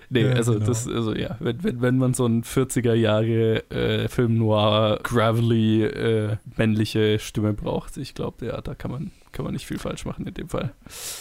Nee, 0.10 0.22
Ja, 0.24 0.32
also 0.32 0.54
genau. 0.54 0.66
das, 0.66 0.86
also 0.88 1.14
ja, 1.14 1.36
wenn, 1.40 1.62
wenn, 1.64 1.80
wenn 1.82 1.98
man 1.98 2.14
so 2.14 2.26
ein 2.26 2.42
40er 2.42 2.94
Jahre 2.94 3.68
äh, 3.70 4.08
Film 4.08 4.36
noir, 4.38 4.98
gravelly, 5.02 5.84
äh, 5.84 6.36
männliche 6.56 7.18
Stimme 7.18 7.52
braucht, 7.52 7.96
ich 7.96 8.14
glaube, 8.14 8.46
ja, 8.46 8.60
da 8.60 8.74
kann 8.74 8.90
man, 8.90 9.10
kann 9.32 9.44
man 9.44 9.52
nicht 9.54 9.66
viel 9.66 9.78
falsch 9.78 10.04
machen 10.04 10.26
in 10.26 10.34
dem 10.34 10.48
Fall. 10.48 10.72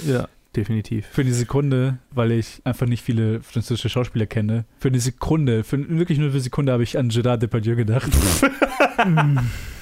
ja, 0.08 0.28
definitiv. 0.56 1.06
Für 1.12 1.22
eine 1.22 1.34
Sekunde, 1.34 1.98
weil 2.12 2.32
ich 2.32 2.62
einfach 2.64 2.88
nicht 2.88 3.04
viele 3.04 3.42
französische 3.42 3.90
Schauspieler 3.90 4.26
kenne, 4.26 4.66
für 4.80 4.88
eine 4.88 5.00
Sekunde, 5.00 5.64
für, 5.64 5.78
wirklich 5.90 6.18
nur 6.20 6.30
für 6.30 6.36
eine 6.36 6.42
Sekunde 6.44 6.72
habe 6.72 6.84
ich 6.84 6.98
an 6.98 7.10
Gerard 7.10 7.42
Depardieu 7.42 7.76
gedacht. 7.76 8.10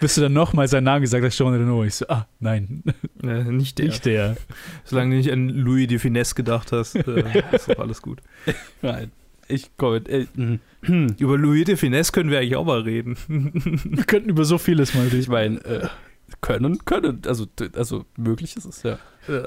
Bis 0.00 0.14
du 0.16 0.22
dann 0.22 0.32
nochmal 0.32 0.68
seinen 0.68 0.84
Namen 0.84 1.02
gesagt 1.02 1.24
hast, 1.24 1.36
Jean 1.36 1.52
Reno. 1.54 1.84
Ich 1.84 1.96
so, 1.96 2.06
ah, 2.08 2.26
nein, 2.40 2.82
Äh, 3.22 3.44
nicht 3.44 3.78
der. 3.78 3.86
nicht 3.86 4.04
der. 4.04 4.36
Solange 4.84 5.10
du 5.12 5.16
nicht 5.18 5.32
an 5.32 5.48
Louis 5.48 5.86
de 5.88 5.98
Finesse 5.98 6.34
gedacht 6.34 6.72
hast, 6.72 6.96
äh, 6.96 7.42
ist 7.52 7.68
doch 7.68 7.78
alles 7.78 8.02
gut. 8.02 8.20
Nein. 8.82 9.12
Ich 9.48 9.76
komme. 9.76 9.98
Äh, 10.08 10.26
mm. 10.34 11.16
Über 11.18 11.38
Louis 11.38 11.64
de 11.64 11.76
Finesse 11.76 12.12
können 12.12 12.30
wir 12.30 12.38
eigentlich 12.38 12.56
auch 12.56 12.66
mal 12.66 12.80
reden. 12.80 13.16
Wir 13.26 14.04
könnten 14.04 14.28
über 14.30 14.44
so 14.44 14.58
vieles 14.58 14.94
mal 14.94 15.06
ich 15.06 15.12
reden. 15.14 15.30
meine, 15.32 15.64
äh, 15.64 15.88
können, 16.40 16.84
können, 16.84 17.22
also, 17.26 17.46
also 17.74 18.04
möglich 18.16 18.56
ist 18.56 18.64
es 18.64 18.82
ja. 18.82 18.98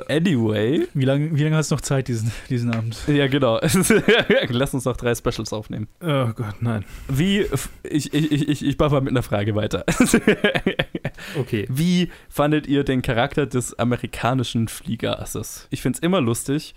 Anyway, 0.09 0.87
Wie 0.93 1.05
lange 1.05 1.35
wie 1.35 1.43
lange 1.43 1.55
hast 1.55 1.71
du 1.71 1.75
noch 1.75 1.81
Zeit 1.81 2.07
diesen, 2.07 2.31
diesen 2.49 2.71
Abend? 2.71 2.97
ja 3.07 3.25
genau. 3.27 3.59
Lass 4.49 4.73
uns 4.75 4.85
noch 4.85 4.95
drei 4.95 5.15
Specials 5.15 5.53
aufnehmen. 5.53 5.87
oh 6.01 6.27
Gott, 6.35 6.61
nein. 6.61 6.85
Wie, 7.07 7.47
ich, 7.83 8.13
ich, 8.13 8.31
ich, 8.31 8.47
ich, 8.47 8.65
ich 8.65 8.77
mache 8.77 8.91
mal 8.91 9.01
mit 9.01 9.09
einer 9.09 9.23
Frage 9.23 9.55
weiter. 9.55 9.83
Okay. 11.37 11.67
Wie 11.69 12.09
fandet 12.29 12.67
ihr 12.67 12.83
den 12.83 13.01
Charakter 13.01 13.45
des 13.45 13.77
amerikanischen 13.77 14.67
Fliegerasses? 14.67 15.67
Ich 15.69 15.81
finde 15.81 15.97
es 15.97 16.03
immer 16.03 16.19
lustig, 16.19 16.73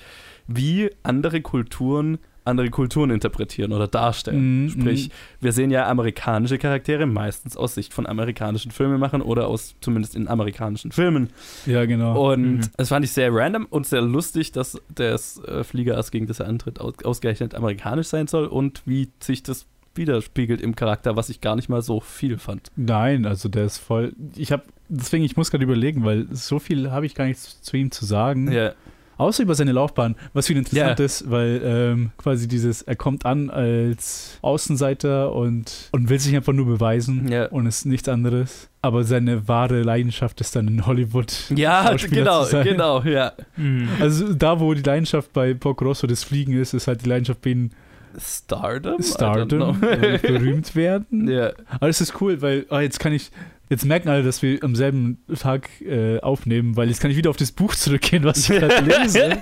wie 0.47 0.91
andere 1.03 1.41
Kulturen 1.41 2.19
andere 2.45 2.69
Kulturen 2.71 3.11
interpretieren 3.11 3.73
oder 3.73 3.89
darstellen. 3.89 4.65
Mhm, 4.65 4.69
Sprich, 4.71 5.11
wir 5.41 5.53
sehen 5.53 5.71
ja 5.71 5.89
amerikanische 5.89 6.59
Charaktere 6.59 7.07
meistens 7.07 7.57
aus 7.57 7.75
Sicht 7.75 7.95
von 7.95 8.07
amerikanischen 8.07 8.71
Filmemachern 8.71 9.23
oder 9.23 9.49
aus 9.49 9.75
zumindest 9.81 10.15
in 10.15 10.29
amerikanischen 10.29 10.93
Filmen. 10.93 11.31
Ja, 11.67 11.85
genau. 11.87 12.33
Und 12.33 12.43
Mhm. 12.43 12.61
das 12.77 12.89
fand 12.91 13.05
ich 13.05 13.13
sehr 13.13 13.33
random 13.33 13.67
und 13.71 13.87
sehr 13.87 14.03
lustig, 14.03 14.53
dass 14.53 14.79
das 14.95 15.43
äh, 15.45 15.65
Fliegerass, 15.65 16.11
gegen 16.11 16.27
das 16.27 16.41
er 16.41 16.49
antritt, 16.49 16.81
aus, 16.81 16.95
ausgerechnet 17.05 17.55
amerikanisch 17.55 18.09
sein 18.09 18.27
soll 18.27 18.47
und 18.47 18.83
wie 18.85 19.09
sich 19.21 19.43
das 19.43 19.67
widerspiegelt 19.95 20.61
im 20.61 20.75
Charakter, 20.75 21.15
was 21.17 21.29
ich 21.29 21.41
gar 21.41 21.55
nicht 21.57 21.69
mal 21.69 21.81
so 21.81 22.01
viel 22.01 22.39
fand. 22.39 22.71
Nein, 22.77 23.27
also 23.27 23.49
der 23.49 23.65
ist 23.65 23.79
voll. 23.79 24.13
Ich 24.37 24.51
habe, 24.51 24.65
deswegen, 24.89 25.23
ich 25.25 25.37
muss 25.37 25.53
gerade 25.53 25.63
überlegen, 25.65 26.05
weil 26.05 26.27
so 26.33 26.59
viel 26.59 26.91
habe 26.91 27.07
ich 27.07 27.15
gar 27.15 27.27
nichts 27.27 27.63
zu 27.63 27.77
ihm 27.77 27.93
zu 27.93 28.05
sagen. 28.05 28.51
Ja, 28.51 28.73
Außer 29.17 29.43
über 29.43 29.55
seine 29.55 29.73
Laufbahn, 29.73 30.17
was 30.33 30.47
viel 30.47 30.57
interessant 30.57 30.99
Ja. 30.99 31.05
ist, 31.05 31.31
weil 31.31 31.61
ähm, 31.65 32.11
quasi 32.17 32.49
dieses, 32.49 32.83
er 32.83 32.97
kommt 32.97 33.25
an 33.27 33.51
als 33.51 34.39
Außenseiter 34.43 35.33
und, 35.33 35.89
und 35.93 36.09
will 36.09 36.19
sich 36.19 36.35
einfach 36.35 36.53
nur 36.53 36.67
beweisen 36.67 37.29
Ja. 37.31 37.47
und 37.47 37.67
ist 37.67 37.87
nichts 37.87 38.09
anderes. 38.09 38.69
Aber 38.83 39.05
seine 39.05 39.47
wahre 39.49 39.83
Leidenschaft 39.83 40.41
ist 40.41 40.55
dann 40.57 40.69
in 40.69 40.87
Hollywood. 40.87 41.33
ja 41.55 41.95
genau, 41.97 42.45
zu 42.45 42.51
sein. 42.51 42.65
genau, 42.65 43.03
ja. 43.03 43.33
Mhm. 43.57 43.89
Also 44.01 44.33
da, 44.35 44.61
wo 44.61 44.75
die 44.75 44.83
Leidenschaft 44.83 45.33
bei 45.33 45.55
Porco 45.55 45.85
Rosso 45.85 46.07
das 46.07 46.25
Fliegen 46.25 46.53
ist, 46.53 46.75
ist 46.75 46.87
halt 46.87 47.05
die 47.05 47.09
Leidenschaft 47.09 47.41
bei 47.43 47.51
ihm 47.51 47.71
Stardom? 48.19 48.95
I 48.95 48.97
don't 49.03 49.15
Stardom, 49.15 49.81
know. 49.81 49.89
berühmt 50.23 50.75
werden. 50.77 51.29
ja. 51.31 51.53
Aber 51.69 51.87
das 51.89 52.01
ist 52.01 52.21
cool, 52.21 52.41
weil 52.43 52.67
ah, 52.71 52.81
jetzt 52.81 53.01
kann 53.01 53.13
ich, 53.13 53.31
jetzt 53.71 53.85
merken 53.85 54.09
alle, 54.09 54.23
dass 54.23 54.43
wir 54.43 54.63
am 54.63 54.75
selben 54.77 55.19
Tag 55.39 55.69
äh, 55.81 56.19
aufnehmen, 56.21 56.77
weil 56.77 56.89
jetzt 56.89 57.01
kann 57.01 57.11
ich 57.11 57.17
wieder 57.17 57.31
auf 57.31 57.37
das 57.37 57.53
Buch 57.53 57.75
zurückgehen, 57.75 58.25
was 58.25 58.39
ich 58.49 58.59
gerade 58.59 58.85
lese. 58.85 59.39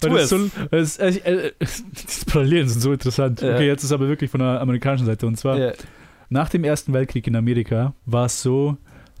Weil 0.00 0.16
es. 0.16 0.28
so, 0.28 0.50
das, 0.70 0.98
äh, 0.98 1.08
äh, 1.24 1.52
die 1.60 2.30
Parallelen 2.30 2.68
sind 2.68 2.80
so 2.80 2.92
interessant. 2.92 3.40
Ja. 3.42 3.54
Okay, 3.54 3.66
jetzt 3.66 3.84
ist 3.84 3.92
aber 3.92 4.08
wirklich 4.08 4.30
von 4.30 4.40
der 4.40 4.60
amerikanischen 4.60 5.06
Seite. 5.06 5.26
Und 5.26 5.36
zwar 5.36 5.58
ja. 5.58 5.72
nach 6.30 6.48
dem 6.48 6.64
Ersten 6.64 6.92
Weltkrieg 6.92 7.26
in 7.26 7.36
Amerika 7.36 7.94
war 8.06 8.26
es 8.26 8.42
so, 8.42 8.76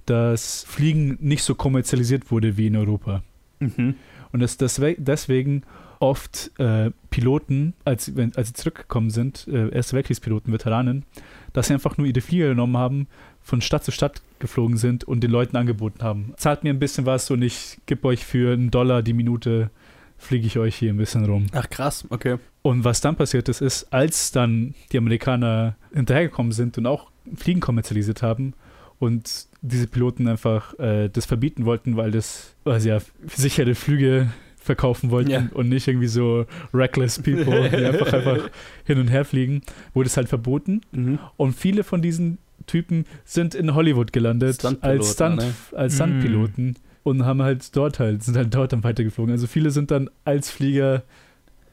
dass 0.06 0.64
Fliegen 0.64 1.18
nicht 1.20 1.42
so 1.44 1.54
kommerzialisiert 1.54 2.30
wurde 2.30 2.56
wie 2.56 2.66
in 2.66 2.76
Europa. 2.76 3.22
Mhm. 3.60 3.94
Und 4.32 4.40
dass 4.40 4.56
das 4.56 4.80
we- 4.80 4.96
deswegen 4.98 5.62
oft 6.00 6.50
äh, 6.58 6.90
Piloten, 7.10 7.74
als, 7.84 8.16
wenn, 8.16 8.34
als 8.34 8.48
sie 8.48 8.54
zurückgekommen 8.54 9.10
sind, 9.10 9.46
äh, 9.46 9.68
Erste 9.68 9.94
Weltkriegspiloten, 9.94 10.52
Veteranen, 10.52 11.04
dass 11.52 11.68
sie 11.68 11.74
einfach 11.74 11.96
nur 11.96 12.08
ihre 12.08 12.20
Flieger 12.20 12.48
genommen 12.48 12.76
haben, 12.76 13.06
von 13.42 13.60
Stadt 13.60 13.84
zu 13.84 13.90
Stadt 13.90 14.22
geflogen 14.38 14.76
sind 14.76 15.04
und 15.04 15.20
den 15.22 15.30
Leuten 15.30 15.56
angeboten 15.56 16.02
haben. 16.02 16.34
Zahlt 16.36 16.64
mir 16.64 16.70
ein 16.70 16.78
bisschen 16.78 17.06
was 17.06 17.30
und 17.30 17.42
ich 17.42 17.78
gebe 17.86 18.06
euch 18.08 18.24
für 18.24 18.52
einen 18.52 18.70
Dollar 18.70 19.02
die 19.02 19.12
Minute, 19.12 19.70
fliege 20.18 20.46
ich 20.46 20.58
euch 20.58 20.76
hier 20.76 20.92
ein 20.92 20.96
bisschen 20.96 21.24
rum. 21.24 21.46
Ach 21.52 21.68
krass, 21.68 22.04
okay. 22.10 22.36
Und 22.62 22.84
was 22.84 23.00
dann 23.00 23.16
passiert 23.16 23.48
ist, 23.48 23.60
ist, 23.60 23.92
als 23.92 24.30
dann 24.32 24.74
die 24.92 24.98
Amerikaner 24.98 25.76
hinterhergekommen 25.92 26.52
sind 26.52 26.78
und 26.78 26.86
auch 26.86 27.10
Fliegen 27.36 27.60
kommerzialisiert 27.60 28.22
haben 28.22 28.54
und 28.98 29.46
diese 29.62 29.86
Piloten 29.88 30.28
einfach 30.28 30.78
äh, 30.78 31.08
das 31.08 31.26
verbieten 31.26 31.64
wollten, 31.64 31.96
weil 31.96 32.10
das, 32.12 32.54
weil 32.64 32.80
sie 32.80 32.90
ja 32.90 32.98
sichere 33.26 33.74
Flüge 33.74 34.30
verkaufen 34.56 35.10
wollten 35.10 35.30
Ja. 35.30 35.48
und 35.54 35.68
nicht 35.68 35.88
irgendwie 35.88 36.06
so 36.06 36.46
reckless 36.72 37.20
people, 37.20 37.68
die 37.68 37.76
einfach, 37.84 38.12
einfach 38.12 38.48
hin 38.84 38.98
und 39.00 39.08
her 39.08 39.24
fliegen, 39.24 39.62
wurde 39.92 40.06
es 40.06 40.16
halt 40.16 40.28
verboten. 40.28 40.82
Mhm. 40.92 41.18
Und 41.36 41.54
viele 41.54 41.82
von 41.82 42.00
diesen 42.00 42.38
Typen 42.66 43.04
sind 43.24 43.54
in 43.54 43.74
Hollywood 43.74 44.12
gelandet 44.12 44.64
als, 44.82 45.12
Stunt, 45.12 45.36
ne? 45.36 45.54
als 45.72 45.94
Mm. 45.94 45.96
Stuntpiloten 45.96 46.76
und 47.02 47.24
haben 47.24 47.42
halt 47.42 47.74
dort 47.76 47.98
halt, 47.98 48.22
sind 48.22 48.36
halt 48.36 48.54
dort 48.54 48.72
dann 48.72 48.84
weitergeflogen. 48.84 49.32
Also 49.32 49.46
viele 49.46 49.70
sind 49.70 49.90
dann 49.90 50.08
als 50.24 50.50
Flieger 50.50 51.02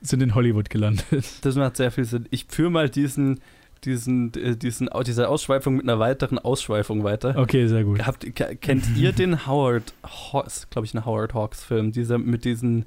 sind 0.01 0.23
in 0.23 0.33
Hollywood 0.35 0.69
gelandet. 0.69 1.05
Das 1.41 1.55
macht 1.55 1.77
sehr 1.77 1.91
viel 1.91 2.05
Sinn. 2.05 2.25
Ich 2.31 2.45
führe 2.47 2.71
mal 2.71 2.89
diesen, 2.89 3.39
diesen, 3.83 4.33
äh, 4.35 4.55
diesen, 4.55 4.89
diese 5.05 5.27
Ausschweifung 5.29 5.75
mit 5.75 5.83
einer 5.83 5.99
weiteren 5.99 6.39
Ausschweifung 6.39 7.03
weiter. 7.03 7.35
Okay, 7.37 7.67
sehr 7.67 7.83
gut. 7.83 8.05
Habt, 8.05 8.33
ke- 8.35 8.55
kennt 8.55 8.85
ihr 8.97 9.11
den 9.11 9.45
Howard 9.45 9.93
Hawks, 10.03 10.67
glaube 10.69 10.85
ich, 10.85 10.93
ein 10.93 11.05
Howard 11.05 11.33
Hawks 11.33 11.63
Film, 11.63 11.91
dieser 11.91 12.17
mit 12.17 12.45
diesen, 12.45 12.85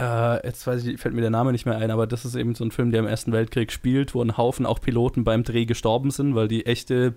äh, 0.00 0.46
jetzt 0.46 0.66
weiß 0.66 0.84
ich, 0.86 1.00
fällt 1.00 1.14
mir 1.14 1.20
der 1.20 1.30
Name 1.30 1.52
nicht 1.52 1.66
mehr 1.66 1.76
ein, 1.76 1.90
aber 1.90 2.06
das 2.06 2.24
ist 2.24 2.34
eben 2.34 2.54
so 2.54 2.64
ein 2.64 2.70
Film, 2.70 2.90
der 2.90 3.00
im 3.00 3.06
Ersten 3.06 3.32
Weltkrieg 3.32 3.70
spielt, 3.70 4.14
wo 4.14 4.22
ein 4.22 4.36
Haufen 4.36 4.66
auch 4.66 4.80
Piloten 4.80 5.24
beim 5.24 5.44
Dreh 5.44 5.66
gestorben 5.66 6.10
sind, 6.10 6.34
weil 6.34 6.48
die 6.48 6.66
echte 6.66 7.14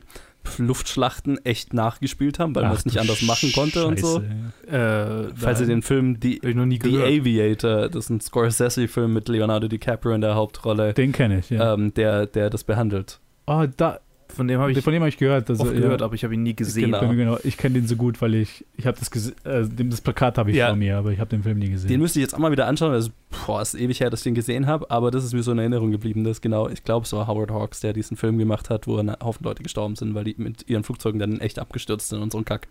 Luftschlachten 0.57 1.43
echt 1.43 1.73
nachgespielt 1.73 2.39
haben, 2.39 2.55
weil 2.55 2.63
man 2.63 2.73
es 2.73 2.85
nicht 2.85 2.99
anders 2.99 3.21
machen 3.23 3.51
konnte 3.51 3.85
und 3.85 3.99
so. 3.99 4.21
Scheiße. 4.67 5.29
Äh, 5.31 5.33
Falls 5.35 5.59
ihr 5.59 5.67
den 5.67 5.81
Film 5.81 6.19
The 6.21 6.39
gehört. 6.39 7.07
Aviator, 7.07 7.89
das 7.89 8.05
ist 8.05 8.09
ein 8.09 8.21
Scorsese-Film 8.21 9.13
mit 9.13 9.27
Leonardo 9.27 9.67
DiCaprio 9.67 10.13
in 10.13 10.21
der 10.21 10.35
Hauptrolle, 10.35 10.93
Den 10.93 11.11
kenne 11.11 11.39
ich, 11.39 11.49
ja. 11.49 11.73
ähm, 11.73 11.93
der, 11.95 12.27
der 12.27 12.49
das 12.49 12.63
behandelt. 12.63 13.19
oh, 13.47 13.65
da, 13.75 13.99
Von 14.37 14.47
dem 14.47 14.59
habe 14.59 14.71
ich 14.71 14.81
von 14.81 14.93
dem 14.93 15.01
habe 15.01 15.09
ich 15.09 15.17
gehört. 15.17 15.49
Also, 15.49 15.63
oft 15.63 15.73
ja, 15.73 15.81
gehört, 15.81 16.01
aber 16.01 16.13
ich 16.15 16.23
habe 16.23 16.33
ihn 16.33 16.43
nie 16.43 16.55
gesehen. 16.55 16.91
Genau. 16.91 17.09
Genau. 17.09 17.37
Ich 17.43 17.57
kenne 17.57 17.75
den 17.75 17.87
so 17.87 17.95
gut, 17.97 18.21
weil 18.21 18.35
ich, 18.35 18.65
ich 18.77 18.87
habe 18.87 18.97
das, 18.97 19.29
äh, 19.43 19.67
das 19.67 19.99
Plakat 20.01 20.37
habe 20.37 20.51
ich 20.51 20.57
Ja. 20.57 20.67
vor 20.67 20.75
mir, 20.77 20.97
aber 20.97 21.11
ich 21.11 21.19
habe 21.19 21.29
den 21.29 21.43
Film 21.43 21.59
nie 21.59 21.69
gesehen. 21.69 21.89
Den 21.89 21.99
müsste 21.99 22.19
ich 22.19 22.23
jetzt 22.23 22.33
auch 22.33 22.39
mal 22.39 22.51
wieder 22.51 22.67
anschauen. 22.67 22.93
Also, 22.93 23.09
boah, 23.45 23.61
ist 23.61 23.73
ewig 23.75 23.99
her, 23.99 24.09
dass 24.09 24.21
ich 24.21 24.23
den 24.25 24.35
gesehen 24.35 24.67
habe, 24.67 24.89
aber 24.89 25.11
das 25.11 25.23
ist 25.25 25.33
mir 25.33 25.43
so 25.43 25.51
in 25.51 25.59
Erinnerung 25.59 25.91
geblieben. 25.91 26.23
Das 26.23 26.39
genau, 26.39 26.69
ich 26.69 26.83
glaube, 26.83 27.05
es 27.05 27.11
war 27.13 27.27
Howard 27.27 27.51
Hawks, 27.51 27.81
der 27.81 27.93
diesen 27.93 28.15
Film 28.15 28.37
gemacht 28.37 28.69
hat, 28.69 28.87
wo 28.87 28.97
ein 28.97 29.11
Haufen 29.21 29.43
Leute 29.43 29.63
gestorben 29.63 29.95
sind, 29.95 30.13
weil 30.15 30.23
die 30.23 30.35
mit 30.37 30.69
ihren 30.69 30.83
Flugzeugen 30.83 31.19
dann 31.19 31.39
echt 31.41 31.59
abgestürzt 31.59 32.09
sind 32.09 32.21
und 32.21 32.31
so 32.31 32.37
ein 32.37 32.45
Kack. 32.45 32.67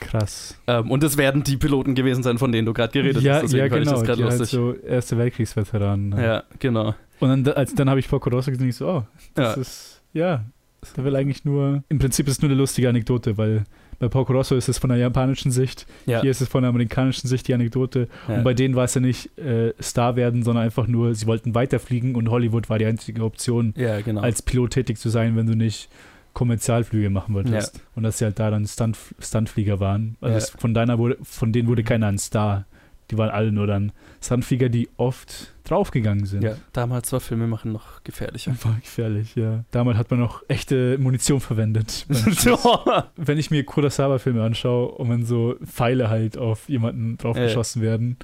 Krass. 0.00 0.58
Ähm, 0.66 0.90
und 0.90 1.02
es 1.04 1.16
werden 1.16 1.42
die 1.44 1.56
Piloten 1.56 1.94
gewesen 1.94 2.22
sein, 2.22 2.38
von 2.38 2.52
denen 2.52 2.66
du 2.66 2.72
gerade 2.72 2.92
geredet 2.92 3.22
ja, 3.22 3.34
hast. 3.34 3.42
Deswegen 3.44 3.58
ja, 3.60 3.68
genau. 3.68 3.80
ich 3.82 3.88
das 3.88 4.00
Die 4.00 4.06
gerade 4.06 4.24
halt 4.24 4.38
lustig. 4.40 4.58
so 4.58 4.72
Erste 4.74 5.16
Weltkriegsveteranen. 5.18 6.08
ne? 6.10 6.24
ja, 6.24 6.42
genau. 6.58 6.94
Und 7.20 7.46
dann, 7.46 7.54
als, 7.54 7.74
dann 7.74 7.88
habe 7.88 8.00
ich 8.00 8.08
Porco 8.08 8.28
Rosso 8.28 8.50
gesehen 8.50 8.68
ich 8.68 8.76
so, 8.76 8.88
oh, 8.88 9.04
das 9.34 9.54
Ja. 9.54 9.60
ist, 9.60 10.02
ja, 10.12 10.44
der 10.92 11.04
will 11.04 11.16
eigentlich 11.16 11.44
nur, 11.44 11.82
im 11.88 11.98
Prinzip 11.98 12.28
ist 12.28 12.34
es 12.34 12.42
nur 12.42 12.50
eine 12.50 12.58
lustige 12.58 12.88
Anekdote, 12.88 13.38
weil 13.38 13.64
bei 13.98 14.08
Porco 14.08 14.32
Rosso 14.32 14.56
ist 14.56 14.68
es 14.68 14.78
von 14.78 14.90
der 14.90 14.98
japanischen 14.98 15.50
Sicht, 15.50 15.86
Ja, 16.06 16.20
hier 16.20 16.30
ist 16.30 16.40
es 16.40 16.48
von 16.48 16.62
der 16.62 16.70
amerikanischen 16.70 17.28
Sicht 17.28 17.48
die 17.48 17.54
Anekdote. 17.54 18.08
ja. 18.28 18.36
Und 18.36 18.44
bei 18.44 18.54
denen 18.54 18.74
war 18.74 18.84
es 18.84 18.94
ja 18.94 19.00
nicht 19.00 19.36
äh, 19.38 19.72
Star 19.80 20.16
werden, 20.16 20.42
sondern 20.42 20.64
einfach 20.64 20.86
nur, 20.86 21.14
sie 21.14 21.26
wollten 21.26 21.54
weiterfliegen 21.54 22.14
und 22.14 22.28
Hollywood 22.28 22.68
war 22.68 22.78
die 22.78 22.86
einzige 22.86 23.22
Option, 23.24 23.72
ja 23.76 24.00
genau. 24.00 24.20
als 24.20 24.42
Pilot 24.42 24.72
tätig 24.72 24.98
zu 24.98 25.08
sein, 25.08 25.36
wenn 25.36 25.46
du 25.46 25.54
nicht 25.54 25.88
Kommerzialflüge 26.34 27.10
machen 27.10 27.34
wolltest. 27.34 27.80
Und 27.94 28.02
dass 28.02 28.18
sie 28.18 28.24
halt 28.24 28.38
da 28.38 28.50
dann 28.50 28.66
Stunt, 28.66 28.98
Stuntflieger 29.20 29.80
waren. 29.80 30.16
Also 30.20 30.36
es, 30.36 30.50
von, 30.50 30.74
deiner 30.74 30.98
wurde, 30.98 31.16
von 31.22 31.52
denen 31.52 31.68
wurde 31.68 31.84
keiner 31.84 32.08
ein 32.08 32.18
Star. 32.18 32.66
Die 33.10 33.18
waren 33.18 33.30
alle 33.30 33.52
nur 33.52 33.66
dann 33.66 33.92
Stuntflieger, 34.22 34.68
die 34.68 34.88
oft 34.96 35.52
draufgegangen 35.64 36.26
sind. 36.26 36.42
ja, 36.42 36.56
damals 36.72 37.12
war 37.12 37.20
Filme 37.20 37.46
machen 37.46 37.72
noch 37.72 38.02
gefährlicher. 38.04 38.54
War 38.62 38.76
gefährlich, 38.80 39.34
ja. 39.34 39.64
Damals 39.70 39.98
hat 39.98 40.10
man 40.10 40.20
noch 40.20 40.42
echte 40.48 40.98
Munition 40.98 41.40
verwendet. 41.40 42.06
wenn 43.16 43.38
ich 43.38 43.50
mir 43.50 43.64
Kurosawa-Filme 43.64 44.42
anschaue 44.42 44.88
und 44.92 45.10
wenn 45.10 45.24
so 45.24 45.56
Pfeile 45.64 46.08
halt 46.08 46.36
auf 46.38 46.68
jemanden 46.68 47.16
draufgeschossen 47.18 47.82
werden, 47.82 48.16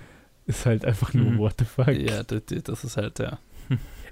ist 0.46 0.66
halt 0.66 0.84
einfach 0.84 1.14
nur 1.14 1.30
Mhm. 1.30 1.38
what 1.38 1.54
the 1.58 1.64
fuck. 1.64 1.88
ja, 1.88 2.22
das, 2.22 2.42
das 2.64 2.84
ist 2.84 2.96
halt, 2.96 3.18
ja. 3.18 3.38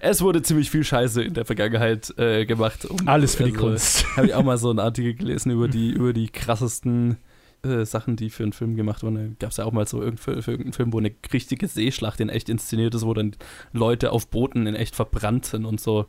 Es 0.00 0.22
wurde 0.22 0.42
ziemlich 0.42 0.70
viel 0.70 0.84
Scheiße 0.84 1.22
in 1.22 1.34
der 1.34 1.44
Vergangenheit 1.44 2.16
äh, 2.18 2.46
gemacht. 2.46 2.84
Um, 2.84 3.08
Alles 3.08 3.34
für 3.34 3.44
die 3.44 3.50
also, 3.50 3.66
Kunst. 3.66 4.06
Habe 4.16 4.28
ich 4.28 4.34
auch 4.34 4.44
mal 4.44 4.56
so 4.56 4.70
einen 4.70 4.78
Artikel 4.78 5.14
gelesen 5.14 5.50
über 5.50 5.66
die, 5.66 5.90
über 5.90 6.12
die 6.12 6.28
krassesten 6.28 7.16
äh, 7.62 7.84
Sachen, 7.84 8.16
die 8.16 8.30
für 8.30 8.42
einen 8.42 8.52
Film 8.52 8.76
gemacht 8.76 9.02
wurden. 9.02 9.36
Gab 9.38 9.50
es 9.50 9.56
ja 9.56 9.64
auch 9.64 9.72
mal 9.72 9.86
so 9.86 10.02
irgendeinen 10.02 10.72
Film, 10.72 10.92
wo 10.92 10.98
eine 10.98 11.12
richtige 11.32 11.66
Seeschlacht 11.68 12.20
in 12.20 12.28
echt 12.28 12.48
inszeniert 12.48 12.94
ist, 12.94 13.04
wo 13.04 13.14
dann 13.14 13.36
Leute 13.72 14.12
auf 14.12 14.28
Booten 14.28 14.66
in 14.66 14.74
echt 14.74 14.94
verbrannt 14.94 15.46
sind 15.46 15.64
und 15.64 15.80
so. 15.80 16.06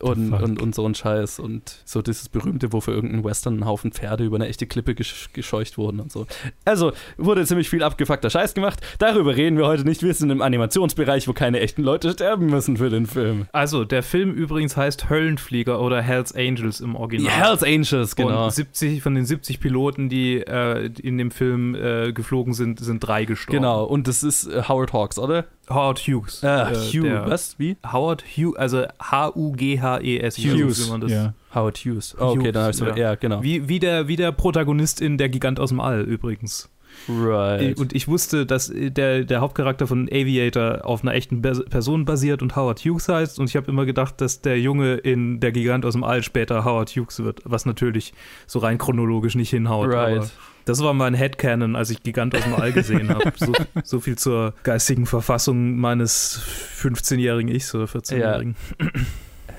Und, 0.00 0.30
fuck? 0.30 0.42
und, 0.42 0.62
und 0.62 0.74
so 0.74 0.86
ein 0.86 0.94
Scheiß. 0.94 1.38
Und 1.38 1.76
so 1.84 2.02
dieses 2.02 2.28
berühmte, 2.28 2.72
wo 2.72 2.80
für 2.80 2.92
irgendeinen 2.92 3.24
Western 3.24 3.58
ein 3.58 3.66
Haufen 3.66 3.92
Pferde 3.92 4.24
über 4.24 4.36
eine 4.36 4.48
echte 4.48 4.66
Klippe 4.66 4.94
gesch 4.94 5.30
gescheucht 5.32 5.78
wurden 5.78 6.00
und 6.00 6.12
so. 6.12 6.26
Also 6.64 6.92
wurde 7.16 7.44
ziemlich 7.46 7.68
viel 7.68 7.82
abgefuckter 7.82 8.30
Scheiß 8.30 8.54
gemacht. 8.54 8.80
Darüber 8.98 9.36
reden 9.36 9.56
wir 9.56 9.66
heute 9.66 9.84
nicht. 9.84 10.02
Wir 10.02 10.14
sind 10.14 10.30
im 10.30 10.42
Animationsbereich, 10.42 11.28
wo 11.28 11.32
keine 11.32 11.60
echten 11.60 11.82
Leute 11.82 12.12
sterben 12.12 12.46
müssen 12.46 12.76
für 12.76 12.90
den 12.90 13.06
Film. 13.06 13.46
Also, 13.52 13.84
der 13.84 14.02
Film 14.02 14.32
übrigens 14.32 14.76
heißt 14.76 15.10
Höllenflieger 15.10 15.80
oder 15.80 16.02
Hells 16.02 16.34
Angels 16.34 16.80
im 16.80 16.96
Original. 16.96 17.32
Hells 17.32 17.62
Angels, 17.62 18.16
genau. 18.16 18.46
Und 18.46 18.52
70, 18.52 19.02
von 19.02 19.14
den 19.14 19.24
70 19.24 19.60
Piloten, 19.60 20.08
die 20.08 20.38
äh, 20.38 20.90
in 21.02 21.18
dem 21.18 21.30
Film 21.30 21.74
äh, 21.74 22.12
geflogen 22.12 22.54
sind, 22.54 22.80
sind 22.80 23.00
drei 23.00 23.24
gestorben. 23.24 23.58
Genau, 23.58 23.84
und 23.84 24.08
das 24.08 24.22
ist 24.22 24.46
äh, 24.46 24.62
Howard 24.68 24.92
Hawks, 24.92 25.18
oder? 25.18 25.46
Howard 25.68 25.98
Hughes. 26.00 26.42
Äh, 26.42 26.48
äh, 26.48 26.74
Hugh, 26.92 27.26
was? 27.30 27.58
Wie? 27.58 27.76
Howard 27.90 28.22
Hughes, 28.36 28.56
also 28.56 28.84
H-U-G-H-E-S. 29.00 30.38
Nicht, 30.38 30.52
Hughes, 30.54 30.86
wie 30.86 30.90
man 30.90 31.00
das- 31.00 31.12
ja. 31.12 31.34
Howard 31.54 31.78
Hughes. 31.78 32.16
Oh, 32.18 32.24
okay, 32.30 32.38
Hughes, 32.40 32.52
dann 32.52 32.62
habe 32.62 32.70
ich 32.72 32.76
so. 32.76 32.86
Ja, 32.86 32.96
ja. 32.96 33.14
genau. 33.14 33.42
Wie, 33.42 33.68
wie, 33.68 33.78
der, 33.78 34.08
wie 34.08 34.16
der 34.16 34.32
Protagonist 34.32 35.00
in 35.00 35.18
Der 35.18 35.28
Gigant 35.28 35.60
aus 35.60 35.68
dem 35.70 35.80
All 35.80 36.00
übrigens. 36.02 36.68
Right. 37.08 37.78
Und 37.78 37.94
ich 37.94 38.08
wusste, 38.08 38.46
dass 38.46 38.72
der, 38.74 39.24
der 39.24 39.40
Hauptcharakter 39.40 39.86
von 39.86 40.08
Aviator 40.08 40.84
auf 40.84 41.02
einer 41.02 41.14
echten 41.14 41.42
Person 41.42 42.04
basiert 42.04 42.42
und 42.42 42.56
Howard 42.56 42.80
Hughes 42.80 43.08
heißt. 43.08 43.38
Und 43.38 43.48
ich 43.48 43.56
habe 43.56 43.70
immer 43.70 43.86
gedacht, 43.86 44.20
dass 44.20 44.40
der 44.40 44.60
Junge 44.60 44.94
in 44.94 45.40
Der 45.40 45.52
Gigant 45.52 45.84
aus 45.84 45.94
dem 45.94 46.04
All 46.04 46.22
später 46.22 46.64
Howard 46.64 46.90
Hughes 46.90 47.22
wird, 47.22 47.40
was 47.44 47.66
natürlich 47.66 48.14
so 48.46 48.58
rein 48.58 48.78
chronologisch 48.78 49.34
nicht 49.34 49.50
hinhaut. 49.50 49.88
Right. 49.88 50.18
Aber 50.18 50.30
das 50.64 50.82
war 50.82 50.94
mein 50.94 51.14
Headcanon, 51.14 51.76
als 51.76 51.90
ich 51.90 52.02
Gigant 52.02 52.34
aus 52.34 52.44
dem 52.44 52.54
All 52.54 52.72
gesehen 52.72 53.10
habe. 53.10 53.32
So, 53.36 53.52
so 53.82 54.00
viel 54.00 54.16
zur 54.16 54.54
geistigen 54.62 55.06
Verfassung 55.06 55.76
meines 55.76 56.40
15-jährigen 56.80 57.54
Ichs 57.54 57.74
oder 57.74 57.84
14-jährigen. 57.84 58.56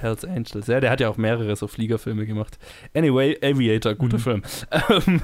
Hells 0.01 0.23
Angels. 0.25 0.67
Ja, 0.67 0.79
der 0.79 0.91
hat 0.91 0.99
ja 0.99 1.09
auch 1.09 1.17
mehrere 1.17 1.55
so 1.55 1.67
Fliegerfilme 1.67 2.25
gemacht. 2.25 2.57
Anyway, 2.93 3.37
Aviator, 3.41 3.95
guter 3.95 4.17
Mhm. 4.17 4.21
Film. 4.21 4.41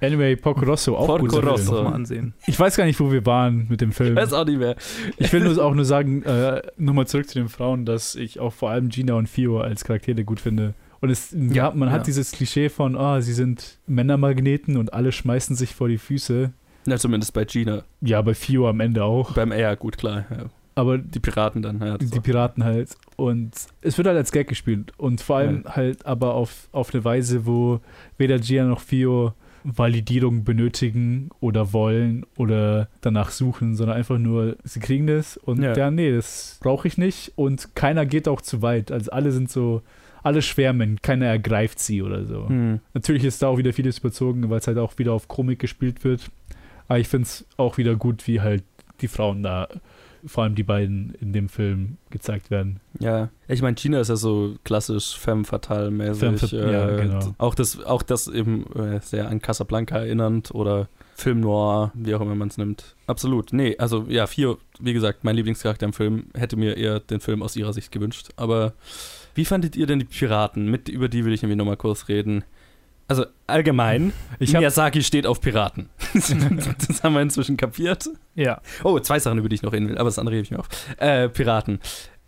Anyway, 0.00 0.36
Porco 0.36 0.64
Rosso, 0.64 0.96
auch 0.96 1.06
Porco 1.06 1.26
guter 1.26 1.46
Rosso. 1.46 1.72
Film. 1.74 1.84
Mal 1.84 1.92
ansehen. 1.94 2.34
Ich 2.46 2.58
weiß 2.58 2.76
gar 2.76 2.84
nicht, 2.84 2.98
wo 3.00 3.10
wir 3.12 3.24
waren 3.26 3.66
mit 3.68 3.80
dem 3.80 3.92
Film. 3.92 4.16
weiß 4.16 4.32
auch 4.32 4.44
nicht 4.44 4.58
mehr. 4.58 4.76
Ich 5.16 5.32
will 5.32 5.40
nur 5.42 5.62
auch 5.64 5.74
nur 5.74 5.84
sagen, 5.84 6.22
äh, 6.24 6.62
nochmal 6.76 7.06
zurück 7.06 7.28
zu 7.28 7.38
den 7.38 7.48
Frauen, 7.48 7.84
dass 7.86 8.14
ich 8.14 8.40
auch 8.40 8.52
vor 8.52 8.70
allem 8.70 8.88
Gina 8.88 9.14
und 9.14 9.28
Fio 9.28 9.60
als 9.60 9.84
Charaktere 9.84 10.24
gut 10.24 10.40
finde. 10.40 10.74
Und 11.00 11.10
es, 11.10 11.34
ja, 11.36 11.72
man 11.74 11.88
ja. 11.88 11.94
hat 11.94 12.06
dieses 12.06 12.32
Klischee 12.32 12.68
von, 12.68 12.96
oh, 12.96 13.20
sie 13.20 13.32
sind 13.32 13.78
Männermagneten 13.86 14.76
und 14.76 14.92
alle 14.94 15.10
schmeißen 15.12 15.56
sich 15.56 15.74
vor 15.74 15.88
die 15.88 15.98
Füße. 15.98 16.52
Na, 16.86 16.96
zumindest 16.96 17.32
bei 17.34 17.44
Gina. 17.44 17.82
Ja, 18.00 18.22
bei 18.22 18.34
Fio 18.34 18.68
am 18.68 18.80
Ende 18.80 19.04
auch. 19.04 19.34
Beim 19.34 19.52
R, 19.52 19.76
gut, 19.76 19.98
klar. 19.98 20.24
Ja. 20.30 20.44
Aber 20.74 20.98
Die 20.98 21.20
Piraten 21.20 21.62
dann, 21.62 21.80
ja. 21.80 21.98
das 21.98 22.10
die 22.10 22.20
Piraten 22.20 22.64
halt. 22.64 22.96
Und 23.16 23.52
es 23.82 23.98
wird 23.98 24.08
halt 24.08 24.16
als 24.16 24.32
Gag 24.32 24.48
gespielt. 24.48 24.92
Und 24.96 25.20
vor 25.20 25.36
allem 25.36 25.64
halt 25.66 26.06
aber 26.06 26.34
auf, 26.34 26.68
auf 26.72 26.94
eine 26.94 27.04
Weise, 27.04 27.46
wo 27.46 27.80
weder 28.16 28.38
Gia 28.38 28.64
noch 28.64 28.80
Fio 28.80 29.34
Validierung 29.64 30.44
benötigen 30.44 31.30
oder 31.40 31.72
wollen 31.72 32.26
oder 32.36 32.88
danach 33.00 33.30
suchen, 33.30 33.76
sondern 33.76 33.96
einfach 33.96 34.18
nur, 34.18 34.56
sie 34.64 34.80
kriegen 34.80 35.06
das 35.06 35.36
und 35.36 35.62
Ja. 35.62 35.76
ja, 35.76 35.90
nee, 35.90 36.10
das 36.10 36.58
brauche 36.60 36.88
ich 36.88 36.98
nicht. 36.98 37.32
Und 37.36 37.74
keiner 37.74 38.06
geht 38.06 38.28
auch 38.28 38.40
zu 38.40 38.62
weit. 38.62 38.90
Also 38.90 39.10
alle 39.12 39.30
sind 39.30 39.50
so, 39.50 39.82
alle 40.22 40.42
schwärmen, 40.42 41.00
keiner 41.02 41.26
ergreift 41.26 41.78
sie 41.78 42.02
oder 42.02 42.24
so. 42.24 42.48
Hm. 42.48 42.80
Natürlich 42.94 43.24
ist 43.24 43.42
da 43.42 43.48
auch 43.48 43.58
wieder 43.58 43.72
vieles 43.72 43.98
überzogen, 43.98 44.48
weil 44.50 44.58
es 44.58 44.66
halt 44.66 44.78
auch 44.78 44.98
wieder 44.98 45.12
auf 45.12 45.28
Komik 45.28 45.58
gespielt 45.60 46.04
wird. 46.04 46.30
Aber 46.88 46.98
ich 46.98 47.08
finde 47.08 47.26
es 47.26 47.46
auch 47.56 47.78
wieder 47.78 47.94
gut, 47.94 48.26
wie 48.26 48.40
halt 48.40 48.64
die 49.00 49.08
Frauen 49.08 49.42
da, 49.42 49.68
vor 50.24 50.44
allem 50.44 50.54
die 50.54 50.62
beiden 50.62 51.14
in 51.20 51.32
dem 51.32 51.48
Film 51.48 51.96
gezeigt 52.10 52.50
werden. 52.50 52.80
Ja, 53.00 53.28
ich 53.48 53.62
meine, 53.62 53.74
Gina 53.74 54.00
ist 54.00 54.08
ja 54.08 54.16
so 54.16 54.56
klassisch 54.64 55.18
femme 55.18 55.44
fatale 55.44 55.90
mäßig. 55.90 56.18
Femme 56.18 56.38
fat- 56.38 56.52
ja, 56.52 56.96
genau. 56.96 57.34
Auch 57.38 57.54
das, 57.54 57.82
auch 57.84 58.02
das 58.02 58.28
eben 58.28 58.64
äh, 58.74 59.00
sehr 59.00 59.28
an 59.28 59.40
Casablanca 59.42 59.98
erinnernd 59.98 60.54
oder 60.54 60.88
Film 61.14 61.40
noir, 61.40 61.92
wie 61.94 62.14
auch 62.14 62.20
immer 62.20 62.34
man 62.34 62.48
es 62.48 62.56
nimmt. 62.56 62.96
Absolut. 63.06 63.52
Nee, 63.52 63.76
also 63.78 64.06
ja, 64.08 64.26
vier, 64.26 64.56
wie 64.80 64.92
gesagt, 64.92 65.24
mein 65.24 65.36
Lieblingscharakter 65.36 65.86
im 65.86 65.92
Film, 65.92 66.26
hätte 66.34 66.56
mir 66.56 66.76
eher 66.76 67.00
den 67.00 67.20
Film 67.20 67.42
aus 67.42 67.56
ihrer 67.56 67.72
Sicht 67.72 67.92
gewünscht. 67.92 68.30
Aber 68.36 68.72
wie 69.34 69.44
fandet 69.44 69.76
ihr 69.76 69.86
denn 69.86 69.98
die 69.98 70.04
Piraten? 70.04 70.70
Mit, 70.70 70.88
über 70.88 71.08
die 71.08 71.24
will 71.24 71.32
ich 71.32 71.42
nämlich 71.42 71.58
nochmal 71.58 71.76
kurz 71.76 72.08
reden. 72.08 72.44
Also 73.12 73.26
allgemein, 73.46 74.14
Ich 74.38 74.54
Miyazaki 74.54 75.02
steht 75.02 75.26
auf 75.26 75.42
Piraten. 75.42 75.90
das 76.14 77.02
haben 77.02 77.12
wir 77.12 77.20
inzwischen 77.20 77.58
kapiert. 77.58 78.08
Ja. 78.34 78.62
Oh, 78.84 78.98
zwei 79.00 79.18
Sachen, 79.18 79.36
über 79.36 79.50
die 79.50 79.56
ich 79.56 79.62
noch 79.62 79.74
reden 79.74 79.90
will, 79.90 79.98
aber 79.98 80.06
das 80.08 80.18
andere 80.18 80.36
hebe 80.36 80.44
ich 80.44 80.50
mir 80.50 80.60
auf. 80.60 80.68
Äh, 80.96 81.28
Piraten. 81.28 81.78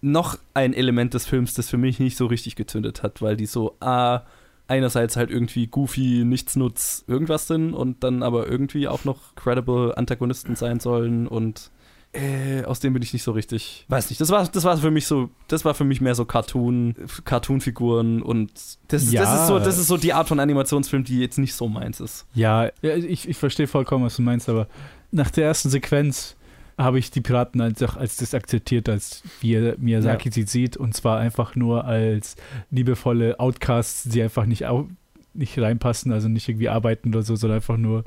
Noch 0.02 0.38
ein 0.52 0.74
Element 0.74 1.14
des 1.14 1.24
Films, 1.24 1.54
das 1.54 1.70
für 1.70 1.78
mich 1.78 2.00
nicht 2.00 2.18
so 2.18 2.26
richtig 2.26 2.54
gezündet 2.54 3.02
hat, 3.02 3.22
weil 3.22 3.34
die 3.38 3.46
so, 3.46 3.78
ah, 3.80 4.24
einerseits 4.68 5.16
halt 5.16 5.30
irgendwie 5.30 5.68
goofy, 5.68 6.22
nichtsnutz, 6.22 7.02
irgendwas 7.06 7.46
sind 7.46 7.72
und 7.72 8.04
dann 8.04 8.22
aber 8.22 8.46
irgendwie 8.46 8.86
auch 8.86 9.06
noch 9.06 9.34
credible 9.36 9.94
Antagonisten 9.96 10.54
sein 10.54 10.80
sollen 10.80 11.26
und 11.26 11.70
äh, 12.14 12.64
aus 12.64 12.80
dem 12.80 12.92
bin 12.92 13.02
ich 13.02 13.12
nicht 13.12 13.22
so 13.22 13.32
richtig. 13.32 13.84
Weiß 13.88 14.08
nicht, 14.08 14.20
das 14.20 14.30
war, 14.30 14.46
das 14.46 14.64
war 14.64 14.76
für 14.76 14.90
mich 14.90 15.06
so, 15.06 15.30
das 15.48 15.64
war 15.64 15.74
für 15.74 15.84
mich 15.84 16.00
mehr 16.00 16.14
so 16.14 16.24
Cartoon, 16.24 16.94
Cartoon-Figuren 17.24 18.22
und 18.22 18.50
das, 18.88 19.12
Ja. 19.12 19.22
das, 19.22 19.40
ist 19.42 19.46
so, 19.48 19.58
das 19.58 19.78
ist 19.78 19.88
so 19.88 19.96
die 19.96 20.12
Art 20.12 20.28
von 20.28 20.40
Animationsfilm, 20.40 21.04
die 21.04 21.18
jetzt 21.20 21.38
nicht 21.38 21.54
so 21.54 21.68
meins 21.68 22.00
ist. 22.00 22.26
Ja, 22.34 22.70
ja, 22.82 22.96
ich, 22.96 23.28
ich 23.28 23.36
verstehe 23.36 23.66
vollkommen, 23.66 24.04
was 24.04 24.16
du 24.16 24.22
meinst, 24.22 24.48
aber 24.48 24.68
nach 25.10 25.30
der 25.30 25.44
ersten 25.46 25.70
Sequenz 25.70 26.36
habe 26.78 26.98
ich 26.98 27.10
die 27.10 27.20
Piraten 27.20 27.60
einfach 27.60 27.96
als 27.96 28.16
das 28.16 28.34
akzeptiert, 28.34 28.88
als 28.88 29.22
wie 29.40 29.74
Miyazaki 29.78 30.30
sie 30.32 30.42
sieht, 30.42 30.76
und 30.76 30.94
zwar 30.94 31.18
einfach 31.18 31.54
nur 31.54 31.84
als 31.84 32.36
liebevolle 32.70 33.38
Outcasts, 33.38 34.04
die 34.04 34.22
einfach 34.22 34.44
nicht, 34.46 34.64
nicht 35.34 35.58
reinpassen, 35.58 36.12
also 36.12 36.28
nicht 36.28 36.48
irgendwie 36.48 36.68
arbeiten 36.68 37.10
oder 37.10 37.22
so, 37.22 37.36
sondern 37.36 37.56
einfach 37.58 37.76
nur 37.76 38.04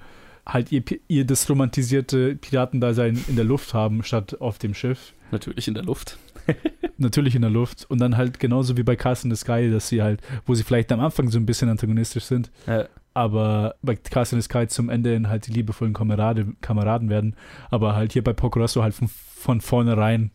halt 0.48 0.72
ihr, 0.72 0.84
ihr 1.08 1.26
das 1.26 1.50
romantisierte 1.50 2.36
Piratendasein 2.36 3.24
in 3.28 3.36
der 3.36 3.46
Luft 3.46 3.74
haben, 3.74 4.04
statt 4.04 4.40
auf 4.40 4.58
dem 4.58 4.74
Schiff. 4.74 5.14
Natürlich 5.32 5.68
in 5.68 5.74
der 5.74 5.84
Luft. 5.84 6.18
Natürlich 6.98 7.36
in 7.36 7.42
der 7.42 7.52
Luft. 7.52 7.86
Und 7.90 8.00
dann 8.00 8.18
halt 8.18 8.40
genauso 8.40 8.78
wie 8.78 8.84
bei 8.84 8.96
Cast 8.96 9.26
in 9.26 9.32
the 9.32 9.36
Sky, 9.36 9.70
dass 9.70 9.90
sie 9.90 10.02
halt, 10.02 10.22
wo 10.46 10.56
sie 10.56 10.64
vielleicht 10.64 10.92
am 10.92 11.00
Anfang 11.02 11.30
so 11.30 11.38
ein 11.38 11.46
bisschen 11.46 11.70
antagonistisch 11.70 12.24
sind, 12.24 12.50
Äh, 12.66 12.86
aber 13.14 13.76
bei 13.82 13.96
Cast 13.96 14.34
in 14.34 14.40
the 14.40 14.46
Sky 14.46 14.68
zum 14.68 14.90
Ende 14.90 15.12
hin 15.12 15.28
halt 15.28 15.48
die 15.48 15.52
liebevollen 15.52 15.94
Kamerade, 15.94 16.54
Kameraden 16.62 17.10
werden. 17.10 17.36
Aber 17.70 17.96
halt 17.96 18.14
hier 18.14 18.24
bei 18.24 18.34
Poco 18.34 18.60
Rosso 18.60 18.84
halt 18.84 18.94
von, 18.94 19.08
von 19.08 19.60
vornherein 19.60 20.32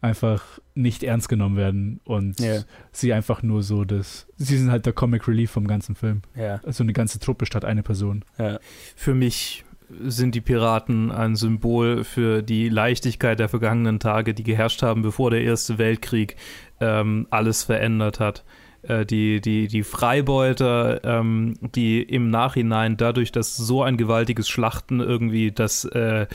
einfach 0.00 0.60
nicht 0.74 1.02
ernst 1.02 1.28
genommen 1.28 1.56
werden 1.56 2.00
und 2.04 2.38
Ja. 2.40 2.62
sie 2.92 3.12
einfach 3.12 3.42
nur 3.42 3.62
so 3.62 3.84
das. 3.84 4.26
Sie 4.36 4.56
sind 4.56 4.70
halt 4.70 4.86
der 4.86 4.92
Comic 4.92 5.26
Relief 5.26 5.50
vom 5.50 5.66
ganzen 5.66 5.94
Film. 5.96 6.22
ja, 6.36 6.60
Also 6.64 6.84
eine 6.84 6.92
ganze 6.92 7.18
Truppe 7.18 7.46
statt 7.46 7.64
eine 7.64 7.82
Person. 7.82 8.24
ja. 8.38 8.58
Für 8.94 9.14
mich 9.14 9.64
sind 10.04 10.34
die 10.34 10.42
Piraten 10.42 11.10
ein 11.10 11.34
Symbol 11.34 12.04
für 12.04 12.42
die 12.42 12.68
Leichtigkeit 12.68 13.38
der 13.38 13.48
vergangenen 13.48 13.98
Tage, 13.98 14.34
die 14.34 14.42
geherrscht 14.42 14.82
haben, 14.82 15.00
bevor 15.02 15.30
der 15.30 15.40
Erste 15.42 15.78
Weltkrieg 15.78 16.36
ähm, 16.80 17.26
alles 17.30 17.64
verändert 17.64 18.20
hat. 18.20 18.44
Äh, 18.82 19.04
die, 19.04 19.40
die, 19.40 19.66
die 19.68 19.82
Freibeuter, 20.28 21.00
ähm, 21.04 21.54
die 21.74 22.02
im 22.02 22.30
Nachhinein 22.30 22.96
dadurch, 22.96 23.32
dass 23.32 23.56
so 23.56 23.82
ein 23.82 23.96
gewaltiges 23.96 24.48
Schlachten 24.48 25.00
irgendwie 25.00 25.50
das 25.52 25.84
äh, 25.84 26.26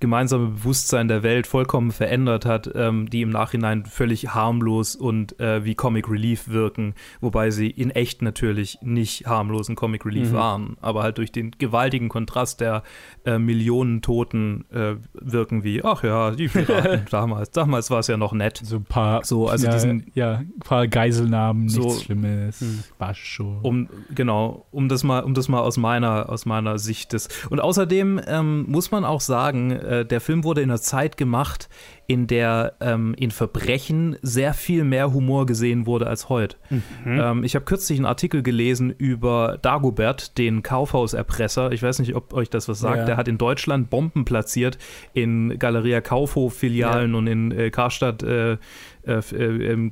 gemeinsame 0.00 0.46
Bewusstsein 0.48 1.08
der 1.08 1.22
Welt 1.22 1.46
vollkommen 1.46 1.90
verändert 1.90 2.46
hat, 2.46 2.70
ähm, 2.74 3.10
die 3.10 3.22
im 3.22 3.30
Nachhinein 3.30 3.84
völlig 3.84 4.28
harmlos 4.34 4.96
und 4.96 5.38
äh, 5.40 5.64
wie 5.64 5.74
Comic 5.74 6.08
Relief 6.08 6.48
wirken, 6.48 6.94
wobei 7.20 7.50
sie 7.50 7.68
in 7.68 7.90
echt 7.90 8.22
natürlich 8.22 8.78
nicht 8.82 9.26
harmlosen 9.26 9.74
Comic 9.76 10.06
Relief 10.06 10.30
Mhm. 10.30 10.34
waren, 10.34 10.76
aber 10.80 11.02
halt 11.02 11.18
durch 11.18 11.32
den 11.32 11.50
gewaltigen 11.58 12.08
Kontrast 12.08 12.60
der 12.60 12.82
äh, 13.26 13.38
Millionen 13.38 14.00
Toten 14.00 14.64
äh, 14.72 14.94
wirken 15.12 15.64
wie, 15.64 15.84
ach 15.84 16.02
ja, 16.02 16.30
die 16.30 16.48
Piraten 16.48 17.02
damals, 17.10 17.50
damals 17.50 17.90
war 17.90 17.98
es 18.00 18.06
ja 18.06 18.16
noch 18.16 18.32
nett. 18.32 18.60
So 18.62 18.76
ein 18.76 18.84
paar. 18.84 19.24
So, 19.24 19.48
also 19.48 19.66
ja, 19.66 19.72
diesen- 19.72 20.10
Ja, 20.14 20.36
ein 20.38 20.52
paar 20.60 20.86
Geiselnamen, 20.88 21.68
So- 21.68 21.89
nichts 21.90 22.04
Schlimmes. 22.04 22.60
Hm. 22.60 22.84
War 22.98 23.14
schon. 23.14 23.60
Um, 23.62 23.88
genau, 24.14 24.66
um 24.70 24.88
das 24.88 25.04
mal, 25.04 25.20
um 25.20 25.34
das 25.34 25.48
mal 25.48 25.60
aus 25.60 25.76
meiner, 25.76 26.28
aus 26.28 26.46
meiner 26.46 26.78
Sicht 26.78 27.12
des. 27.12 27.28
Und 27.48 27.60
außerdem 27.60 28.20
ähm, 28.26 28.64
muss 28.68 28.90
man 28.90 29.04
auch 29.04 29.20
sagen, 29.20 29.70
äh, 29.72 30.04
der 30.04 30.20
Film 30.20 30.44
wurde 30.44 30.62
in 30.62 30.70
einer 30.70 30.80
Zeit 30.80 31.16
gemacht, 31.16 31.68
in 32.10 32.26
der 32.26 32.74
ähm, 32.80 33.14
in 33.16 33.30
Verbrechen 33.30 34.16
sehr 34.20 34.52
viel 34.52 34.82
mehr 34.82 35.12
Humor 35.12 35.46
gesehen 35.46 35.86
wurde 35.86 36.08
als 36.08 36.28
heute. 36.28 36.56
Mhm. 36.68 36.82
Ähm, 37.04 37.44
ich 37.44 37.54
habe 37.54 37.64
kürzlich 37.64 37.98
einen 37.98 38.06
Artikel 38.06 38.42
gelesen 38.42 38.90
über 38.90 39.58
Dagobert, 39.62 40.36
den 40.36 40.64
Kaufhauserpresser. 40.64 41.70
Ich 41.70 41.84
weiß 41.84 42.00
nicht, 42.00 42.16
ob 42.16 42.32
euch 42.32 42.50
das 42.50 42.68
was 42.68 42.80
sagt. 42.80 42.98
Ja. 42.98 43.04
Der 43.04 43.16
hat 43.16 43.28
in 43.28 43.38
Deutschland 43.38 43.90
Bomben 43.90 44.24
platziert 44.24 44.76
in 45.12 45.56
Galeria 45.60 46.00
Kaufhof-Filialen 46.00 47.14
und 47.14 47.28
in 47.28 47.52
äh, 47.52 47.70
Karstadt 47.70 48.24
äh, 48.24 48.58
äh, 49.04 49.88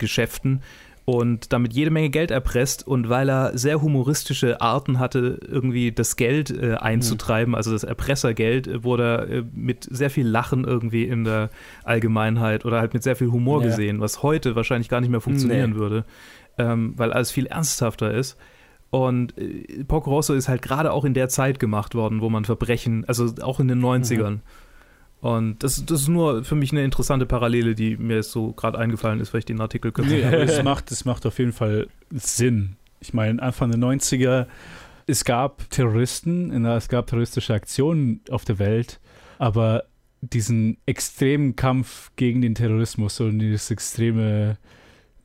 und 1.09 1.55
damit 1.55 1.73
jede 1.73 1.91
Menge 1.91 2.11
Geld 2.11 2.31
erpresst. 2.31 2.87
Und 2.87 3.09
weil 3.09 3.31
er 3.31 3.57
sehr 3.57 3.81
humoristische 3.81 4.61
Arten 4.61 4.99
hatte, 4.99 5.41
irgendwie 5.49 5.91
das 5.91 6.17
Geld 6.17 6.51
äh, 6.51 6.75
einzutreiben, 6.75 7.55
also 7.55 7.73
das 7.73 7.83
Erpressergeld, 7.83 8.67
äh, 8.67 8.85
wurde 8.85 9.03
er 9.05 9.29
äh, 9.39 9.45
mit 9.55 9.89
sehr 9.91 10.11
viel 10.11 10.27
Lachen 10.29 10.65
irgendwie 10.65 11.05
in 11.05 11.25
der 11.25 11.49
Allgemeinheit 11.83 12.67
oder 12.67 12.79
halt 12.81 12.93
mit 12.93 13.03
sehr 13.03 13.17
viel 13.17 13.31
Humor 13.33 13.63
Ja. 13.63 13.69
gesehen, 13.69 14.01
was 14.01 14.23
heute 14.23 14.55
wahrscheinlich 14.55 14.91
gar 14.91 15.01
nicht 15.01 15.09
mehr 15.09 15.23
funktionieren 15.23 15.71
Nee. 15.71 15.77
würde, 15.79 16.05
ähm, 16.59 16.93
weil 16.99 17.11
alles 17.15 17.31
viel 17.31 17.47
ernsthafter 17.47 18.13
ist. 18.13 18.37
Und 18.91 19.37
äh, 19.39 19.85
Porco 19.85 20.11
Rosso 20.11 20.35
ist 20.35 20.49
halt 20.49 20.61
gerade 20.61 20.93
auch 20.93 21.07
in 21.07 21.15
der 21.15 21.31
Zeit 21.31 21.59
gemacht 21.59 21.95
worden, 21.95 22.21
wo 22.21 22.29
man 22.29 22.45
Verbrechen, 22.45 23.07
also 23.07 23.33
auch 23.41 23.61
in 23.61 23.69
den 23.69 23.81
90ern. 23.81 24.41
Und 25.21 25.63
das, 25.65 25.85
das 25.85 26.03
ist 26.03 26.09
nur 26.09 26.45
für 26.45 26.55
mich 26.55 26.71
eine 26.71 26.85
interessante 26.85 27.27
Parallele, 27.27 27.75
die 27.75 27.97
mir 27.97 28.17
jetzt 28.17 28.31
so 28.31 28.53
gerade 28.53 28.79
eingefallen 28.79 29.21
ist, 29.21 29.33
weil 29.33 29.41
ich 29.41 29.45
den 29.45 29.61
Artikel 29.61 29.91
kürzlich 29.91 30.25
Nee, 30.25 30.37
es 30.37 30.63
macht, 30.63 30.93
es 30.93 31.05
macht 31.05 31.27
auf 31.27 31.39
jeden 31.39 31.53
Fall 31.53 31.89
Sinn. 32.11 32.77
Ich 33.01 33.15
meine, 33.15 33.43
Anfang 33.43 33.71
der 33.71 33.81
90er, 33.81 34.47
es 35.07 35.25
gab 35.25 35.69
Terroristen, 35.71 36.65
es 36.67 36.89
gab 36.89 37.07
terroristische 37.09 37.55
Aktionen 37.55 38.21
auf 38.31 38.45
der 38.45 38.59
Welt, 38.59 39.01
aber 39.39 39.85
diesen 40.21 40.79
extremen 40.87 41.57
Kampf 41.57 42.11
gegen 42.17 42.43
den 42.43 42.55
Terrorismus 42.55 43.21
und 43.21 43.39
diese 43.39 43.73
extreme 43.73 44.59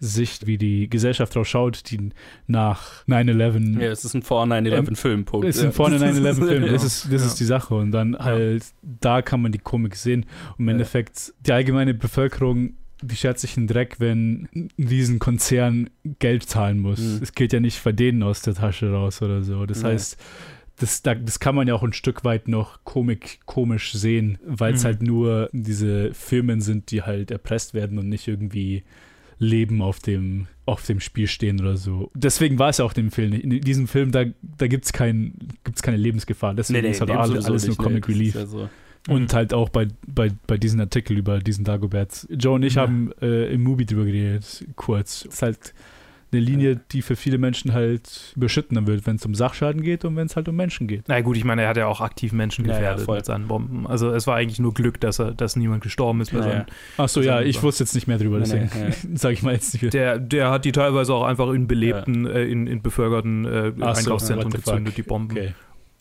Sicht, 0.05 0.47
wie 0.47 0.57
die 0.57 0.89
Gesellschaft 0.89 1.33
drauf 1.35 1.47
schaut, 1.47 1.89
die 1.89 2.09
nach 2.47 3.05
9-11 3.07 3.79
Ja, 3.81 3.89
es 3.91 4.03
ist 4.03 4.13
ein 4.13 4.21
vor 4.21 4.43
9-11-Film, 4.43 5.25
Punkt. 5.25 5.47
ist 5.47 5.59
ja. 5.61 5.67
ein 5.67 5.71
vorne 5.71 5.97
9-11-Film. 5.97 6.63
Das 6.71 6.83
ist, 6.83 7.05
das 7.11 7.21
Ja. 7.21 7.27
ist 7.27 7.39
die 7.39 7.45
Sache. 7.45 7.75
Und 7.75 7.91
dann 7.91 8.17
halt, 8.17 8.65
da 8.81 9.21
kann 9.21 9.41
man 9.41 9.51
die 9.51 9.59
Komik 9.59 9.95
sehen. 9.95 10.25
Und 10.57 10.65
im. 10.65 10.69
Endeffekt, 10.69 11.33
die 11.39 11.51
allgemeine 11.53 11.93
Bevölkerung, 11.93 12.73
die 13.01 13.15
schert 13.15 13.39
sich 13.39 13.57
einen 13.57 13.67
Dreck, 13.67 13.95
wenn 13.99 14.47
ein 14.55 14.69
Riesenkonzern 14.77 15.89
Geld 16.19 16.43
zahlen 16.43 16.79
muss. 16.79 16.99
Mhm. 16.99 17.19
Es 17.21 17.33
geht 17.33 17.53
ja 17.53 17.59
nicht 17.59 17.83
bei 17.83 17.91
denen 17.91 18.23
aus 18.23 18.41
der 18.41 18.55
Tasche 18.55 18.91
raus 18.91 19.21
oder 19.21 19.43
so. 19.43 19.65
Das 19.65 19.83
Nee. 19.83 19.89
heißt, 19.89 20.17
das, 20.79 21.01
da, 21.03 21.13
das 21.13 21.39
kann 21.39 21.53
man 21.55 21.67
ja 21.67 21.75
auch 21.75 21.83
ein 21.83 21.93
Stück 21.93 22.23
weit 22.23 22.47
noch 22.47 22.83
komik, 22.83 23.39
komisch 23.45 23.93
sehen, 23.93 24.37
weil 24.45 24.73
es 24.73 24.81
Mhm. 24.83 24.85
halt 24.87 25.01
nur 25.03 25.49
diese 25.53 26.13
Firmen 26.13 26.61
sind, 26.61 26.91
die 26.91 27.03
halt 27.03 27.29
erpresst 27.31 27.73
werden 27.73 27.99
und 27.99 28.09
nicht 28.09 28.27
irgendwie 28.27 28.83
Leben 29.39 29.81
auf 29.81 29.99
dem, 29.99 30.47
auf 30.65 30.86
dem 30.86 30.99
Spiel 30.99 31.27
stehen 31.27 31.59
oder 31.59 31.77
so. 31.77 32.11
Deswegen 32.13 32.59
war 32.59 32.69
es 32.69 32.77
ja 32.77 32.86
auch 32.86 32.93
in 32.93 33.05
dem 33.05 33.11
Film 33.11 33.31
nicht. 33.31 33.43
In 33.43 33.61
diesem 33.61 33.88
Film, 33.88 34.11
da, 34.11 34.25
da 34.41 34.67
gibt 34.67 34.86
es 34.86 34.93
kein, 34.93 35.34
gibt's 35.63 35.81
keine 35.81 35.97
Lebensgefahr. 35.97 36.53
Deswegen 36.53 36.88
ist 36.88 37.01
halt 37.01 37.09
nee, 37.09 37.15
alles, 37.15 37.45
alles 37.45 37.67
nur 37.67 37.75
nee, 37.77 37.84
Comic 37.84 38.07
ist 38.07 38.15
Relief. 38.15 38.36
ja 38.36 38.45
so. 38.45 38.69
Und 39.09 39.34
halt 39.34 39.53
auch 39.53 39.67
bei, 39.67 39.88
bei, 40.07 40.31
bei 40.47 40.57
diesem 40.57 40.79
Artikel 40.79 41.17
über 41.17 41.39
diesen 41.39 41.65
Dagobert. 41.65 42.25
Joe 42.29 42.55
und 42.55 42.63
ich 42.63 42.75
Ja. 42.75 42.84
haben 42.84 43.11
äh, 43.21 43.53
im 43.53 43.61
Movie 43.63 43.86
drüber 43.86 44.05
geredet, 44.05 44.65
kurz. 44.75 45.25
Ist 45.25 45.41
halt 45.41 45.73
eine 46.34 46.41
Linie, 46.41 46.79
die 46.91 47.01
für 47.01 47.15
viele 47.15 47.38
Menschen 47.38 47.73
halt 47.73 48.34
überschritten 48.36 48.86
wird, 48.88 49.05
wenn 49.07 49.15
es 49.15 49.25
um 49.25 49.36
Sachschaden 49.36 49.81
geht 49.81 50.03
und 50.05 50.15
wenn 50.15 50.25
es 50.27 50.36
halt 50.36 50.47
um 50.49 50.55
Menschen 50.55 50.88
geht. 50.88 51.03
Na 51.07 51.21
gut, 51.21 51.38
ich 51.38 51.43
meine, 51.45 51.61
er 51.61 51.69
hat 51.69 51.77
ja 51.77 51.88
auch 51.88 52.01
aktiv 52.01 52.34
Menschen 52.34 52.65
Ja, 52.65 52.71
ja, 52.73 52.77
gefährdet 52.79 53.05
voll. 53.05 53.17
mit 53.17 53.25
seinen 53.25 53.47
Bomben. 53.47 53.88
Also 53.88 54.11
es 54.11 54.27
war 54.27 54.36
eigentlich 54.36 54.59
nur 54.59 54.73
Glück, 54.73 54.99
dass 54.99 55.19
er, 55.19 55.34
dass 55.34 55.55
niemand 55.55 55.84
gestorben 55.84 56.21
ist 56.21 56.31
bei 56.31 56.39
Naja. 56.39 56.51
seinen 56.51 56.65
Achso, 56.97 57.21
ja, 57.21 57.41
ich 57.41 57.61
wusste 57.63 57.84
jetzt 57.84 57.95
nicht 57.95 58.07
mehr 58.07 58.17
drüber, 58.17 58.39
deswegen 58.39 58.69
nee, 58.75 58.93
sage 59.15 59.34
ich 59.34 59.43
mal 59.43 59.53
jetzt 59.53 59.79
nicht. 59.81 59.93
Der, 59.93 60.19
der 60.19 60.49
hat 60.49 60.65
die 60.65 60.71
teilweise 60.71 61.13
auch 61.13 61.23
einfach 61.23 61.49
in 61.51 61.67
belebten, 61.67 62.25
äh, 62.25 62.43
in, 62.43 62.67
in 62.67 62.81
bevölkerten 62.81 63.45
äh, 63.45 63.71
so, 63.77 63.84
Einkaufszentren 63.86 64.51
fuck. 64.51 64.63
gezündet, 64.65 64.97
die 64.97 65.03
Bomben. 65.03 65.31
Okay. 65.38 65.53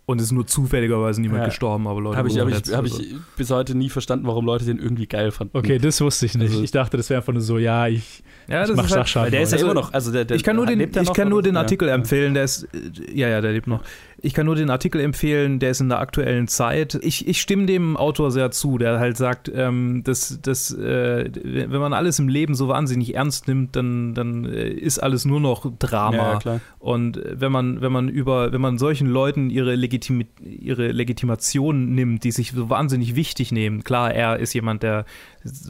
Und 0.05 0.19
es 0.19 0.27
ist 0.27 0.33
nur 0.33 0.47
zufälligerweise 0.47 1.21
niemand 1.21 1.43
Ja. 1.43 1.47
gestorben, 1.47 1.87
aber 1.87 2.01
Leute 2.01 2.17
Habe 2.19 2.29
ich, 2.29 2.37
hab 2.39 2.49
ich, 2.49 2.57
hab 2.73 2.83
also. 2.83 3.01
ich 3.01 3.15
bis 3.37 3.51
heute 3.51 3.77
nie 3.77 3.89
verstanden, 3.89 4.27
warum 4.27 4.45
Leute 4.45 4.65
den 4.65 4.79
irgendwie 4.79 5.07
geil 5.07 5.31
fanden. 5.31 5.57
Okay, 5.57 5.79
das 5.79 6.01
wusste 6.01 6.27
ich 6.27 6.35
nicht. 6.35 6.51
Also- 6.51 6.63
ich 6.63 6.73
dachte, 6.73 6.97
das 6.97 7.09
wäre 7.09 7.19
einfach 7.21 7.33
nur 7.33 7.41
so, 7.41 7.57
ja, 7.57 7.87
ich, 7.87 8.23
ja, 8.49 8.63
ich 8.63 8.69
das 8.69 8.77
mach 8.77 8.85
ist 8.87 8.91
halt, 8.91 9.01
Sachschaden. 9.03 9.25
Weil 9.27 9.31
der 9.31 9.43
ist 9.43 9.53
ja 9.53 9.57
Also- 9.59 9.67
immer 9.67 9.75
noch, 9.75 9.93
also 9.93 10.11
der, 10.11 10.25
der 10.25 10.37
ich 10.37 10.43
kann 10.43 10.57
nur 10.57 10.67
den, 10.67 10.81
ich 10.81 10.93
noch, 10.93 11.15
kann 11.15 11.29
nur 11.29 11.41
den 11.43 11.55
Ja. 11.55 11.61
Artikel 11.61 11.89
empfehlen, 11.89 12.35
der 12.35 12.43
ist, 12.45 12.65
äh, 12.75 13.15
ja, 13.15 13.29
ja, 13.29 13.41
der 13.41 13.53
lebt 13.53 13.69
noch. 13.69 13.81
Ich 14.25 14.35
kann 14.35 14.47
nur 14.47 14.55
den 14.55 14.71
Artikel 14.71 15.01
empfehlen, 15.01 15.59
der 15.59 15.73
ist 15.73 15.81
in 15.81 15.89
der 15.89 15.99
aktuellen 15.99 16.47
Zeit. 16.47 16.99
Ich, 17.03 17.27
ich 17.27 17.41
stimme 17.41 17.67
dem 17.67 17.97
Autor 17.97 18.31
sehr 18.31 18.53
zu, 18.53 18.79
der 18.79 19.01
halt 19.01 19.17
sagt, 19.17 19.51
ähm, 19.53 20.03
dass, 20.05 20.41
dass 20.41 20.73
äh, 20.73 21.29
wenn 21.43 21.81
man 21.81 21.93
alles 21.93 22.21
im 22.21 22.29
Leben 22.29 22.55
so 22.55 22.69
wahnsinnig 22.69 23.17
ernst 23.17 23.49
nimmt, 23.49 23.75
dann, 23.75 24.15
dann 24.15 24.45
äh, 24.45 24.69
ist 24.69 25.01
alles 25.01 25.25
nur 25.25 25.41
noch 25.41 25.67
Drama. 25.79 26.17
Ja, 26.17 26.39
klar. 26.39 26.61
Und 26.79 27.21
wenn 27.25 27.51
man, 27.51 27.81
wenn 27.81 27.91
man 27.91 28.09
über, 28.09 28.53
wenn 28.53 28.61
man 28.61 28.79
solchen 28.79 29.09
Leuten 29.09 29.51
ihre, 29.51 29.75
Legitim 29.75 30.25
ihre 30.41 30.93
Legitimation 30.93 31.93
nimmt, 31.93 32.23
die 32.23 32.31
sich 32.31 32.53
so 32.53 32.71
wahnsinnig 32.71 33.17
wichtig 33.17 33.51
nehmen, 33.51 33.83
klar, 33.83 34.15
er 34.15 34.39
ist 34.39 34.53
jemand, 34.53 34.85
der 34.85 35.05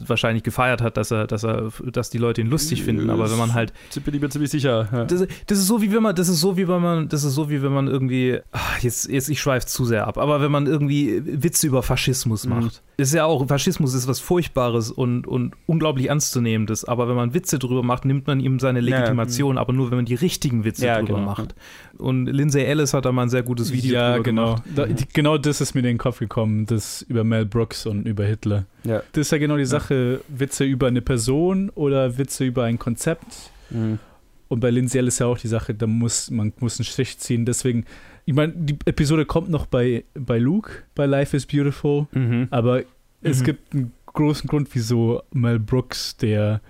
wahrscheinlich 0.07 0.43
gefeiert 0.43 0.81
hat, 0.81 0.97
dass 0.97 1.11
er, 1.11 1.27
dass 1.27 1.43
er, 1.43 1.69
dass 1.91 2.09
die 2.09 2.17
Leute 2.17 2.41
ihn 2.41 2.47
lustig 2.47 2.83
finden, 2.83 3.09
aber 3.09 3.29
wenn 3.31 3.37
man 3.37 3.53
halt. 3.53 3.73
Bin 4.05 4.13
ich 4.13 4.21
mir 4.21 4.29
ziemlich 4.29 4.51
sicher. 4.51 4.87
Ja. 4.91 5.05
Das, 5.05 5.25
das 5.47 5.57
ist 5.57 5.67
so 5.67 5.81
wie 5.81 5.91
wenn 5.91 6.03
man, 6.03 6.15
das 6.15 6.29
ist 6.29 6.39
so 6.39 6.57
wie 6.57 6.67
wenn 6.67 6.81
man, 6.81 7.09
das 7.09 7.23
ist 7.23 7.33
so 7.33 7.49
wie 7.49 7.61
wenn 7.63 7.73
man 7.73 7.87
irgendwie, 7.87 8.39
ach, 8.51 8.79
jetzt, 8.81 9.09
jetzt 9.09 9.29
ich 9.29 9.39
schweife 9.41 9.65
zu 9.65 9.85
sehr 9.85 10.07
ab, 10.07 10.17
aber 10.17 10.41
wenn 10.41 10.51
man 10.51 10.67
irgendwie 10.67 11.21
Witze 11.25 11.67
über 11.67 11.83
Faschismus 11.83 12.45
Mhm. 12.45 12.49
macht. 12.53 12.81
Ist 12.97 13.13
ja 13.13 13.25
auch, 13.25 13.47
Faschismus 13.47 13.93
ist 13.95 14.07
was 14.07 14.19
Furchtbares 14.19 14.91
und, 14.91 15.25
und 15.25 15.53
unglaublich 15.65 16.09
Ernstzunehmendes, 16.09 16.85
aber 16.85 17.07
wenn 17.07 17.15
man 17.15 17.33
Witze 17.33 17.57
drüber 17.57 17.81
macht, 17.81 18.05
nimmt 18.05 18.27
man 18.27 18.39
ihm 18.39 18.59
seine 18.59 18.79
Ja, 18.81 18.97
Legitimation, 18.97 19.57
aber 19.57 19.73
nur 19.73 19.89
wenn 19.89 19.97
man 19.97 20.05
die 20.05 20.13
richtigen 20.15 20.63
Witze 20.63 20.85
Ja, 20.85 20.99
drüber 20.99 21.15
genau. 21.15 21.25
macht. 21.25 21.55
Und 21.97 22.25
Lindsay 22.25 22.63
Ellis 22.63 22.93
hat 22.93 23.05
da 23.05 23.11
mal 23.11 23.23
ein 23.23 23.29
sehr 23.29 23.43
gutes 23.43 23.71
Video 23.71 23.93
ja, 23.93 24.17
genau. 24.17 24.55
gemacht. 24.55 24.63
Da, 24.75 24.87
genau 25.13 25.37
das 25.37 25.61
ist 25.61 25.73
mir 25.75 25.81
in 25.81 25.85
den 25.85 25.97
Kopf 25.97 26.19
gekommen, 26.19 26.65
das 26.65 27.03
über 27.03 27.23
Mel 27.23 27.45
Brooks 27.45 27.85
und 27.85 28.07
über 28.07 28.25
Hitler. 28.25 28.65
Ja. 28.83 29.03
Das 29.11 29.27
ist 29.27 29.31
ja 29.31 29.37
genau 29.37 29.57
die 29.57 29.65
Sache, 29.65 30.21
Witze 30.27 30.63
über 30.65 30.87
eine 30.87 31.01
Person 31.01 31.69
oder 31.69 32.17
Witze 32.17 32.45
über 32.45 32.63
ein 32.63 32.79
Konzept. 32.79 33.51
Mhm. 33.69 33.99
Und 34.47 34.59
bei 34.59 34.69
Lindsay 34.71 34.97
Ellis 34.99 35.15
ist 35.15 35.19
ja 35.19 35.27
auch 35.27 35.37
die 35.37 35.47
Sache, 35.47 35.73
da 35.73 35.87
muss 35.87 36.29
man 36.31 36.51
muss 36.59 36.79
einen 36.79 36.85
Strich 36.85 37.17
ziehen. 37.19 37.45
Deswegen, 37.45 37.85
ich 38.25 38.33
meine, 38.33 38.53
die 38.55 38.77
Episode 38.85 39.25
kommt 39.25 39.49
noch 39.49 39.65
bei, 39.67 40.03
bei 40.13 40.37
Luke, 40.39 40.71
bei 40.95 41.05
Life 41.05 41.35
is 41.37 41.45
Beautiful, 41.45 42.07
Mhm. 42.11 42.47
aber 42.51 42.83
es 43.21 43.39
Mhm. 43.41 43.43
gibt 43.45 43.73
einen 43.73 43.93
großen 44.07 44.47
Grund, 44.47 44.67
wieso 44.73 45.21
Mel 45.31 45.59
Brooks, 45.59 46.17
der 46.17 46.61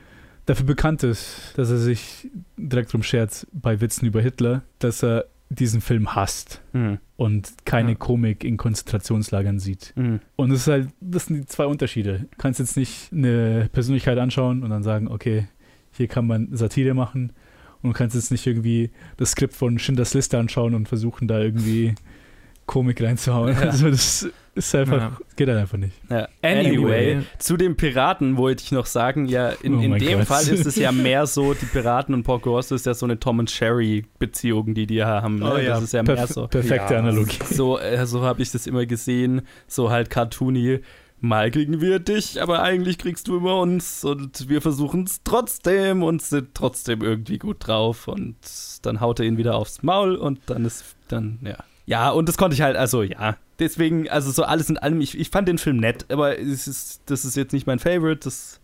dafür 0.46 0.66
bekannt 0.66 1.04
ist, 1.04 1.54
dass 1.56 1.70
er 1.70 1.78
sich 1.78 2.30
direkt 2.58 2.91
drum 2.94 3.04
schert 3.04 3.48
bei 3.54 3.80
Witzen 3.82 4.06
über 4.06 4.22
Hitler, 4.22 4.64
dass 4.80 5.04
er 5.04 5.26
diesen 5.50 5.82
Film 5.82 6.16
hasst 6.16 6.62
Mhm. 6.74 6.98
und 7.16 7.54
keine 7.66 7.91
Ja. 7.91 7.96
Komik 7.96 8.44
in 8.44 8.58
Konzentrationslagern 8.58 9.60
sieht. 9.60 9.94
Mhm. 9.96 10.20
Und 10.36 10.52
es 10.52 10.62
ist 10.62 10.68
halt, 10.68 10.89
das 11.00 11.28
sind 11.28 11.38
die 11.38 11.46
zwei 11.46 11.66
Unterschiede. 11.68 12.26
Du 12.32 12.38
kannst 12.39 12.60
jetzt 12.60 12.76
nicht 12.76 13.12
eine 13.14 13.70
Persönlichkeit 13.72 14.18
anschauen 14.18 14.64
und 14.64 14.70
dann 14.72 14.82
sagen, 14.84 15.08
okay, 15.08 15.48
hier 15.91 16.08
kann 16.08 16.26
man 16.26 16.48
Satire 16.56 16.96
machen. 16.96 17.34
Und 17.84 17.89
du 17.91 17.94
kannst 17.98 18.16
jetzt 18.16 18.32
nicht 18.32 18.48
irgendwie 18.48 18.89
das 19.18 19.32
Skript 19.32 19.54
von 19.54 19.78
Schindlers 19.78 20.14
Liste 20.16 20.39
anschauen 20.39 20.74
und 20.74 20.88
versuchen, 20.88 21.28
da 21.28 21.39
irgendwie 21.39 21.94
Komik 22.66 23.01
reinzuhauen. 23.01 23.53
Ja. 23.53 23.59
Also 23.61 23.89
das 23.89 24.28
ist 24.55 24.76
einfach, 24.76 24.97
Ja. 24.97 25.18
geht 25.36 25.47
halt 25.49 25.59
einfach 25.59 25.78
nicht. 25.78 25.93
Ja. 26.09 26.28
Anyway. 26.41 27.14
Anyway, 27.16 27.22
zu 27.39 27.57
den 27.57 27.76
Piraten 27.76 28.38
wollte 28.38 28.64
ich 28.64 28.72
noch 28.72 28.86
sagen, 28.86 29.26
ja, 29.26 29.49
in, 29.49 29.76
Oh 29.76 29.82
in 29.82 29.93
dem 29.97 30.20
Gott. 30.20 30.28
Fall 30.28 30.47
ist 30.47 30.66
es 30.66 30.76
ja 30.76 30.91
mehr 30.93 31.26
so, 31.28 31.53
die 31.53 31.66
Piraten 31.66 32.14
und 32.14 32.24
Porco 32.24 32.51
Rosso 32.51 32.76
ist 32.76 32.86
ja 32.86 32.93
so 32.93 33.05
eine 33.05 33.20
Tom 33.20 33.39
und 33.39 33.49
Sherry 33.51 34.05
Beziehung, 34.20 34.74
die 34.74 34.86
die 34.88 34.95
ja 34.95 35.07
haben. 35.07 35.39
Ne? 35.39 35.51
Oh 35.53 35.57
ja, 35.57 35.76
Das 35.76 35.84
ist 35.84 35.93
ja 35.93 36.03
mehr 36.03 36.16
Perf 36.16 36.30
so. 36.32 36.47
perfekte 36.47 36.93
Ja. 36.93 36.99
Analogie. 36.99 37.39
So, 37.51 37.80
äh, 37.80 38.05
so 38.05 38.22
habe 38.22 38.41
ich 38.41 38.51
das 38.51 38.68
immer 38.68 38.86
gesehen, 38.86 39.41
so 39.68 39.89
halt 39.89 40.09
cartoony. 40.09 40.80
Mal 41.26 41.51
kriegen 41.51 41.80
wir 41.80 41.99
dich, 41.99 42.41
aber 42.41 42.61
eigentlich 42.64 42.97
kriegst 42.97 43.30
du 43.30 43.38
immer 43.38 43.57
uns 43.61 44.03
und 44.03 44.49
wir 44.49 44.61
versuchen 44.61 45.05
es 45.05 45.22
trotzdem 45.24 46.03
und 46.03 46.22
sind 46.22 46.49
trotzdem 46.53 47.01
irgendwie 47.01 47.38
gut 47.38 47.66
drauf 47.66 48.09
und 48.09 48.36
dann 48.82 48.99
haut 48.99 49.22
er 49.22 49.26
ihn 49.26 49.38
wieder 49.38 49.55
aufs 49.55 49.84
Maul 49.84 50.16
und 50.18 50.41
dann 50.47 50.66
ist 50.66 50.84
dann, 51.07 51.39
ja. 51.41 51.55
Ja, 51.86 52.10
und 52.12 52.30
das 52.30 52.38
konnte 52.38 52.56
ich 52.56 52.62
halt, 52.62 52.76
also 52.78 53.04
ja. 53.04 53.38
Deswegen, 53.60 54.10
also 54.10 54.32
so 54.32 54.44
alles 54.44 54.70
in 54.70 54.78
allem, 54.78 55.02
ich, 55.02 55.18
ich 55.18 55.30
fand 55.30 55.48
den 55.48 55.58
Film 55.58 55.78
nett, 55.78 56.06
aber 56.10 56.40
es 56.40 56.68
ist, 56.68 57.02
das 57.06 57.26
ist 57.26 57.36
jetzt 57.36 57.54
nicht 57.54 57.68
mein 57.68 57.80
Favorite. 57.80 58.22
Das, 58.24 58.60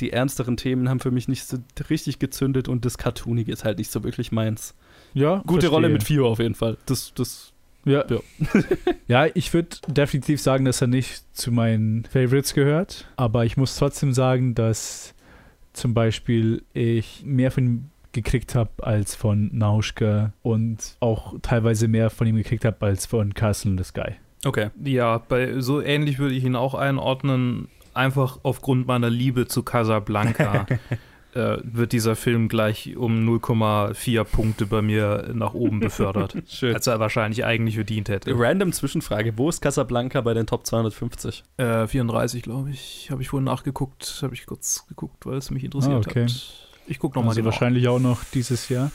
die 0.00 0.12
ernsteren 0.12 0.56
Themen 0.56 0.88
haben 0.88 1.00
für 1.00 1.10
mich 1.10 1.28
nicht 1.28 1.46
so 1.46 1.58
richtig 1.88 2.18
gezündet 2.18 2.68
und 2.68 2.84
das 2.84 2.98
Cartoonige 2.98 3.52
ist 3.52 3.64
halt 3.64 3.78
nicht 3.78 3.90
so 3.90 4.02
wirklich 4.02 4.32
meins. 4.32 4.74
Ja, 5.14 5.36
Gute 5.38 5.52
verstehe. 5.52 5.70
Rolle 5.70 5.88
mit 5.88 6.02
Fio 6.02 6.28
auf 6.28 6.40
jeden 6.40 6.54
Fall. 6.54 6.76
Das, 6.86 7.14
das, 7.14 7.52
Ja, 7.84 8.04
Ja. 8.08 8.18
ja 9.06 9.26
ich 9.34 9.54
würde 9.54 9.76
definitiv 9.86 10.40
sagen, 10.40 10.64
dass 10.64 10.80
er 10.80 10.88
nicht 10.88 11.24
zu 11.32 11.52
meinen 11.52 12.04
Favorites 12.04 12.54
gehört. 12.54 13.06
Aber 13.16 13.44
ich 13.44 13.56
muss 13.56 13.76
trotzdem 13.76 14.12
sagen, 14.12 14.54
dass 14.54 15.14
zum 15.72 15.94
Beispiel 15.94 16.64
ich 16.72 17.22
mehr 17.24 17.50
von 17.50 17.64
ihm 17.64 17.90
gekriegt 18.14 18.54
habe 18.54 18.70
als 18.82 19.14
von 19.14 19.50
Nauschka 19.52 20.32
und 20.42 20.96
auch 21.00 21.34
teilweise 21.42 21.86
mehr 21.88 22.08
von 22.08 22.26
ihm 22.26 22.36
gekriegt 22.36 22.64
habe 22.64 22.84
als 22.86 23.04
von 23.04 23.34
Castle 23.34 23.72
in 23.72 23.78
the 23.78 23.84
Sky. 23.84 24.12
okay. 24.46 24.70
Ja, 24.82 25.18
bei, 25.18 25.60
so 25.60 25.80
ähnlich 25.82 26.18
würde 26.18 26.34
ich 26.34 26.44
ihn 26.44 26.56
auch 26.56 26.74
einordnen. 26.74 27.68
Einfach 27.92 28.40
aufgrund 28.42 28.86
meiner 28.88 29.08
Liebe 29.10 29.46
zu 29.46 29.62
Casablanca 29.62 30.66
äh, 31.34 31.58
wird 31.62 31.92
dieser 31.92 32.16
Film 32.16 32.48
gleich 32.48 32.96
um 32.96 33.24
0,4 33.28 34.24
Punkte 34.24 34.66
bei 34.66 34.82
mir 34.82 35.30
nach 35.32 35.54
oben 35.54 35.78
befördert, 35.78 36.36
Schön. 36.48 36.74
als 36.74 36.88
er 36.88 36.98
wahrscheinlich 36.98 37.44
eigentlich 37.44 37.76
verdient 37.76 38.08
hätte. 38.08 38.32
Random 38.36 38.72
Zwischenfrage: 38.72 39.38
Wo 39.38 39.48
ist 39.48 39.60
Casablanca 39.60 40.20
bei 40.22 40.34
den 40.34 40.46
Top 40.46 40.66
250? 40.66 41.44
Äh, 41.56 41.86
34, 41.86 42.42
glaube 42.42 42.70
ich. 42.70 43.08
Habe 43.12 43.22
ich 43.22 43.28
vorhin 43.28 43.44
nachgeguckt. 43.44 44.18
Habe 44.22 44.34
ich 44.34 44.44
kurz 44.46 44.86
geguckt, 44.88 45.24
weil 45.24 45.36
es 45.38 45.50
mich 45.52 45.62
interessiert 45.62 45.94
Ah, 45.94 45.98
okay. 46.10 46.24
hat. 46.24 46.63
Ich 46.86 46.98
gucke 46.98 47.16
nochmal 47.18 47.30
Also 47.30 47.40
genau. 47.40 47.52
wahrscheinlich 47.52 47.88
auch 47.88 47.98
noch 48.00 48.22
dieses 48.32 48.68
Jahr. 48.68 48.90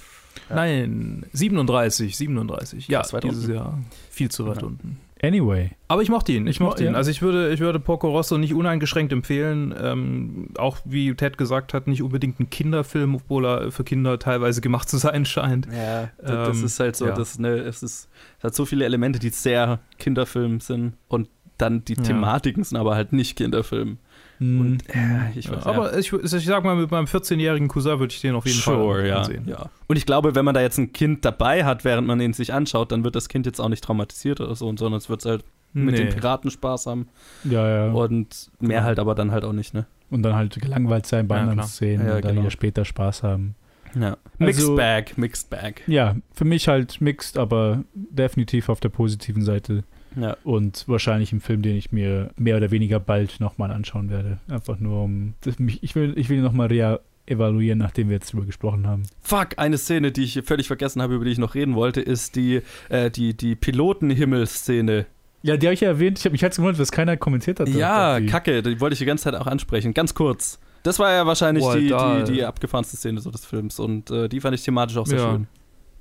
Nein, 0.49 1.25
37, 1.33 2.15
37. 2.15 2.87
Ja, 2.87 3.01
dieses 3.01 3.45
unten. 3.45 3.53
Jahr. 3.53 3.79
Viel 4.09 4.29
zu 4.29 4.45
weit 4.47 4.61
Ja. 4.61 4.67
unten. 4.67 4.97
Anyway. 5.21 5.71
Aber 5.89 6.01
ich 6.01 6.07
mochte 6.09 6.31
ihn, 6.31 6.47
ich 6.47 6.51
Ich 6.55 6.59
mo- 6.61 6.67
mochte 6.67 6.85
ihn. 6.85 6.91
ja. 6.93 6.97
Also 6.97 7.11
ich 7.11 7.21
würde, 7.21 7.51
ich 7.51 7.59
würde 7.59 7.77
Porco 7.79 8.07
Rosso 8.09 8.37
nicht 8.37 8.53
uneingeschränkt 8.53 9.11
empfehlen. 9.11 9.75
Ähm, 9.77 10.49
auch 10.57 10.77
wie 10.85 11.13
Ted 11.13 11.37
gesagt 11.37 11.73
hat, 11.73 11.87
nicht 11.87 12.01
unbedingt 12.01 12.39
ein 12.39 12.49
Kinderfilm, 12.49 13.15
obwohl 13.15 13.45
er 13.45 13.71
für 13.71 13.83
Kinder 13.83 14.17
teilweise 14.17 14.61
gemacht 14.61 14.87
zu 14.87 14.97
sein 14.97 15.25
scheint. 15.25 15.67
Ja, 15.73 16.09
das, 16.21 16.47
das 16.47 16.57
Ähm, 16.59 16.65
ist 16.65 16.79
halt 16.79 16.95
so, 16.95 17.07
ja. 17.07 17.11
das, 17.15 17.37
ne, 17.37 17.49
es, 17.49 17.83
ist, 17.83 18.07
es 18.37 18.43
hat 18.45 18.55
so 18.55 18.65
viele 18.65 18.85
Elemente, 18.85 19.19
die 19.19 19.29
sehr 19.29 19.79
Kinderfilm 19.97 20.61
sind 20.61 20.93
und 21.09 21.27
dann 21.57 21.83
die 21.83 21.95
Ja. 21.95 22.03
Thematiken 22.03 22.63
sind 22.63 22.77
aber 22.77 22.95
halt 22.95 23.11
nicht 23.11 23.35
Kinderfilm. 23.35 23.97
Hm. 24.39 24.59
Und 24.61 24.89
äh, 24.89 25.37
ich 25.37 25.51
weiß, 25.51 25.65
Aber 25.65 25.97
ich, 25.97 26.11
ich 26.11 26.45
sag 26.45 26.63
mal, 26.63 26.75
mit 26.75 26.89
meinem 26.91 27.05
14-jährigen 27.05 27.67
Cousin 27.67 27.99
würde 27.99 28.13
ich 28.13 28.21
den 28.21 28.35
auf 28.35 28.45
jeden 28.45 28.57
sure, 28.59 28.95
Fall 29.01 29.07
ja, 29.07 29.17
ansehen. 29.19 29.43
ja. 29.47 29.69
Und 29.87 29.95
ich 29.97 30.05
glaube, 30.05 30.33
wenn 30.35 30.45
man 30.45 30.53
da 30.55 30.61
jetzt 30.61 30.77
ein 30.77 30.93
Kind 30.93 31.25
dabei 31.25 31.65
hat, 31.65 31.83
während 31.83 32.07
man 32.07 32.19
ihn 32.21 32.33
sich 32.33 32.53
anschaut, 32.53 32.91
dann 32.91 33.03
wird 33.03 33.15
das 33.15 33.27
Kind 33.29 33.45
jetzt 33.45 33.59
auch 33.59 33.69
nicht 33.69 33.83
traumatisiert 33.83 34.39
oder 34.41 34.55
so, 34.55 34.65
sondern 34.77 34.93
es 34.97 35.09
wird 35.09 35.25
halt 35.25 35.43
mit 35.73 35.97
den 35.97 36.07
Nee. 36.07 36.13
Piraten 36.13 36.49
Spaß 36.49 36.87
haben 36.87 37.09
ja, 37.43 37.85
ja. 37.87 37.91
und 37.91 38.49
mehr 38.59 38.77
Genau. 38.77 38.83
halt 38.87 38.99
aber 38.99 39.13
dann 39.13 39.31
halt 39.31 39.43
auch 39.43 39.53
nicht, 39.53 39.73
ne? 39.75 39.85
Und 40.09 40.23
dann 40.23 40.33
halt 40.35 40.59
gelangweilt 40.59 41.05
sein 41.05 41.27
bei 41.27 41.35
Ja, 41.35 41.41
anderen 41.41 41.59
klar. 41.59 41.67
Szenen 41.67 42.07
Ja, 42.07 42.15
und 42.15 42.23
dann 42.25 42.31
genau. 42.31 42.41
wieder 42.41 42.51
später 42.51 42.85
Spaß 42.85 43.21
haben. 43.21 43.53
Ja. 43.93 44.17
Mixed 44.39 44.61
Also- 44.63 44.75
Bag, 44.75 45.17
Mixed 45.17 45.49
Bag. 45.49 45.81
Ja, 45.85 46.15
für 46.33 46.45
mich 46.45 46.67
halt 46.67 47.01
mixed, 47.01 47.37
aber 47.37 47.83
definitiv 47.93 48.69
auf 48.69 48.79
der 48.79 48.89
positiven 48.89 49.43
Seite. 49.43 49.83
Ja. 50.15 50.37
Und 50.43 50.85
wahrscheinlich 50.87 51.31
ein 51.33 51.39
Film, 51.41 51.61
den 51.61 51.75
ich 51.75 51.91
mir 51.91 52.31
mehr 52.37 52.57
oder 52.57 52.71
weniger 52.71 52.99
bald 52.99 53.39
nochmal 53.39 53.71
anschauen 53.71 54.09
werde. 54.09 54.39
Einfach 54.47 54.79
nur 54.79 55.03
um. 55.03 55.33
Mich, 55.57 55.83
ich 55.83 55.95
will, 55.95 56.13
ich 56.17 56.29
will 56.29 56.37
ihn 56.37 56.43
nochmal 56.43 56.67
rea 56.67 56.99
evaluieren, 57.25 57.77
nachdem 57.77 58.09
wir 58.09 58.15
jetzt 58.15 58.33
drüber 58.33 58.45
gesprochen 58.45 58.87
haben. 58.87 59.03
Fuck, 59.21 59.49
eine 59.57 59.77
Szene, 59.77 60.11
die 60.11 60.23
ich 60.23 60.41
völlig 60.45 60.65
vergessen 60.65 60.99
habe, 61.01 61.13
über 61.13 61.25
die 61.25 61.31
ich 61.31 61.37
noch 61.37 61.53
reden 61.53 61.75
wollte, 61.75 62.01
ist 62.01 62.35
die, 62.35 62.61
äh, 62.89 63.11
die, 63.11 63.35
die 63.37 63.55
Pilotenhimmel-Szene. 63.55 65.05
Ja, 65.41 65.55
die 65.55 65.67
habe 65.67 65.73
ich 65.73 65.81
ja 65.81 65.89
erwähnt. 65.89 66.19
Ich 66.19 66.25
habe 66.25 66.33
mich 66.33 66.41
jetzt 66.41 66.57
gewundert, 66.57 66.79
dass 66.79 66.91
keiner 66.91 67.15
kommentiert 67.17 67.59
hat. 67.59 67.69
Ja, 67.69 68.19
kacke, 68.19 68.61
die 68.61 68.81
wollte 68.81 68.93
ich 68.93 68.99
die 68.99 69.05
ganze 69.05 69.25
Zeit 69.25 69.35
auch 69.35 69.47
ansprechen. 69.47 69.93
Ganz 69.93 70.13
kurz. 70.13 70.59
Das 70.83 70.99
war 70.99 71.11
ja 71.11 71.25
wahrscheinlich 71.25 71.63
Boah, 71.63 71.75
die, 71.77 72.25
die, 72.25 72.33
die 72.33 72.43
abgefahrenste 72.45 72.97
Szene 72.97 73.21
so 73.21 73.31
des 73.31 73.45
Films 73.45 73.79
und 73.79 74.11
äh, 74.11 74.27
die 74.27 74.39
fand 74.39 74.55
ich 74.55 74.63
thematisch 74.63 74.97
auch 74.97 75.05
sehr 75.07 75.19
Ja. 75.19 75.31
schön. 75.31 75.47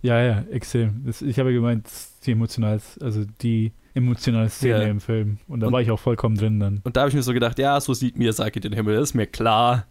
Ja, 0.03 0.23
ja, 0.23 0.45
extrem. 0.53 1.03
Das, 1.05 1.23
ich 1.23 1.39
habe 1.41 1.51
ja 1.51 1.57
gemeint, 1.57 1.89
die 2.25 2.33
emotional, 2.33 2.81
also 3.01 3.25
die 3.43 3.73
emotionale 3.99 4.49
Szene 4.49 4.83
Ja. 4.83 4.89
im 4.89 5.01
Film. 5.01 5.39
Und 5.47 5.61
da 5.61 5.67
Und- 5.67 5.73
war 5.75 5.81
ich 5.83 5.91
auch 5.91 6.01
vollkommen 6.01 6.37
drin 6.37 6.59
dann. 6.59 6.81
Und 6.85 6.97
da 6.97 7.01
habe 7.03 7.11
ich 7.11 7.15
mir 7.15 7.23
so 7.23 7.33
gedacht, 7.33 7.59
ja, 7.59 7.81
so 7.81 7.93
sieht 7.95 8.19
Miyazaki 8.19 8.61
den 8.61 8.73
Himmel, 8.73 8.95
das 8.97 9.11
ist 9.11 9.15
mir 9.15 9.27
klar. 9.27 9.87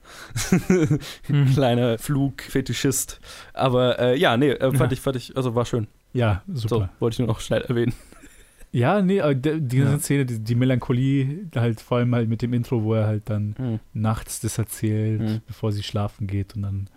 Mhm. 1.27 1.45
Kleiner 1.53 1.97
Flugfetischist. 1.97 3.19
Aber 3.53 3.99
äh, 3.99 4.17
ja, 4.17 4.37
nee, 4.37 4.49
äh, 4.51 4.71
fand, 4.71 4.79
Ja. 4.79 4.91
ich, 4.91 5.01
fand 5.01 5.15
ich, 5.17 5.35
also 5.37 5.55
war 5.55 5.65
schön. 5.65 5.87
Ja, 6.13 6.41
So, 6.51 6.67
super. 6.67 6.89
wollte 6.99 7.15
ich 7.15 7.19
nur 7.19 7.27
noch 7.27 7.39
schnell 7.39 7.61
erwähnen. 7.61 7.93
Ja, 8.73 9.01
nee, 9.01 9.21
aber 9.21 9.33
der- 9.33 9.59
die 9.59 9.77
ganze 9.77 9.93
Ja. 9.93 9.99
Szene, 9.99 10.25
die, 10.25 10.39
die 10.39 10.53
Melancholie, 10.53 11.47
halt 11.55 11.79
vor 11.79 11.97
allem 11.99 12.13
halt 12.13 12.27
mit 12.27 12.41
dem 12.41 12.51
Intro, 12.53 12.83
wo 12.83 12.93
er 12.95 13.07
halt 13.07 13.29
dann 13.29 13.79
nachts 13.93 14.41
das 14.41 14.57
erzählt, 14.57 15.21
Mhm. 15.21 15.41
bevor 15.47 15.71
sie 15.71 15.83
schlafen 15.83 16.27
geht 16.27 16.53
und 16.55 16.63
dann 16.63 16.89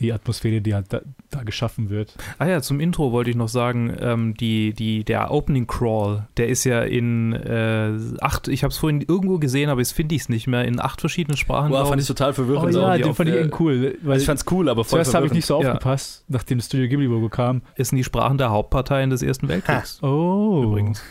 die 0.00 0.12
Atmosphäre, 0.12 0.60
die 0.60 0.74
halt 0.74 0.92
da, 0.92 1.00
da 1.30 1.42
geschaffen 1.42 1.90
wird. 1.90 2.14
Ah 2.38 2.46
ja, 2.46 2.60
zum 2.60 2.80
Intro 2.80 3.12
wollte 3.12 3.30
ich 3.30 3.36
noch 3.36 3.48
sagen, 3.48 3.94
ähm, 4.00 4.34
die, 4.34 4.72
die, 4.72 5.04
der 5.04 5.30
Opening 5.30 5.66
Crawl, 5.66 6.26
der 6.36 6.48
ist 6.48 6.64
ja 6.64 6.82
in 6.82 7.32
äh, 7.32 7.92
acht, 8.20 8.48
ich 8.48 8.64
habe 8.64 8.72
es 8.72 8.78
vorhin 8.78 9.00
irgendwo 9.00 9.38
gesehen, 9.38 9.70
aber 9.70 9.80
jetzt 9.80 9.92
finde 9.92 10.14
ich 10.14 10.22
es 10.22 10.28
nicht 10.28 10.46
mehr, 10.46 10.64
in 10.64 10.80
acht 10.80 11.00
verschiedenen 11.00 11.36
Sprachen. 11.36 11.70
Boah, 11.70 11.86
fand 11.86 12.00
ich 12.00 12.08
total 12.08 12.32
verwirrend. 12.32 12.74
Oh 12.74 12.78
ja, 12.78 12.96
den 12.96 13.10
auf, 13.10 13.16
fand 13.16 13.30
ich 13.30 13.36
äh, 13.36 13.50
cool. 13.60 13.98
Weil 14.02 14.18
ich 14.18 14.26
fand's 14.26 14.44
cool, 14.50 14.68
aber 14.68 14.84
voll 14.84 14.98
zuerst 14.98 15.14
habe 15.14 15.26
ich 15.26 15.32
nicht 15.32 15.46
so 15.46 15.60
Ja. 15.62 15.68
aufgepasst, 15.72 16.24
nachdem 16.28 16.58
das 16.58 16.66
Studio 16.66 16.88
Ghibli-Logo 16.88 17.28
kam. 17.28 17.62
ist 17.76 17.88
sind 17.90 17.98
die 17.98 18.04
Sprachen 18.04 18.38
der 18.38 18.50
Hauptparteien 18.50 19.10
des 19.10 19.22
Ersten 19.22 19.48
Weltkriegs. 19.48 20.02
Oh, 20.02 20.62
Übrigens. 20.64 21.02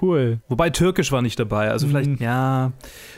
Cool. 0.00 0.38
Wobei 0.48 0.70
Türkisch 0.70 1.12
war 1.12 1.20
nicht 1.20 1.38
dabei, 1.38 1.70
also 1.70 1.86
vielleicht, 1.88 2.08
Mhm. 2.10 2.16
ja, 2.20 2.72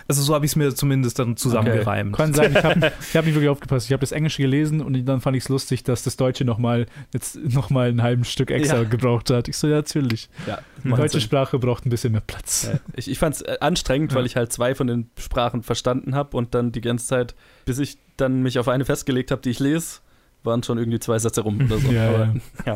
also 0.08 0.22
so 0.22 0.34
habe 0.34 0.44
ich 0.46 0.52
es 0.52 0.56
mir 0.56 0.74
zumindest 0.74 1.18
dann 1.18 1.36
zusammengereimt. 1.36 2.16
Kann 2.16 2.34
sein, 2.34 2.52
ich 2.56 2.64
habe 2.64 2.80
hab 3.14 3.24
nicht 3.24 3.34
wirklich 3.34 3.48
aufgepasst. 3.48 3.86
Ich 3.86 3.92
habe 3.92 4.00
das 4.00 4.12
Englische 4.12 4.42
gelesen 4.42 4.80
und 4.80 5.04
dann 5.04 5.20
fand 5.20 5.36
ich 5.36 5.44
es 5.44 5.48
lustig, 5.48 5.84
dass 5.84 6.02
das 6.02 6.16
Deutsche 6.16 6.44
nochmal 6.44 6.86
jetzt 7.12 7.36
noch 7.36 7.70
mal 7.70 7.88
ein 7.88 8.02
halben 8.02 8.24
Stück 8.24 8.50
extra 8.50 8.78
Ja. 8.78 8.84
gebraucht 8.84 9.30
hat. 9.30 9.48
Ich 9.48 9.56
so, 9.56 9.66
ja, 9.68 9.76
natürlich. 9.76 10.28
Ja, 10.46 10.58
Die 10.82 10.88
deutsche 10.90 11.08
Sinn. 11.12 11.20
Sprache 11.20 11.58
braucht 11.58 11.86
ein 11.86 11.90
bisschen 11.90 12.12
mehr 12.12 12.22
Platz. 12.22 12.68
Ja. 12.72 12.78
Ich, 12.96 13.10
ich 13.10 13.18
fand 13.18 13.36
es 13.36 13.42
anstrengend, 13.60 14.12
Ja. 14.12 14.18
weil 14.18 14.26
ich 14.26 14.36
halt 14.36 14.52
zwei 14.52 14.74
von 14.74 14.86
den 14.86 15.10
Sprachen 15.18 15.62
verstanden 15.62 16.14
habe 16.14 16.36
und 16.36 16.54
dann 16.54 16.72
die 16.72 16.80
ganze 16.80 17.06
Zeit, 17.06 17.34
bis 17.64 17.78
ich 17.78 17.98
dann 18.16 18.42
mich 18.42 18.58
auf 18.58 18.68
eine 18.68 18.84
festgelegt 18.84 19.30
habe, 19.30 19.42
die 19.42 19.50
ich 19.50 19.58
lese, 19.60 20.00
waren 20.42 20.62
schon 20.62 20.78
irgendwie 20.78 20.98
zwei 21.00 21.18
Sätze 21.18 21.40
rum 21.40 21.58
oder 21.64 21.78
so. 21.78 21.88
Ja, 21.92 22.08
Aber, 22.10 22.34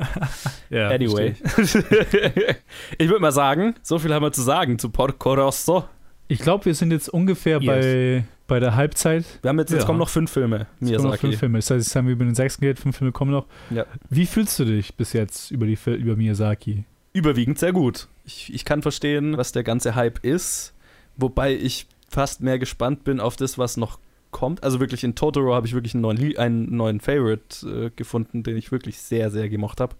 ja. 0.70 0.88
Anyway. 0.88 1.34
ich 1.56 1.74
würde 3.08 3.20
mal 3.20 3.32
sagen, 3.32 3.74
so 3.82 3.98
viel 3.98 4.12
haben 4.12 4.22
wir 4.22 4.32
zu 4.32 4.42
sagen 4.42 4.78
zu 4.78 4.90
Porco 4.90 5.34
Rosso. 5.34 5.84
Ich 6.28 6.40
glaube, 6.40 6.66
wir 6.66 6.74
sind 6.74 6.90
jetzt 6.92 7.08
ungefähr 7.08 7.58
Yes. 7.60 7.66
bei, 7.66 8.24
bei 8.46 8.60
der 8.60 8.76
Halbzeit. 8.76 9.24
Wir 9.42 9.48
haben 9.48 9.58
jetzt, 9.58 9.70
jetzt 9.70 9.80
Ja. 9.82 9.86
kommen 9.86 9.98
noch 9.98 10.08
fünf 10.10 10.30
Filme, 10.30 10.66
Es 10.80 10.92
kommen 10.92 11.04
noch 11.10 11.16
fünf 11.16 11.38
Filme. 11.38 11.58
Das 11.58 11.70
heißt, 11.70 11.86
jetzt 11.86 11.96
haben 11.96 12.06
wir 12.06 12.12
über 12.12 12.24
den 12.24 12.34
sechsten 12.34 12.60
geredet, 12.62 12.80
fünf 12.80 12.96
Filme 12.96 13.12
kommen 13.12 13.30
noch. 13.30 13.46
Ja. 13.70 13.86
Wie 14.10 14.26
fühlst 14.26 14.58
du 14.58 14.64
dich 14.64 14.94
bis 14.94 15.12
jetzt 15.14 15.50
über, 15.50 15.64
die, 15.66 15.78
über 15.86 16.16
Miyazaki? 16.16 16.84
Überwiegend 17.14 17.58
sehr 17.58 17.72
gut. 17.72 18.08
Ich, 18.24 18.52
ich 18.52 18.64
kann 18.66 18.82
verstehen, 18.82 19.36
was 19.38 19.52
der 19.52 19.62
ganze 19.64 19.94
Hype 19.94 20.22
ist, 20.24 20.74
wobei 21.16 21.54
ich 21.54 21.86
fast 22.10 22.42
mehr 22.42 22.58
gespannt 22.58 23.04
bin 23.04 23.20
auf 23.20 23.36
das, 23.36 23.56
was 23.58 23.76
noch 23.78 23.98
kommt. 24.30 24.62
Also 24.62 24.80
wirklich 24.80 25.04
in 25.04 25.14
Totoro 25.14 25.54
habe 25.54 25.66
ich 25.66 25.74
wirklich 25.74 25.94
einen 25.94 26.02
neuen, 26.02 26.36
einen 26.36 26.76
neuen 26.76 27.00
Favorite 27.00 27.66
äh, 27.86 27.90
gefunden, 27.94 28.42
den 28.42 28.56
ich 28.56 28.72
wirklich 28.72 28.98
sehr, 28.98 29.30
sehr 29.30 29.48
gemocht 29.48 29.80
habe. 29.80 29.96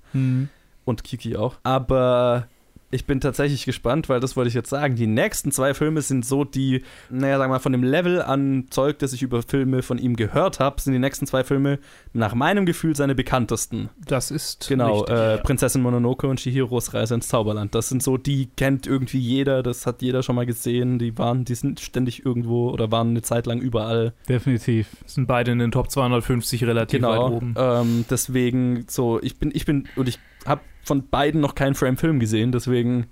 Und 0.84 1.04
Kiki 1.04 1.36
auch. 1.36 1.56
Aber 1.62 2.48
ich 2.90 3.04
bin 3.04 3.20
tatsächlich 3.20 3.64
gespannt, 3.66 4.08
weil 4.08 4.20
das 4.20 4.36
wollte 4.36 4.48
ich 4.48 4.54
jetzt 4.54 4.70
sagen. 4.70 4.96
Die 4.96 5.06
nächsten 5.06 5.52
zwei 5.52 5.74
Filme 5.74 6.00
sind 6.02 6.24
so 6.24 6.44
die, 6.44 6.82
naja, 7.10 7.36
sagen 7.38 7.50
wir 7.50 7.56
mal, 7.56 7.60
von 7.60 7.72
dem 7.72 7.82
Level 7.82 8.22
an 8.22 8.66
Zeug, 8.70 8.98
das 8.98 9.12
ich 9.12 9.22
über 9.22 9.42
Filme 9.42 9.82
von 9.82 9.98
ihm 9.98 10.16
gehört 10.16 10.58
habe, 10.60 10.80
sind 10.80 10.94
die 10.94 10.98
nächsten 10.98 11.26
zwei 11.26 11.44
Filme 11.44 11.78
nach 12.12 12.34
meinem 12.34 12.64
Gefühl 12.66 12.96
seine 12.96 13.14
bekanntesten. 13.14 13.90
Das 14.06 14.30
ist 14.30 14.66
Genau, 14.68 15.00
richtig, 15.00 15.16
äh, 15.16 15.30
ja. 15.32 15.36
Prinzessin 15.38 15.82
Mononoke 15.82 16.26
und 16.28 16.40
Chihiros 16.40 16.94
Reise 16.94 17.14
ins 17.14 17.28
Zauberland. 17.28 17.74
Das 17.74 17.88
sind 17.88 18.02
so, 18.02 18.16
die 18.16 18.48
kennt 18.56 18.86
irgendwie 18.86 19.18
jeder, 19.18 19.62
das 19.62 19.86
hat 19.86 20.00
jeder 20.02 20.22
schon 20.22 20.36
mal 20.36 20.46
gesehen. 20.46 20.98
Die 20.98 21.16
waren, 21.18 21.44
die 21.44 21.54
sind 21.54 21.80
ständig 21.80 22.24
irgendwo 22.24 22.70
oder 22.70 22.90
waren 22.90 23.10
eine 23.10 23.22
Zeit 23.22 23.46
lang 23.46 23.60
überall. 23.60 24.14
Definitiv. 24.28 24.88
sind 25.06 25.26
beide 25.26 25.50
in 25.52 25.58
den 25.58 25.70
Top 25.72 25.90
250 25.90 26.64
relativ 26.64 27.02
weit 27.02 27.08
Genau. 27.18 27.32
oben. 27.36 27.54
Ähm, 27.56 28.04
deswegen 28.10 28.84
so, 28.88 29.20
ich 29.22 29.38
bin, 29.38 29.50
ich 29.54 29.64
bin, 29.66 29.88
und 29.96 30.08
ich 30.08 30.18
habe 30.48 30.62
von 30.82 31.08
beiden 31.08 31.40
noch 31.40 31.54
keinen 31.54 31.74
Frame-Film 31.74 32.18
gesehen, 32.18 32.50
deswegen, 32.52 33.06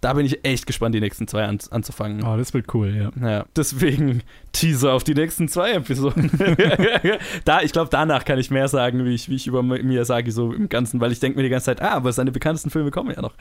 da 0.00 0.14
bin 0.14 0.26
ich 0.26 0.44
echt 0.44 0.66
gespannt, 0.66 0.94
die 0.94 1.00
nächsten 1.00 1.28
zwei 1.28 1.44
an, 1.44 1.58
anzufangen. 1.70 2.24
Oh, 2.24 2.36
das 2.36 2.52
wird 2.54 2.72
cool, 2.74 2.94
ja. 2.94 3.10
Naja, 3.14 3.46
deswegen 3.54 4.22
Teaser 4.52 4.92
auf 4.92 5.04
die 5.04 5.14
nächsten 5.14 5.48
zwei 5.48 5.72
Episoden. 5.72 6.30
da, 7.44 7.62
ich 7.62 7.72
glaube, 7.72 7.90
danach 7.90 8.24
kann 8.24 8.38
ich 8.38 8.50
mehr 8.50 8.68
sagen, 8.68 9.04
wie 9.04 9.14
ich, 9.14 9.28
wie 9.28 9.36
ich 9.36 9.46
über 9.46 9.62
Miyazaki 9.62 10.30
so 10.30 10.52
im 10.52 10.68
Ganzen, 10.68 11.00
weil 11.00 11.12
ich 11.12 11.20
denke 11.20 11.38
mir 11.38 11.44
die 11.44 11.50
ganze 11.50 11.66
Zeit, 11.66 11.82
ah, 11.82 11.92
aber 11.92 12.12
seine 12.12 12.32
bekanntesten 12.32 12.70
Filme 12.70 12.90
kommen 12.90 13.12
ja 13.14 13.22
noch. 13.22 13.34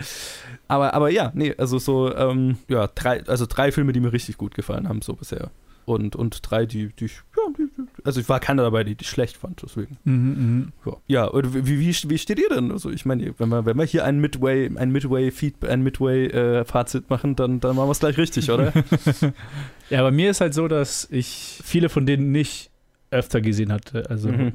Aber, 0.68 0.94
aber 0.94 1.10
ja, 1.10 1.32
nee, 1.34 1.56
also 1.58 1.80
so, 1.80 2.16
ähm, 2.16 2.58
ja, 2.68 2.88
drei, 2.88 3.24
also 3.26 3.46
drei 3.48 3.72
Filme, 3.72 3.94
die 3.94 4.00
mir 4.00 4.14
richtig 4.14 4.38
gut 4.38 4.54
gefallen 4.54 4.88
haben, 4.88 5.02
so 5.02 5.14
bisher. 5.14 5.52
Und, 5.90 6.16
und 6.16 6.40
drei, 6.44 6.66
die, 6.68 6.90
die 6.90 7.06
ich, 7.06 7.22
ja, 7.36 7.44
die, 7.58 7.68
die- 7.76 8.06
also 8.06 8.20
ich 8.22 8.30
war 8.30 8.40
keiner 8.40 8.62
dabei, 8.62 8.84
die, 8.84 8.94
die 8.96 9.02
ich 9.04 9.10
schlecht 9.10 9.38
fand, 9.38 9.62
deswegen. 9.64 9.98
Mhm. 10.04 10.72
Ja, 10.86 10.98
ja 11.08 11.26
und 11.26 11.54
wie, 11.66 11.80
wie, 11.80 12.10
wie 12.10 12.18
steht 12.20 12.38
ihr 12.40 12.50
denn? 12.50 12.72
Also 12.72 12.92
ich 12.92 13.06
meine, 13.06 13.34
wenn 13.40 13.50
wir, 13.50 13.66
wenn 13.66 13.76
wir 13.78 13.86
hier 13.86 14.06
ein 14.06 14.20
Midway, 14.20 14.70
ein 14.76 14.92
Midway 14.92 15.32
Feed, 15.32 15.66
ein 15.66 15.82
Midway 15.82 16.28
äh, 16.28 16.64
Fazit 16.66 17.10
machen, 17.10 17.36
dann, 17.36 17.60
dann 17.60 17.76
machen 17.76 17.88
wir 17.88 17.92
es 17.94 18.00
gleich 18.00 18.18
richtig, 18.18 18.52
oder? 18.52 18.72
Ja, 19.90 20.04
bei 20.04 20.12
mir 20.12 20.30
ist 20.30 20.40
halt 20.42 20.54
so, 20.54 20.68
dass 20.68 21.08
ich 21.10 21.60
viele 21.64 21.90
von 21.90 22.06
denen 22.06 22.32
nicht 22.32 22.70
öfter 23.10 23.42
gesehen 23.42 23.72
hatte. 23.74 24.08
Also 24.10 24.30
Mhm. 24.30 24.54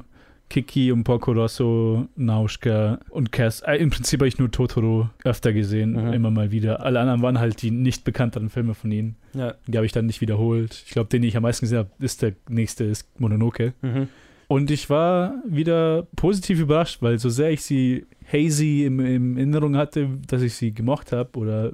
Kiki 0.49 0.91
und 0.91 1.03
Porco 1.03 1.31
Rosso, 1.31 2.07
Nauschka 2.15 2.99
und 3.09 3.31
Cass. 3.31 3.61
Äh, 3.61 3.77
Im 3.77 3.89
Prinzip 3.89 4.19
habe 4.19 4.27
ich 4.27 4.37
nur 4.37 4.51
Totoro 4.51 5.09
öfter 5.23 5.53
gesehen, 5.53 5.93
Mhm. 5.93 6.13
immer 6.13 6.31
mal 6.31 6.51
wieder. 6.51 6.85
Alle 6.85 6.99
anderen 6.99 7.21
waren 7.21 7.39
halt 7.39 7.61
die 7.61 7.71
nicht 7.71 8.03
bekannteren 8.03 8.49
Filme 8.49 8.73
von 8.75 8.91
ihnen. 8.91 9.15
ja. 9.33 9.55
Die 9.67 9.75
habe 9.77 9.85
ich 9.85 9.91
dann 9.91 10.05
nicht 10.05 10.21
wiederholt. 10.21 10.83
Ich 10.85 10.91
glaube, 10.93 11.09
den 11.09 11.23
ich 11.23 11.35
am 11.35 11.43
meisten 11.43 11.65
gesehen 11.65 11.79
habe, 11.79 11.89
ist 11.99 12.21
der 12.21 12.33
nächste, 12.47 12.83
ist 12.83 13.19
Mononoke. 13.19 13.73
Mhm. 13.81 14.07
Und 14.47 14.69
ich 14.69 14.91
war 14.91 15.33
wieder 15.47 16.05
positiv 16.15 16.59
überrascht, 16.59 17.01
weil 17.01 17.17
so 17.17 17.29
sehr 17.29 17.49
ich 17.49 17.63
sie 17.63 18.05
hazy 18.31 18.83
im, 18.85 18.99
im 18.99 19.37
Erinnerung 19.37 19.75
hatte, 19.75 20.07
dass 20.27 20.43
ich 20.43 20.53
sie 20.53 20.71
gemocht 20.71 21.11
habe 21.11 21.37
oder 21.39 21.71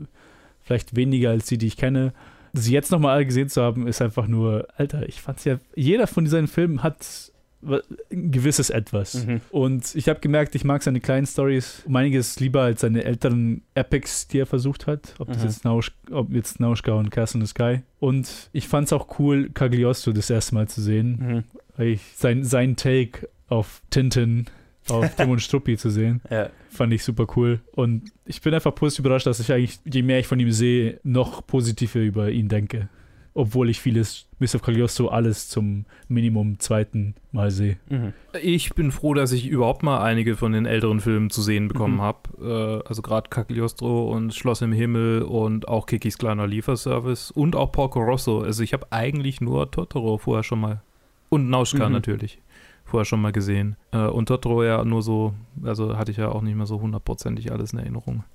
vielleicht 0.63 0.95
weniger 0.95 1.31
als 1.31 1.47
die, 1.47 1.57
die 1.57 1.67
ich 1.67 1.75
kenne, 1.75 2.13
sie 2.53 2.71
jetzt 2.73 2.91
nochmal 2.91 3.15
alle 3.15 3.25
gesehen 3.25 3.49
zu 3.49 3.61
haben, 3.61 3.87
ist 3.87 4.01
einfach 4.01 4.27
nur, 4.27 4.67
Alter, 4.77 5.07
ich 5.07 5.21
fand's 5.21 5.43
ja, 5.43 5.59
jeder 5.75 6.07
von 6.07 6.23
diesen 6.23 6.47
Filmen 6.47 6.81
hat 6.83 7.30
ein 7.63 8.31
gewisses 8.31 8.69
Etwas. 8.69 9.25
Mhm. 9.25 9.41
Und 9.51 9.93
ich 9.95 10.09
habe 10.09 10.19
gemerkt, 10.19 10.55
ich 10.55 10.63
mag 10.63 10.81
seine 10.83 10.99
kleinen 10.99 11.25
Stories 11.27 11.83
um 11.85 11.95
einiges 11.95 12.39
lieber 12.39 12.61
als 12.61 12.81
seine 12.81 13.03
älteren 13.03 13.61
Epics, 13.75 14.27
die 14.27 14.39
er 14.39 14.45
versucht 14.45 14.87
hat. 14.87 15.13
Ob 15.19 15.27
das 15.27 15.37
Mhm. 15.39 15.43
jetzt, 15.43 15.63
Nausch, 15.65 15.91
ob 16.11 16.31
jetzt 16.33 16.59
Nauschka 16.59 16.91
und 16.93 17.11
Castle 17.11 17.39
in 17.41 17.45
the 17.45 17.49
Sky. 17.51 17.81
Und 17.99 18.49
ich 18.53 18.67
fand 18.67 18.87
es 18.87 18.93
auch 18.93 19.19
cool, 19.19 19.49
Cagliostro 19.53 20.11
das 20.11 20.29
erste 20.29 20.55
Mal 20.55 20.67
zu 20.67 20.81
sehen 20.81 21.17
Mhm. 21.19 21.43
weil 21.77 21.87
ich 21.89 22.01
sein, 22.15 22.43
sein 22.43 22.75
Take 22.75 23.29
auf 23.47 23.81
Tintin, 23.89 24.45
auf 24.89 25.05
Tim 25.15 25.29
und 25.29 25.41
Struppi 25.41 25.77
zu 25.77 25.89
sehen, 25.91 26.21
Ja. 26.31 26.49
fand 26.69 26.93
ich 26.93 27.03
super 27.03 27.27
cool. 27.35 27.59
Und 27.73 28.11
ich 28.25 28.41
bin 28.41 28.53
einfach 28.53 28.73
positiv 28.73 29.05
überrascht, 29.05 29.27
dass 29.27 29.39
ich 29.39 29.51
eigentlich, 29.51 29.79
je 29.85 30.01
mehr 30.01 30.19
ich 30.19 30.27
von 30.27 30.39
ihm 30.39 30.51
sehe, 30.51 30.99
noch 31.03 31.45
positiver 31.45 31.99
über 31.99 32.31
ihn 32.31 32.47
denke. 32.47 32.89
Obwohl 33.33 33.69
ich 33.69 33.79
vieles, 33.79 34.27
bis 34.39 34.53
auf 34.55 34.61
Cagliostro, 34.61 35.07
alles 35.07 35.47
zum 35.47 35.85
Minimum 36.09 36.59
zweiten 36.59 37.15
Mal 37.31 37.49
sehe. 37.49 37.77
Mhm. 37.89 38.11
Ich 38.43 38.73
bin 38.73 38.91
froh, 38.91 39.13
dass 39.13 39.31
ich 39.31 39.47
überhaupt 39.47 39.83
mal 39.83 40.01
einige 40.01 40.35
von 40.35 40.51
den 40.51 40.65
älteren 40.65 40.99
Filmen 40.99 41.29
zu 41.29 41.41
sehen 41.41 41.69
bekommen 41.69 41.95
Mhm. 41.95 42.01
habe. 42.01 42.81
Äh, 42.83 42.87
also 42.89 43.01
gerade 43.01 43.29
Cagliostro 43.29 44.11
und 44.11 44.33
Schloss 44.33 44.61
im 44.61 44.73
Himmel 44.73 45.21
und 45.21 45.69
auch 45.69 45.85
Kikis 45.85 46.17
kleiner 46.17 46.45
Lieferservice 46.45 47.31
und 47.31 47.55
auch 47.55 47.71
Porco 47.71 48.01
Rosso. 48.01 48.41
Also 48.41 48.63
ich 48.63 48.73
habe 48.73 48.87
eigentlich 48.91 49.39
nur 49.39 49.71
Totoro 49.71 50.17
vorher 50.17 50.43
schon 50.43 50.59
mal 50.59 50.81
und 51.29 51.49
Nauschka 51.49 51.87
Mhm. 51.87 51.93
natürlich 51.93 52.39
vorher 52.83 53.05
schon 53.05 53.21
mal 53.21 53.31
gesehen. 53.31 53.77
Äh, 53.93 54.07
und 54.07 54.25
Totoro 54.25 54.65
ja 54.65 54.83
nur 54.83 55.01
so, 55.01 55.33
also 55.63 55.97
hatte 55.97 56.11
ich 56.11 56.17
ja 56.17 56.27
auch 56.27 56.41
nicht 56.41 56.55
mehr 56.57 56.65
so 56.65 56.81
hundertprozentig 56.81 57.49
alles 57.53 57.71
in 57.71 57.79
Erinnerung. 57.79 58.25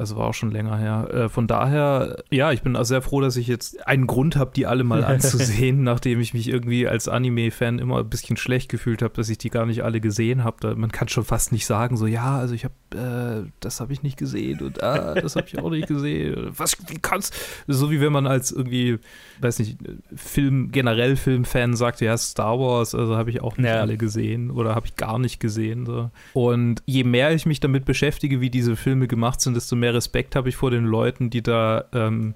Also 0.00 0.16
war 0.16 0.26
auch 0.28 0.34
schon 0.34 0.50
länger 0.50 0.78
her. 0.78 1.08
Äh, 1.12 1.28
von 1.28 1.46
daher, 1.46 2.24
ja, 2.30 2.52
ich 2.52 2.62
bin 2.62 2.74
auch 2.74 2.84
sehr 2.84 3.02
froh, 3.02 3.20
dass 3.20 3.36
ich 3.36 3.46
jetzt 3.46 3.86
einen 3.86 4.06
Grund 4.06 4.34
habe, 4.36 4.50
die 4.56 4.66
alle 4.66 4.82
mal 4.82 5.04
anzusehen, 5.04 5.82
nachdem 5.82 6.20
ich 6.20 6.32
mich 6.34 6.48
irgendwie 6.48 6.88
als 6.88 7.06
Anime-Fan 7.06 7.78
immer 7.78 7.98
ein 7.98 8.08
bisschen 8.08 8.36
schlecht 8.38 8.70
gefühlt 8.70 9.02
habe, 9.02 9.12
dass 9.14 9.28
ich 9.28 9.36
die 9.38 9.50
gar 9.50 9.66
nicht 9.66 9.84
alle 9.84 10.00
gesehen 10.00 10.42
habe. 10.42 10.74
Man 10.74 10.90
kann 10.90 11.08
schon 11.08 11.24
fast 11.24 11.52
nicht 11.52 11.66
sagen, 11.66 11.96
so, 11.98 12.06
ja, 12.06 12.38
also 12.38 12.54
ich 12.54 12.64
habe, 12.64 13.44
äh, 13.46 13.50
das 13.60 13.80
habe 13.80 13.92
ich 13.92 14.02
nicht 14.02 14.16
gesehen 14.16 14.60
und 14.60 14.82
ah, 14.82 15.14
das 15.14 15.36
habe 15.36 15.46
ich 15.46 15.58
auch 15.58 15.70
nicht 15.70 15.86
gesehen. 15.88 16.50
Was, 16.56 16.76
wie 16.88 16.98
kannst 16.98 17.36
So 17.66 17.90
wie 17.90 18.00
wenn 18.00 18.12
man 18.12 18.26
als 18.26 18.50
irgendwie, 18.52 18.98
weiß 19.40 19.58
nicht, 19.58 19.76
Film, 20.16 20.72
generell 20.72 21.16
Filmfan 21.16 21.76
sagt, 21.76 22.00
ja, 22.00 22.16
Star 22.16 22.58
Wars, 22.58 22.94
also 22.94 23.16
habe 23.16 23.28
ich 23.28 23.42
auch 23.42 23.56
nicht 23.58 23.66
Ja. 23.66 23.80
alle 23.82 23.98
gesehen 23.98 24.50
oder 24.50 24.74
habe 24.74 24.86
ich 24.86 24.96
gar 24.96 25.18
nicht 25.18 25.40
gesehen. 25.40 25.84
So. 25.84 26.10
Und 26.32 26.82
je 26.86 27.04
mehr 27.04 27.32
ich 27.34 27.44
mich 27.44 27.60
damit 27.60 27.84
beschäftige, 27.84 28.40
wie 28.40 28.48
diese 28.48 28.76
Filme 28.76 29.06
gemacht 29.06 29.42
sind, 29.42 29.54
desto 29.54 29.76
mehr 29.76 29.89
Respekt 29.94 30.36
habe 30.36 30.48
ich 30.48 30.56
vor 30.56 30.70
den 30.70 30.84
Leuten, 30.84 31.30
die 31.30 31.42
da, 31.42 31.84
ähm, 31.92 32.34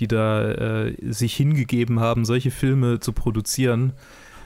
die 0.00 0.08
da 0.08 0.50
äh, 0.84 0.94
sich 1.12 1.34
hingegeben 1.36 2.00
haben, 2.00 2.24
solche 2.24 2.50
Filme 2.50 3.00
zu 3.00 3.12
produzieren. 3.12 3.92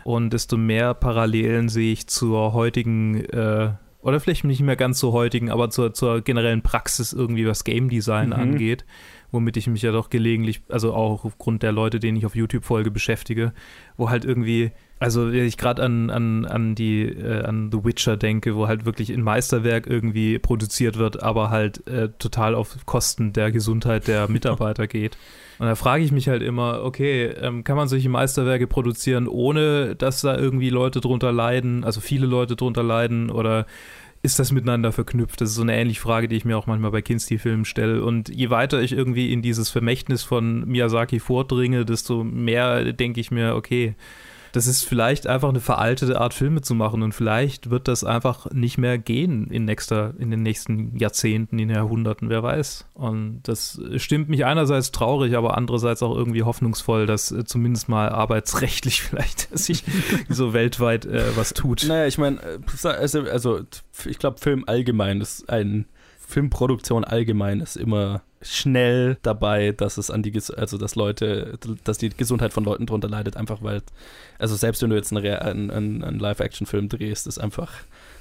Und 0.04 0.32
desto 0.32 0.56
mehr 0.56 0.94
Parallelen 0.94 1.68
sehe 1.68 1.92
ich 1.92 2.06
zur 2.06 2.52
heutigen, 2.52 3.24
äh, 3.24 3.72
oder 4.00 4.18
vielleicht 4.20 4.44
nicht 4.44 4.62
mehr 4.62 4.76
ganz 4.76 4.98
zur 4.98 5.12
heutigen, 5.12 5.50
aber 5.50 5.68
zur, 5.68 5.92
zur 5.92 6.22
generellen 6.22 6.62
Praxis 6.62 7.12
irgendwie, 7.12 7.46
was 7.46 7.64
Game 7.64 7.90
Design 7.90 8.28
Mhm. 8.28 8.34
angeht, 8.34 8.84
womit 9.32 9.56
ich 9.56 9.66
mich 9.66 9.82
ja 9.82 9.92
doch 9.92 10.10
gelegentlich, 10.10 10.62
also 10.68 10.92
auch 10.92 11.24
aufgrund 11.24 11.62
der 11.62 11.72
Leute, 11.72 12.00
denen 12.00 12.16
ich 12.16 12.26
auf 12.26 12.34
YouTube 12.34 12.64
folge, 12.64 12.90
beschäftige, 12.90 13.52
wo 13.96 14.10
halt 14.10 14.24
irgendwie, 14.24 14.72
also 14.98 15.32
wenn 15.32 15.46
ich 15.46 15.56
gerade 15.56 15.82
an, 15.82 16.10
an, 16.10 16.44
an 16.46 16.74
die, 16.74 17.02
äh, 17.02 17.42
an 17.44 17.70
The 17.72 17.84
Witcher 17.84 18.16
denke, 18.16 18.56
wo 18.56 18.68
halt 18.68 18.84
wirklich 18.84 19.10
in 19.10 19.22
Meisterwerk 19.22 19.86
irgendwie 19.86 20.38
produziert 20.38 20.98
wird, 20.98 21.22
aber 21.22 21.50
halt 21.50 21.86
äh, 21.86 22.08
total 22.18 22.54
auf 22.54 22.76
Kosten 22.86 23.32
der 23.32 23.52
Gesundheit 23.52 24.08
der 24.08 24.28
Mitarbeiter 24.30 24.86
geht. 24.86 25.16
Und 25.58 25.66
da 25.66 25.74
frage 25.74 26.02
ich 26.02 26.10
mich 26.10 26.26
halt 26.28 26.42
immer, 26.42 26.82
okay, 26.84 27.26
ähm, 27.26 27.64
kann 27.64 27.76
man 27.76 27.86
solche 27.86 28.08
Meisterwerke 28.08 28.66
produzieren, 28.66 29.28
ohne 29.28 29.94
dass 29.94 30.22
da 30.22 30.36
irgendwie 30.36 30.70
Leute 30.70 31.02
drunter 31.02 31.32
leiden, 31.32 31.84
also 31.84 32.00
viele 32.00 32.26
Leute 32.26 32.56
drunter 32.56 32.82
leiden 32.82 33.30
oder 33.30 33.66
ist 34.22 34.38
das 34.38 34.52
miteinander 34.52 34.92
verknüpft? 34.92 35.40
Das 35.40 35.50
ist 35.50 35.54
so 35.54 35.62
eine 35.62 35.76
ähnliche 35.76 36.00
Frage, 36.00 36.28
die 36.28 36.36
ich 36.36 36.44
mir 36.44 36.58
auch 36.58 36.66
manchmal 36.66 36.90
bei 36.90 37.00
Kinski-Filmen 37.00 37.64
stelle. 37.64 38.04
Und 38.04 38.28
je 38.28 38.50
weiter 38.50 38.82
ich 38.82 38.92
irgendwie 38.92 39.32
in 39.32 39.40
dieses 39.40 39.70
Vermächtnis 39.70 40.22
von 40.22 40.66
Miyazaki 40.68 41.20
vordringe, 41.20 41.86
desto 41.86 42.22
mehr 42.22 42.92
denke 42.92 43.20
ich 43.20 43.30
mir, 43.30 43.54
okay, 43.54 43.94
das 44.53 44.66
ist 44.66 44.82
vielleicht 44.82 45.26
einfach 45.26 45.48
eine 45.48 45.61
veraltete 45.61 46.20
Art, 46.20 46.34
Filme 46.34 46.62
zu 46.62 46.74
machen 46.74 47.03
und 47.03 47.12
vielleicht 47.12 47.70
wird 47.70 47.88
das 47.88 48.05
einfach 48.05 48.51
nicht 48.51 48.78
mehr 48.78 48.98
gehen 48.98 49.46
in, 49.48 49.64
nächster, 49.64 50.14
in 50.18 50.30
den 50.30 50.42
nächsten 50.42 50.96
Jahrzehnten, 50.96 51.59
in 51.59 51.70
Jahrhunderten, 51.70 52.28
wer 52.28 52.42
weiß. 52.42 52.86
Und 52.94 53.42
das 53.44 53.80
stimmt 53.96 54.28
mich 54.28 54.44
einerseits 54.44 54.92
traurig, 54.92 55.36
aber 55.36 55.57
andererseits 55.57 56.03
auch 56.03 56.16
irgendwie 56.16 56.42
hoffnungsvoll, 56.42 57.07
dass 57.07 57.30
äh, 57.30 57.44
zumindest 57.44 57.88
mal 57.88 58.09
arbeitsrechtlich 58.09 59.03
vielleicht 59.03 59.57
sich 59.57 59.84
so 60.28 60.53
weltweit 60.53 61.07
äh, 61.07 61.36
was 61.36 61.55
tut. 61.55 61.84
Naja, 61.86 62.07
ich 62.07 62.18
meine, 62.18 62.40
äh, 62.42 62.88
also, 62.88 63.20
also 63.22 63.61
ich 64.05 64.18
glaube, 64.18 64.38
Film 64.38 64.64
allgemein 64.66 65.20
ist 65.20 65.48
ein 65.48 65.86
Filmproduktion 66.30 67.05
allgemein 67.05 67.61
ist 67.61 67.76
immer 67.76 68.22
schnell 68.43 69.18
dabei, 69.22 69.72
dass 69.72 69.99
es 69.99 70.11
an 70.11 70.22
die, 70.22 70.32
also 70.57 70.78
dass 70.78 70.95
Leute, 70.95 71.59
dass 71.84 71.99
die 71.99 72.09
Gesundheit 72.09 72.53
von 72.53 72.64
Leuten 72.64 72.86
drunter 72.86 73.09
leidet, 73.09 73.36
einfach 73.36 73.62
weil, 73.62 73.82
also 74.38 74.57
selbst 74.57 74.82
wenn 74.82 74.91
du 74.91 74.97
jetzt 74.97 75.12
einen, 75.12 75.70
einen, 75.70 76.03
einen 76.03 76.18
Live-Action-Film 76.18 76.88
drehst, 76.88 77.26
ist 77.26 77.38
einfach, 77.38 77.72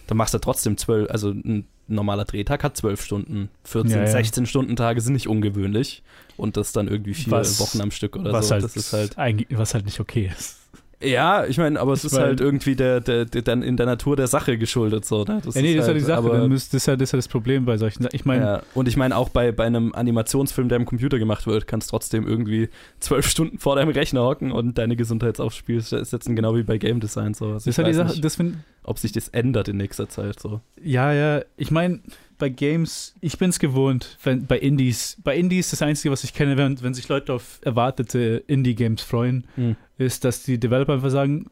da 0.07 0.15
machst 0.15 0.33
du 0.33 0.39
trotzdem 0.39 0.77
zwölf, 0.77 1.09
also 1.09 1.29
ein 1.29 1.67
normaler 1.87 2.25
Drehtag 2.25 2.63
hat 2.63 2.75
zwölf 2.75 3.01
Stunden, 3.01 3.49
14, 3.63 3.91
ja, 3.91 3.99
ja. 3.99 4.07
16 4.07 4.45
Stunden 4.45 4.75
Tage 4.75 4.99
sind 4.99 5.13
nicht 5.13 5.27
ungewöhnlich 5.27 6.03
und 6.35 6.57
das 6.57 6.73
dann 6.73 6.87
irgendwie 6.87 7.13
vier 7.13 7.31
was, 7.31 7.59
Wochen 7.59 7.81
am 7.81 7.91
Stück 7.91 8.15
oder 8.15 8.33
was 8.33 8.49
so. 8.49 8.53
Halt 8.53 8.63
das 8.63 8.75
ist 8.75 8.93
halt, 8.93 9.15
was 9.51 9.73
halt 9.73 9.85
nicht 9.85 9.99
okay 9.99 10.31
ist. 10.37 10.57
Ja, 11.01 11.45
ich 11.45 11.57
meine, 11.57 11.79
aber 11.79 11.93
es 11.93 12.03
ist 12.03 12.13
mein, 12.13 12.23
halt 12.23 12.41
irgendwie 12.41 12.75
der, 12.75 12.99
der, 12.99 13.23
der, 13.23 13.41
dann 13.41 13.63
in 13.63 13.77
der 13.77 13.85
Natur 13.85 14.17
der 14.17 14.27
Sache 14.27 14.57
geschuldet. 14.57 15.05
So, 15.05 15.23
ne? 15.23 15.41
das 15.43 15.55
ja, 15.55 15.61
nee, 15.61 15.71
ist 15.71 15.79
das 15.79 15.87
halt, 15.87 15.97
ist 15.97 16.07
ja 16.07 16.15
die 16.15 16.21
Sache. 16.27 16.35
Aber, 16.35 16.49
das, 16.49 16.73
ist 16.73 16.87
ja, 16.87 16.95
das 16.97 17.03
ist 17.09 17.11
ja 17.13 17.17
das 17.17 17.27
Problem 17.29 17.65
bei 17.65 17.77
solchen 17.77 18.03
Sachen. 18.03 18.15
Ich 18.15 18.25
meine. 18.25 18.43
Ja, 18.43 18.61
und 18.73 18.87
ich 18.87 18.97
meine, 18.97 19.15
auch 19.15 19.29
bei, 19.29 19.53
bei 19.53 19.65
einem 19.65 19.93
Animationsfilm, 19.93 20.67
der 20.67 20.75
im 20.77 20.85
Computer 20.85 21.17
gemacht 21.17 21.47
wird, 21.47 21.67
kannst 21.67 21.89
du 21.89 21.91
trotzdem 21.91 22.27
irgendwie 22.27 22.69
zwölf 22.99 23.27
Stunden 23.29 23.59
vor 23.59 23.77
deinem 23.77 23.89
Rechner 23.89 24.23
hocken 24.23 24.51
und 24.51 24.77
deine 24.77 24.97
Gesundheit 24.97 25.39
aufs 25.39 25.55
Spiel 25.55 25.79
setzen, 25.81 26.35
genau 26.35 26.55
wie 26.55 26.63
bei 26.63 26.77
Game 26.77 26.99
Design. 26.99 27.33
So. 27.33 27.45
Also 27.45 27.55
das 27.55 27.67
ist 27.67 27.77
ja 27.77 27.83
die 27.85 27.93
Sache, 27.93 28.09
nicht, 28.09 28.25
das 28.25 28.35
find, 28.35 28.57
ob 28.83 28.99
sich 28.99 29.13
das 29.13 29.29
ändert 29.29 29.69
in 29.69 29.77
nächster 29.77 30.09
Zeit. 30.09 30.39
So. 30.39 30.59
Ja, 30.83 31.13
ja. 31.13 31.43
Ich 31.55 31.71
meine 31.71 32.01
bei 32.39 32.49
Games, 32.49 33.13
ich 33.21 33.37
bin 33.37 33.51
es 33.51 33.59
gewohnt, 33.59 34.17
wenn, 34.23 34.47
bei 34.47 34.57
Indies. 34.57 35.17
Bei 35.23 35.37
Indies 35.37 35.69
das 35.69 35.81
Einzige, 35.83 36.11
was 36.11 36.23
ich 36.23 36.33
kenne, 36.33 36.57
wenn, 36.57 36.81
wenn 36.81 36.95
sich 36.95 37.07
Leute 37.07 37.33
auf 37.33 37.59
erwartete 37.61 38.43
Indie-Games 38.47 39.03
freuen, 39.03 39.45
mhm. 39.55 39.75
ist, 39.97 40.25
dass 40.25 40.43
die 40.43 40.59
Developer 40.59 40.93
einfach 40.93 41.11
sagen, 41.11 41.45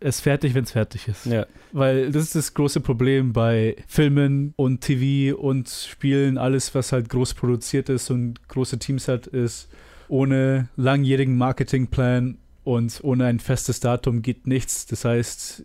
es 0.00 0.16
ist 0.16 0.20
fertig, 0.22 0.54
wenn 0.54 0.64
es 0.64 0.72
fertig 0.72 1.08
ist. 1.08 1.26
Ja. 1.26 1.46
Weil 1.72 2.12
das 2.12 2.22
ist 2.22 2.34
das 2.34 2.54
große 2.54 2.80
Problem 2.80 3.32
bei 3.32 3.76
Filmen 3.88 4.54
und 4.56 4.80
TV 4.80 5.36
und 5.36 5.68
Spielen, 5.68 6.38
alles, 6.38 6.74
was 6.74 6.92
halt 6.92 7.08
groß 7.08 7.34
produziert 7.34 7.88
ist 7.88 8.10
und 8.10 8.48
große 8.48 8.78
Teams 8.78 9.08
hat, 9.08 9.26
ist 9.26 9.68
ohne 10.08 10.68
langjährigen 10.76 11.36
Marketingplan 11.36 12.38
und 12.64 13.00
ohne 13.02 13.26
ein 13.26 13.40
festes 13.40 13.80
Datum 13.80 14.22
geht 14.22 14.46
nichts. 14.46 14.86
Das 14.86 15.04
heißt, 15.04 15.64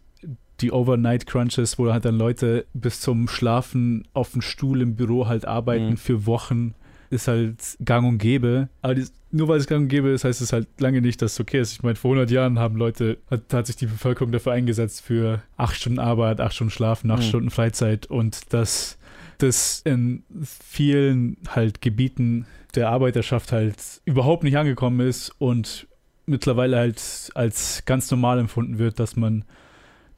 die 0.62 0.72
Overnight 0.72 1.26
Crunches, 1.26 1.78
wo 1.78 1.91
halt 1.91 2.06
dann 2.06 2.18
Leute 2.18 2.66
bis 2.74 3.01
zum 3.01 3.28
Schlafen 3.28 4.08
auf 4.14 4.32
dem 4.32 4.41
Stuhl 4.41 4.82
im 4.82 4.95
Büro 4.95 5.28
halt 5.28 5.45
arbeiten 5.45 5.91
mhm. 5.91 5.97
für 5.97 6.26
Wochen, 6.26 6.76
ist 7.10 7.28
halt 7.28 7.58
gang 7.84 8.08
und 8.08 8.18
gäbe. 8.18 8.70
Aber 8.82 8.95
die, 8.95 9.06
nur 9.32 9.47
weil 9.47 9.60
es 9.60 9.68
gang 9.68 9.84
und 9.84 9.88
gäbe 9.88 10.10
ist, 10.10 10.24
heißt 10.24 10.41
es 10.41 10.54
halt 10.54 10.68
lange 10.80 11.01
nicht, 11.01 11.22
dass 11.22 11.34
es 11.34 11.39
okay 11.39 11.60
ist. 11.60 11.74
Ich 11.74 11.84
meine, 11.84 11.95
vor 11.95 12.12
100 12.12 12.32
Jahren 12.32 12.60
haben 12.60 12.76
Leute, 12.76 13.18
hat, 13.30 13.54
hat 13.54 13.68
sich 13.68 13.76
die 13.76 13.88
Bevölkerung 13.88 14.32
dafür 14.32 14.54
eingesetzt 14.54 15.01
für 15.01 15.41
acht 15.58 15.76
Stunden 15.76 15.99
Arbeit, 15.99 16.41
acht 16.41 16.54
Stunden 16.54 16.72
Schlafen, 16.72 17.12
acht 17.12 17.24
mhm. 17.24 17.28
Stunden 17.28 17.49
Freizeit 17.49 18.06
und 18.08 18.54
dass 18.54 18.97
das 19.38 19.82
in 19.84 20.24
vielen 20.43 21.38
halt 21.49 21.82
Gebieten 21.82 22.45
der 22.76 22.89
Arbeiterschaft 22.89 23.51
halt 23.51 23.76
überhaupt 24.06 24.43
nicht 24.43 24.58
angekommen 24.58 24.99
ist 24.99 25.34
und 25.38 25.88
mittlerweile 26.26 26.78
halt 26.78 27.32
als 27.36 27.84
ganz 27.86 28.10
normal 28.10 28.39
empfunden 28.39 28.80
wird, 28.80 28.99
dass 28.99 29.16
man 29.16 29.45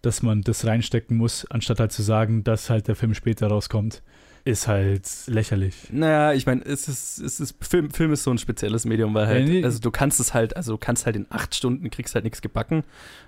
dass 0.06 0.22
man 0.22 0.42
das 0.42 0.66
reinstecken 0.66 1.18
muss, 1.18 1.46
anstatt 1.50 1.80
halt 1.80 1.92
zu 1.92 2.02
sagen, 2.02 2.44
dass 2.44 2.70
halt 2.70 2.88
der 2.88 2.96
Film 2.96 3.14
später 3.14 3.48
rauskommt 3.48 4.02
ist 4.46 4.68
halt 4.68 5.10
lächerlich. 5.26 5.76
Naja, 5.92 6.34
ich 6.34 6.46
meine, 6.46 6.64
es 6.64 6.88
ist, 6.88 7.18
es 7.18 7.40
ist 7.40 7.56
Film, 7.66 7.90
Film 7.90 8.14
ist 8.14 8.24
so 8.24 8.30
ein 8.30 8.38
spezielles 8.38 8.86
Medium, 8.86 9.16
weil 9.16 9.26
halt, 9.26 9.48
ja, 9.48 9.54
nee. 9.54 9.64
also 9.64 9.80
du 9.80 9.90
kannst 9.90 10.20
es 10.20 10.36
halt, 10.36 10.56
also 10.56 10.74
du 10.74 10.78
kannst 10.78 11.08
halt 11.08 11.16
in 11.16 11.26
acht 11.32 11.56
Stunden 11.56 11.90
kriegst 11.90 12.14
halt 12.14 12.26
nichts 12.26 12.42
gebacken, 12.42 12.84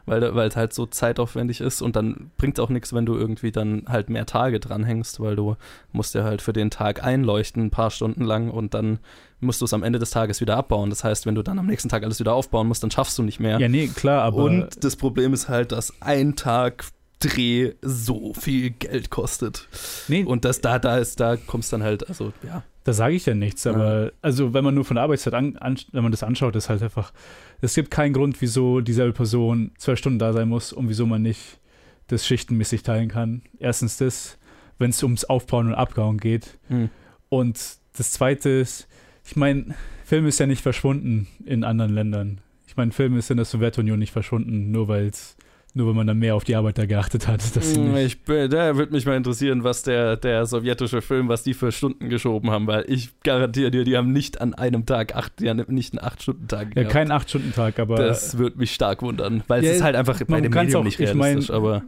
weil, 0.06 0.36
weil 0.36 0.48
es 0.48 0.56
halt 0.56 0.74
so 0.74 0.86
zeitaufwendig 0.86 1.60
ist 1.60 1.82
und 1.82 1.96
dann 1.96 2.30
bringt 2.38 2.60
es 2.60 2.64
auch 2.64 2.70
nichts, 2.70 2.94
wenn 2.94 3.08
du 3.08 3.16
irgendwie 3.16 3.52
dann 3.52 3.86
halt 3.88 4.12
mehr 4.12 4.28
Tage 4.28 4.60
dranhängst, 4.60 5.20
weil 5.20 5.36
du 5.36 5.58
musst 5.92 6.14
ja 6.14 6.24
halt 6.24 6.44
für 6.44 6.54
den 6.54 6.70
Tag 6.70 7.04
einleuchten, 7.04 7.66
ein 7.66 7.72
paar 7.72 7.90
Stunden 7.90 8.24
lang 8.24 8.52
und 8.52 8.76
dann 8.76 9.00
musst 9.40 9.62
du 9.62 9.66
es 9.66 9.74
am 9.74 9.84
Ende 9.84 10.00
des 10.00 10.10
Tages 10.10 10.42
wieder 10.42 10.58
abbauen. 10.58 10.90
Das 10.90 11.04
heißt, 11.04 11.26
wenn 11.26 11.36
du 11.36 11.44
dann 11.44 11.60
am 11.60 11.68
nächsten 11.68 11.90
Tag 11.90 12.04
alles 12.04 12.20
wieder 12.20 12.34
aufbauen 12.34 12.68
musst, 12.68 12.84
dann 12.84 12.92
schaffst 12.92 13.18
du 13.18 13.24
nicht 13.24 13.40
mehr. 13.40 13.60
Ja, 13.60 13.70
nee, 13.70 13.88
klar, 13.88 14.24
aber. 14.24 14.44
Und 14.44 14.84
das 14.84 14.96
Problem 14.96 15.34
ist 15.34 15.50
halt, 15.50 15.72
dass 15.72 15.94
ein 16.02 16.36
Tag 16.36 16.86
Dreh 17.20 17.74
so 17.82 18.34
viel 18.36 18.70
Geld 18.70 19.10
kostet. 19.10 19.68
Nee. 20.08 20.24
Und 20.24 20.46
das 20.46 20.62
da, 20.62 20.78
da 20.78 20.98
ist, 20.98 21.20
da 21.20 21.36
kommst 21.36 21.74
dann 21.74 21.82
halt, 21.82 22.08
also 22.08 22.32
ja. 22.46 22.64
Da 22.84 22.94
sage 22.94 23.16
ich 23.16 23.26
ja 23.26 23.34
nichts, 23.34 23.68
aber 23.68 24.06
ja. 24.06 24.12
also 24.22 24.54
wenn 24.54 24.64
man 24.64 24.74
nur 24.74 24.86
von 24.86 24.96
der 24.96 25.04
Arbeitszeit 25.04 25.34
an, 25.34 25.58
an, 25.58 25.78
wenn 25.92 26.04
man 26.04 26.12
das 26.12 26.24
anschaut, 26.24 26.56
ist 26.56 26.70
halt 26.70 26.82
einfach, 26.82 27.12
es 27.60 27.74
gibt 27.74 27.92
keinen 27.92 28.14
Grund, 28.14 28.40
wieso 28.40 28.80
dieselbe 28.80 29.14
Person 29.14 29.72
zwölf 29.78 30.00
Stunden 30.00 30.20
da 30.20 30.32
sein 30.32 30.48
muss 30.48 30.72
und 30.72 30.88
wieso 30.88 31.06
man 31.06 31.22
nicht 31.22 31.60
das 32.08 32.26
schichtenmäßig 32.26 32.84
teilen 32.84 33.10
kann. 33.10 33.42
Erstens 33.60 33.98
das, 33.98 34.38
wenn 34.78 34.92
es 34.92 35.04
ums 35.04 35.26
Aufbauen 35.26 35.68
und 35.68 35.74
Abbauen 35.74 36.18
geht. 36.18 36.60
Mhm. 36.70 36.90
Und 37.30 37.60
das 37.98 38.12
zweite 38.12 38.50
ist, 38.50 38.88
ich 39.28 39.36
meine, 39.36 39.76
Film 40.06 40.26
ist 40.26 40.40
ja 40.40 40.48
nicht 40.48 40.62
verschwunden 40.62 41.28
in 41.46 41.64
anderen 41.64 41.94
Ländern. 41.94 42.40
Ich 42.66 42.78
meine, 42.78 42.92
Film 42.92 43.18
ist 43.18 43.30
in 43.30 43.38
der 43.38 43.46
Sowjetunion 43.46 44.00
nicht 44.00 44.12
verschwunden, 44.12 44.72
nur 44.72 44.88
weil 44.88 45.12
nur 45.74 45.90
wenn 45.90 45.96
man 45.96 46.08
dann 46.08 46.18
mehr 46.18 46.36
auf 46.36 46.44
die 46.44 46.56
Arbeiter 46.56 46.88
geachtet 46.88 47.28
hat. 47.28 47.42
Mm, 47.78 47.96
ich, 47.98 48.18
da 48.26 48.78
würde 48.78 48.92
mich 48.92 49.06
mal 49.06 49.16
interessieren, 49.16 49.64
was 49.64 49.84
der, 49.84 50.18
der 50.18 50.46
sowjetische 50.46 51.02
Film, 51.02 51.30
was 51.30 51.44
die 51.44 51.54
für 51.54 51.72
Stunden 51.72 52.10
geschoben 52.10 52.50
haben, 52.50 52.66
weil 52.66 52.86
ich 52.88 53.12
garantiere 53.22 53.70
dir, 53.70 53.84
die 53.84 53.96
haben 53.96 54.12
nicht 54.12 54.42
an 54.42 54.56
einem 54.56 54.86
Tag 54.86 55.16
acht, 55.16 55.40
die 55.40 55.50
haben 55.50 55.64
nicht 55.68 55.94
einen 55.94 56.04
Acht-Stunden-Tag 56.04 56.76
Ja, 56.76 56.86
kein 56.86 57.12
Acht-Stunden-Tag, 57.12 57.80
aber. 57.80 57.96
Das 57.98 58.38
würde 58.38 58.58
mich 58.58 58.74
stark 58.74 59.02
wundern, 59.04 59.44
weil 59.48 59.64
ja, 59.64 59.70
es 59.70 59.78
ist 59.78 59.84
halt 59.84 59.96
einfach 59.96 60.18
bei 60.26 60.42
dem 60.42 60.52
Medium 60.52 60.82
auch, 60.82 60.84
nicht 60.84 61.00
realistisch, 61.00 61.46
ich 61.46 61.50
mein, 61.50 61.56
aber. 61.56 61.84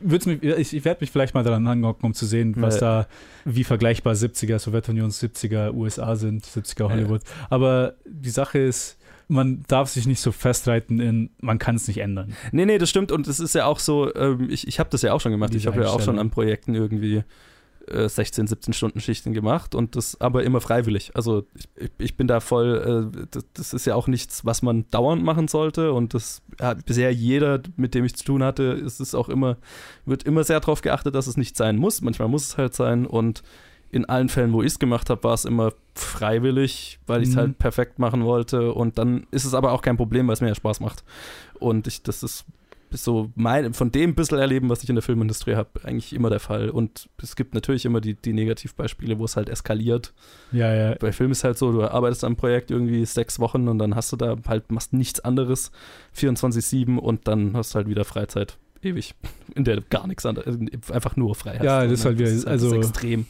Mich, 0.00 0.42
ich, 0.42 0.74
ich 0.74 0.84
werde 0.84 1.00
mich 1.00 1.10
vielleicht 1.10 1.34
mal 1.34 1.44
daran 1.44 1.66
angucken, 1.66 2.06
um 2.06 2.14
zu 2.14 2.26
sehen, 2.26 2.54
was 2.58 2.76
ja. 2.76 2.80
da, 2.80 3.08
wie 3.44 3.64
vergleichbar 3.64 4.14
70er 4.14 4.58
Sowjetunion, 4.58 5.10
70er 5.10 5.72
USA 5.72 6.16
sind, 6.16 6.44
70er 6.44 6.90
Hollywood. 6.90 7.22
Ja. 7.24 7.46
Aber 7.50 7.94
die 8.06 8.30
Sache 8.30 8.58
ist, 8.58 8.98
man 9.28 9.62
darf 9.68 9.88
sich 9.88 10.06
nicht 10.06 10.20
so 10.20 10.32
festreiten 10.32 11.00
in, 11.00 11.30
man 11.40 11.58
kann 11.58 11.76
es 11.76 11.86
nicht 11.86 11.98
ändern. 11.98 12.34
Nee, 12.52 12.66
nee, 12.66 12.78
das 12.78 12.90
stimmt 12.90 13.12
und 13.12 13.28
es 13.28 13.38
ist 13.38 13.54
ja 13.54 13.66
auch 13.66 13.78
so, 13.78 14.12
ähm, 14.14 14.48
ich, 14.50 14.66
ich 14.66 14.80
habe 14.80 14.90
das 14.90 15.02
ja 15.02 15.12
auch 15.12 15.20
schon 15.20 15.32
gemacht, 15.32 15.52
Diese 15.52 15.60
ich 15.60 15.66
habe 15.66 15.84
ja 15.84 15.90
auch 15.90 16.00
schon 16.00 16.18
an 16.18 16.30
Projekten 16.30 16.74
irgendwie 16.74 17.22
16, 17.86 18.46
17 18.46 18.74
Stunden 18.74 19.00
Schichten 19.00 19.32
gemacht 19.32 19.74
und 19.74 19.96
das 19.96 20.20
aber 20.20 20.44
immer 20.44 20.60
freiwillig. 20.60 21.12
Also 21.14 21.46
ich, 21.54 21.90
ich 21.98 22.16
bin 22.16 22.28
da 22.28 22.40
voll, 22.40 23.10
äh, 23.14 23.26
das, 23.30 23.44
das, 23.54 23.74
ist 23.74 23.86
ja 23.86 23.94
auch 23.94 24.06
nichts, 24.06 24.44
was 24.44 24.62
man 24.62 24.84
dauernd 24.90 25.24
machen 25.24 25.48
sollte 25.48 25.92
und 25.92 26.14
das 26.14 26.42
hat 26.60 26.86
bisher 26.86 27.12
jeder, 27.12 27.60
mit 27.76 27.94
dem 27.94 28.04
ich 28.04 28.14
zu 28.14 28.24
tun 28.24 28.42
hatte, 28.42 28.62
ist 28.62 29.00
es 29.00 29.14
auch 29.14 29.28
immer, 29.28 29.56
wird 30.04 30.22
immer 30.22 30.44
sehr 30.44 30.60
darauf 30.60 30.82
geachtet, 30.82 31.14
dass 31.14 31.26
es 31.26 31.36
nicht 31.36 31.56
sein 31.56 31.76
muss. 31.76 32.00
Manchmal 32.00 32.28
muss 32.28 32.48
es 32.48 32.58
halt 32.58 32.74
sein 32.74 33.06
und 33.06 33.42
in 33.92 34.04
allen 34.04 34.28
Fällen, 34.28 34.52
wo 34.52 34.62
ich 34.62 34.68
es 34.68 34.78
gemacht 34.78 35.10
habe, 35.10 35.24
war 35.24 35.34
es 35.34 35.44
immer 35.44 35.72
freiwillig, 35.94 37.00
weil 37.06 37.22
ich 37.22 37.30
es 37.30 37.34
mhm. 37.34 37.40
halt 37.40 37.58
perfekt 37.58 37.98
machen 37.98 38.24
wollte. 38.24 38.72
Und 38.72 38.98
dann 38.98 39.26
ist 39.32 39.44
es 39.44 39.52
aber 39.52 39.72
auch 39.72 39.82
kein 39.82 39.96
Problem, 39.96 40.28
weil 40.28 40.34
es 40.34 40.40
mir 40.40 40.48
ja 40.48 40.54
Spaß 40.54 40.78
macht. 40.78 41.02
Und 41.58 41.88
ich, 41.88 42.04
das 42.04 42.22
ist 42.22 42.44
so 42.92 43.30
mein, 43.34 43.74
von 43.74 43.92
dem 43.92 44.14
bisschen 44.14 44.38
erleben, 44.38 44.68
was 44.68 44.82
ich 44.82 44.88
in 44.88 44.96
der 44.96 45.02
Filmindustrie 45.02 45.54
habe, 45.54 45.70
eigentlich 45.84 46.12
immer 46.12 46.30
der 46.30 46.40
Fall. 46.40 46.70
Und 46.70 47.08
es 47.22 47.36
gibt 47.36 47.54
natürlich 47.54 47.84
immer 47.84 48.00
die, 48.00 48.14
die 48.14 48.32
Negativbeispiele, 48.32 49.18
wo 49.18 49.24
es 49.24 49.36
halt 49.36 49.48
eskaliert. 49.48 50.12
Ja, 50.52 50.74
ja. 50.74 50.94
Bei 50.98 51.12
Film 51.12 51.32
ist 51.32 51.44
halt 51.44 51.58
so, 51.58 51.72
du 51.72 51.82
arbeitest 51.82 52.24
am 52.24 52.36
Projekt 52.36 52.70
irgendwie 52.70 53.04
sechs 53.04 53.38
Wochen 53.38 53.68
und 53.68 53.78
dann 53.78 53.94
hast 53.94 54.12
du 54.12 54.16
da 54.16 54.36
halt, 54.46 54.70
machst 54.70 54.92
nichts 54.92 55.20
anderes, 55.20 55.70
24-7 56.16 56.96
und 56.96 57.28
dann 57.28 57.56
hast 57.56 57.74
du 57.74 57.76
halt 57.76 57.88
wieder 57.88 58.04
Freizeit. 58.04 58.58
Ewig. 58.82 59.14
In 59.54 59.64
der 59.64 59.80
gar 59.82 60.06
nichts 60.06 60.24
anderes, 60.24 60.58
einfach 60.90 61.16
nur 61.16 61.34
Freiheit. 61.34 61.64
Ja, 61.64 61.84
das 61.84 62.00
ist 62.00 62.04
halt 62.04 62.18
wieder, 62.18 62.30
ist 62.30 62.46
halt 62.46 62.48
also 62.48 62.74
extrem 62.74 63.26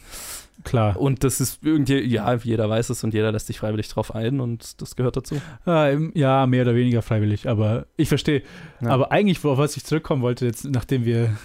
klar. 0.64 0.98
Und 0.98 1.24
das 1.24 1.40
ist 1.40 1.64
irgendwie, 1.64 2.00
ja, 2.00 2.34
jeder 2.34 2.68
weiß 2.68 2.90
es 2.90 3.04
und 3.04 3.14
jeder 3.14 3.32
lässt 3.32 3.46
sich 3.46 3.58
freiwillig 3.58 3.88
drauf 3.88 4.14
ein 4.14 4.40
und 4.40 4.80
das 4.80 4.96
gehört 4.96 5.16
dazu. 5.16 5.40
Ja, 5.66 6.46
mehr 6.46 6.62
oder 6.62 6.74
weniger 6.74 7.02
freiwillig, 7.02 7.48
aber 7.48 7.86
ich 7.96 8.08
verstehe. 8.08 8.42
Ja. 8.80 8.90
Aber 8.90 9.12
eigentlich, 9.12 9.42
worauf 9.44 9.58
was 9.58 9.76
ich 9.76 9.84
zurückkommen 9.84 10.22
wollte, 10.22 10.46
jetzt, 10.46 10.64
nachdem 10.64 11.04
wir 11.04 11.36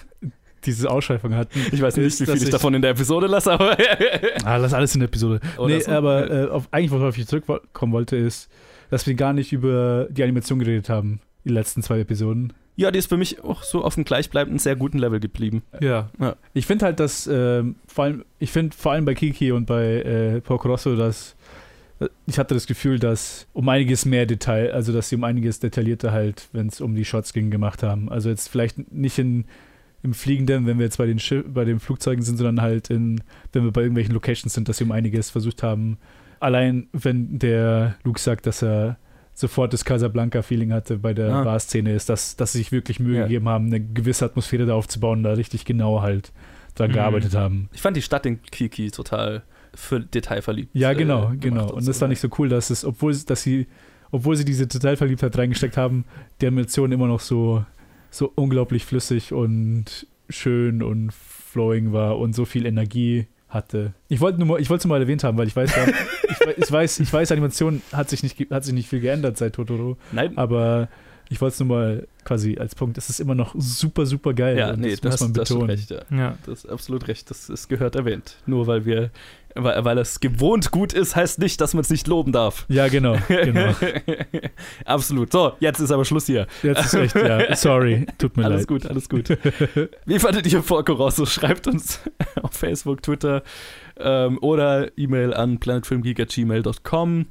diese 0.65 0.89
Ausschweifung 0.89 1.35
hatten. 1.35 1.59
Ich 1.71 1.81
weiß 1.81 1.95
nicht, 1.97 2.07
ist, 2.07 2.21
wie 2.21 2.25
viel 2.25 2.33
dass 2.33 2.43
ich 2.43 2.49
davon 2.49 2.73
in 2.73 2.81
der 2.81 2.91
Episode 2.91 3.27
lasse, 3.27 3.51
aber. 3.51 3.77
Ah, 4.43 4.57
lass 4.57 4.73
alles 4.73 4.93
in 4.93 4.99
der 4.99 5.07
Episode. 5.07 5.39
Oder 5.57 5.75
nee, 5.75 5.81
so. 5.81 5.91
aber 5.91 6.29
äh, 6.29 6.47
auf, 6.49 6.67
eigentlich, 6.71 6.91
worauf 6.91 7.17
ich 7.17 7.27
zurückkommen 7.27 7.93
wollte, 7.93 8.15
ist, 8.15 8.49
dass 8.89 9.07
wir 9.07 9.15
gar 9.15 9.33
nicht 9.33 9.53
über 9.53 10.07
die 10.09 10.23
Animation 10.23 10.59
geredet 10.59 10.89
haben, 10.89 11.19
die 11.43 11.49
letzten 11.49 11.81
zwei 11.81 11.99
Episoden. 11.99 12.53
Ja, 12.75 12.91
die 12.91 12.99
ist 12.99 13.07
für 13.07 13.17
mich 13.17 13.43
auch 13.43 13.63
so 13.63 13.83
auf 13.83 13.95
einem 13.95 14.05
gleichbleibenden, 14.05 14.59
sehr 14.59 14.75
guten 14.75 14.97
Level 14.97 15.19
geblieben. 15.19 15.63
Ja. 15.79 16.09
Ich 16.53 16.65
finde 16.65 16.85
halt, 16.85 16.99
dass 16.99 17.27
ähm, 17.27 17.75
vor 17.87 18.05
allem, 18.05 18.25
ich 18.39 18.51
finde 18.51 18.75
vor 18.75 18.91
allem 18.91 19.05
bei 19.05 19.13
Kiki 19.13 19.51
und 19.51 19.65
bei 19.65 20.01
äh, 20.01 20.41
Porco 20.41 20.67
Rosso, 20.67 20.95
dass 20.95 21.35
äh, 21.99 22.09
ich 22.25 22.37
hatte 22.37 22.53
das 22.53 22.67
Gefühl, 22.67 22.99
dass 22.99 23.47
um 23.53 23.69
einiges 23.69 24.05
mehr 24.05 24.25
Detail, 24.25 24.73
also 24.73 24.91
dass 24.91 25.09
sie 25.09 25.15
um 25.15 25.23
einiges 25.23 25.59
detaillierter 25.59 26.11
halt, 26.11 26.49
wenn 26.51 26.67
es 26.67 26.81
um 26.81 26.95
die 26.95 27.05
Shots 27.05 27.31
ging, 27.31 27.49
gemacht 27.49 27.81
haben. 27.81 28.09
Also 28.09 28.29
jetzt 28.29 28.49
vielleicht 28.49 28.91
nicht 28.91 29.17
in, 29.19 29.45
im 30.03 30.13
Fliegenden, 30.13 30.65
wenn 30.65 30.77
wir 30.77 30.85
jetzt 30.85 30.97
bei 30.97 31.05
den 31.05 31.19
Schiff, 31.19 31.45
bei 31.47 31.63
den 31.63 31.79
Flugzeugen 31.79 32.23
sind, 32.23 32.37
sondern 32.37 32.61
halt 32.61 32.89
in, 32.89 33.21
wenn 33.53 33.63
wir 33.63 33.71
bei 33.71 33.81
irgendwelchen 33.81 34.13
Locations 34.13 34.53
sind, 34.53 34.67
dass 34.67 34.77
sie 34.77 34.83
um 34.83 34.91
einiges 34.91 35.29
versucht 35.29 35.63
haben. 35.63 35.97
Allein 36.41 36.87
wenn 36.91 37.39
der 37.39 37.95
Luke 38.03 38.19
sagt, 38.19 38.45
dass 38.45 38.61
er 38.61 38.97
sofort 39.35 39.73
das 39.73 39.85
Casablanca-Feeling 39.85 40.71
hatte 40.73 40.97
bei 40.97 41.13
der 41.13 41.31
Ah. 41.33 41.43
Bar-Szene, 41.43 41.93
ist, 41.93 42.09
dass, 42.09 42.35
dass 42.37 42.53
sie 42.53 42.59
sich 42.59 42.71
wirklich 42.71 42.99
Mühe 42.99 43.17
Ja. 43.17 43.23
gegeben 43.23 43.47
haben, 43.49 43.67
eine 43.67 43.79
gewisse 43.81 44.25
Atmosphäre 44.25 44.65
da 44.65 44.73
aufzubauen, 44.73 45.21
da 45.23 45.33
richtig 45.33 45.65
genau 45.65 46.01
halt 46.01 46.31
dran 46.73 46.89
Mhm. 46.89 46.93
gearbeitet 46.95 47.35
haben. 47.35 47.69
Ich 47.73 47.81
fand 47.81 47.95
die 47.97 48.01
Stadt 48.01 48.25
in 48.25 48.41
Kiki 48.41 48.89
total 48.91 49.43
für 49.73 49.99
detailverliebt. 49.99 50.71
Ja, 50.73 50.91
äh, 50.91 50.95
genau, 50.95 51.27
gemacht 51.27 51.41
genau. 51.41 51.71
Und 51.73 51.85
das 51.87 51.99
fand 51.99 52.13
ich 52.13 52.19
so 52.21 52.29
cool, 52.39 52.47
dass 52.49 52.69
es, 52.69 52.83
obwohl 52.85 53.13
dass 53.13 53.43
sie, 53.43 53.67
obwohl 54.11 54.35
sie 54.37 54.45
diese 54.45 54.67
Detailverliebtheit 54.67 55.37
reingesteckt 55.37 55.75
haben, 55.77 56.05
die 56.41 56.47
Animation 56.47 56.91
immer 56.93 57.07
noch 57.07 57.19
so, 57.19 57.65
so 58.09 58.31
unglaublich 58.35 58.85
flüssig 58.85 59.33
und 59.33 60.07
schön 60.29 60.81
und 60.81 61.11
flowing 61.13 61.91
war 61.91 62.17
und 62.17 62.33
so 62.33 62.45
viel 62.45 62.65
Energie 62.65 63.27
hatte. 63.55 63.93
Ich 64.07 64.21
wollte 64.21 64.37
nur 64.37 64.47
mal, 64.47 64.61
ich 64.61 64.69
wollte 64.69 64.81
es 64.81 64.85
nur 64.85 64.95
mal 64.95 65.01
erwähnt 65.01 65.23
haben, 65.23 65.37
weil 65.39 65.47
ich 65.47 65.55
weiß, 65.55 65.75
ja, 65.75 65.87
ich, 65.87 66.57
ich 66.57 66.71
weiß, 66.71 66.99
ich 66.99 67.11
weiß, 67.11 67.31
Animation 67.31 67.81
hat 67.91 68.09
sich 68.09 68.21
nicht, 68.21 68.51
hat 68.51 68.63
sich 68.63 68.73
nicht 68.73 68.87
viel 68.87 68.99
geändert 68.99 69.37
seit 69.37 69.53
Totoro, 69.53 69.97
Nein, 70.11 70.37
aber 70.37 70.89
ich 71.29 71.41
wollte 71.41 71.53
es 71.53 71.59
nur 71.59 71.69
mal 71.69 72.07
quasi 72.25 72.57
als 72.57 72.75
Punkt. 72.75 72.97
Es 72.97 73.09
ist 73.09 73.21
immer 73.21 73.35
noch 73.35 73.55
super, 73.57 74.05
super 74.05 74.33
geil. 74.33 74.57
ja, 74.57 74.71
und 74.71 74.81
nee, 74.81 74.91
das, 74.91 75.01
das, 75.01 75.11
muss 75.11 75.21
man 75.21 75.33
das 75.33 75.41
hast 75.41 75.49
betonen. 75.49 75.69
recht, 75.69 75.91
ja. 75.91 76.01
Ja. 76.11 76.37
Das 76.45 76.65
ist 76.65 76.69
absolut 76.69 77.07
recht. 77.07 77.29
Das 77.29 77.49
ist 77.49 77.69
gehört 77.69 77.95
erwähnt. 77.95 78.35
Nur 78.45 78.67
weil 78.67 78.85
wir, 78.85 79.11
weil, 79.53 79.85
weil 79.85 79.97
es 79.99 80.19
gewohnt 80.19 80.71
gut 80.71 80.91
ist, 80.91 81.15
heißt 81.15 81.39
nicht, 81.39 81.61
dass 81.61 81.73
man 81.73 81.81
es 81.81 81.89
nicht 81.89 82.07
loben 82.07 82.33
darf. 82.33 82.65
Ja, 82.67 82.87
genau, 82.89 83.17
genau. 83.27 83.73
absolut. 84.85 85.31
So, 85.31 85.53
jetzt 85.59 85.79
ist 85.79 85.91
aber 85.91 86.03
Schluss 86.03 86.25
hier. 86.25 86.47
Jetzt 86.63 86.85
ist 86.85 86.93
echt, 86.95 87.15
ja, 87.15 87.55
sorry, 87.55 88.05
tut 88.17 88.35
mir 88.35 88.45
alles 88.45 88.61
leid. 88.61 88.67
gut, 88.67 88.85
alles 88.87 89.07
gut. 89.07 89.29
Wie 90.05 90.19
fandet 90.19 90.51
ihr 90.51 90.61
Porco 90.61 90.93
Rosso? 90.93 91.25
Schreibt 91.35 91.67
uns 91.67 92.01
auf 92.41 92.53
Facebook, 92.53 93.01
Twitter 93.03 93.43
ähm, 93.97 94.39
oder 94.41 94.97
E-Mail 94.97 95.33
an 95.33 95.59
planetfilmgeek.gmail.com. 95.59 97.27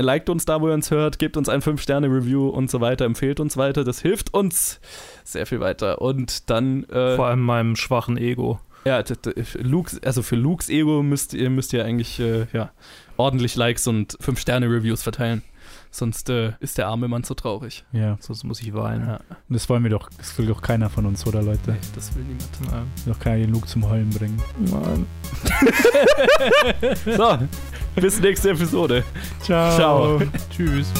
Liked 0.00 0.30
uns 0.30 0.44
da, 0.44 0.60
wo 0.60 0.68
ihr 0.68 0.74
uns 0.74 0.90
hört, 0.92 1.18
gebt 1.18 1.36
uns 1.36 1.48
ein 1.48 1.60
5-Sterne-Review 1.60 2.48
und 2.48 2.70
so 2.70 2.80
weiter, 2.80 3.04
empfehlt 3.04 3.40
uns 3.40 3.56
weiter. 3.56 3.82
Das 3.82 4.00
hilft 4.00 4.32
uns 4.32 4.80
sehr 5.24 5.44
viel 5.44 5.58
weiter. 5.60 6.00
Und 6.00 6.48
dann, 6.50 6.84
äh, 6.84 7.16
Vor 7.16 7.26
allem 7.26 7.40
meinem 7.40 7.74
schwachen 7.74 8.16
Ego. 8.16 8.60
ja, 8.84 9.02
Luke's, 9.58 10.00
also 10.04 10.22
für 10.22 10.36
Lukes 10.36 10.68
Ego 10.68 11.02
müsst 11.02 11.34
ihr, 11.34 11.50
müsst 11.50 11.72
ihr 11.72 11.84
eigentlich 11.84 12.20
äh, 12.20 12.46
ja, 12.52 12.70
ordentlich 13.16 13.56
Likes 13.56 13.88
und 13.88 14.16
5-Sterne-Reviews 14.18 15.02
verteilen. 15.02 15.42
Sonst 15.90 16.28
äh, 16.30 16.52
ist 16.60 16.78
der 16.78 16.86
arme 16.86 17.08
Mann 17.08 17.24
so 17.24 17.34
traurig. 17.34 17.84
Ja, 17.92 18.18
Sonst 18.20 18.44
muss 18.44 18.60
ich 18.60 18.72
weinen. 18.74 19.06
Ja. 19.06 19.16
und 19.16 19.54
das 19.54 19.68
wollen 19.68 19.82
wir 19.82 19.90
doch, 19.90 20.10
das 20.16 20.36
will 20.38 20.46
doch 20.46 20.60
keiner 20.62 20.90
von 20.90 21.06
uns, 21.06 21.26
oder 21.26 21.42
Leute? 21.42 21.72
Nee, 21.72 21.78
das 21.94 22.14
will 22.14 22.22
niemand. 22.24 22.48
Ja. 22.70 22.82
Will 23.04 23.12
Doch 23.14 23.18
keiner 23.18 23.38
den 23.46 23.52
Luke 23.52 23.66
zum 23.66 23.88
Heulen 23.88 24.10
bringen. 24.10 24.40
Nein. 24.58 25.06
So, 27.16 27.38
bis 28.00 28.20
nächste 28.20 28.50
Episode. 28.50 29.04
Ciao. 29.42 29.76
Ciao. 29.76 30.22
Tschüss. 30.50 30.92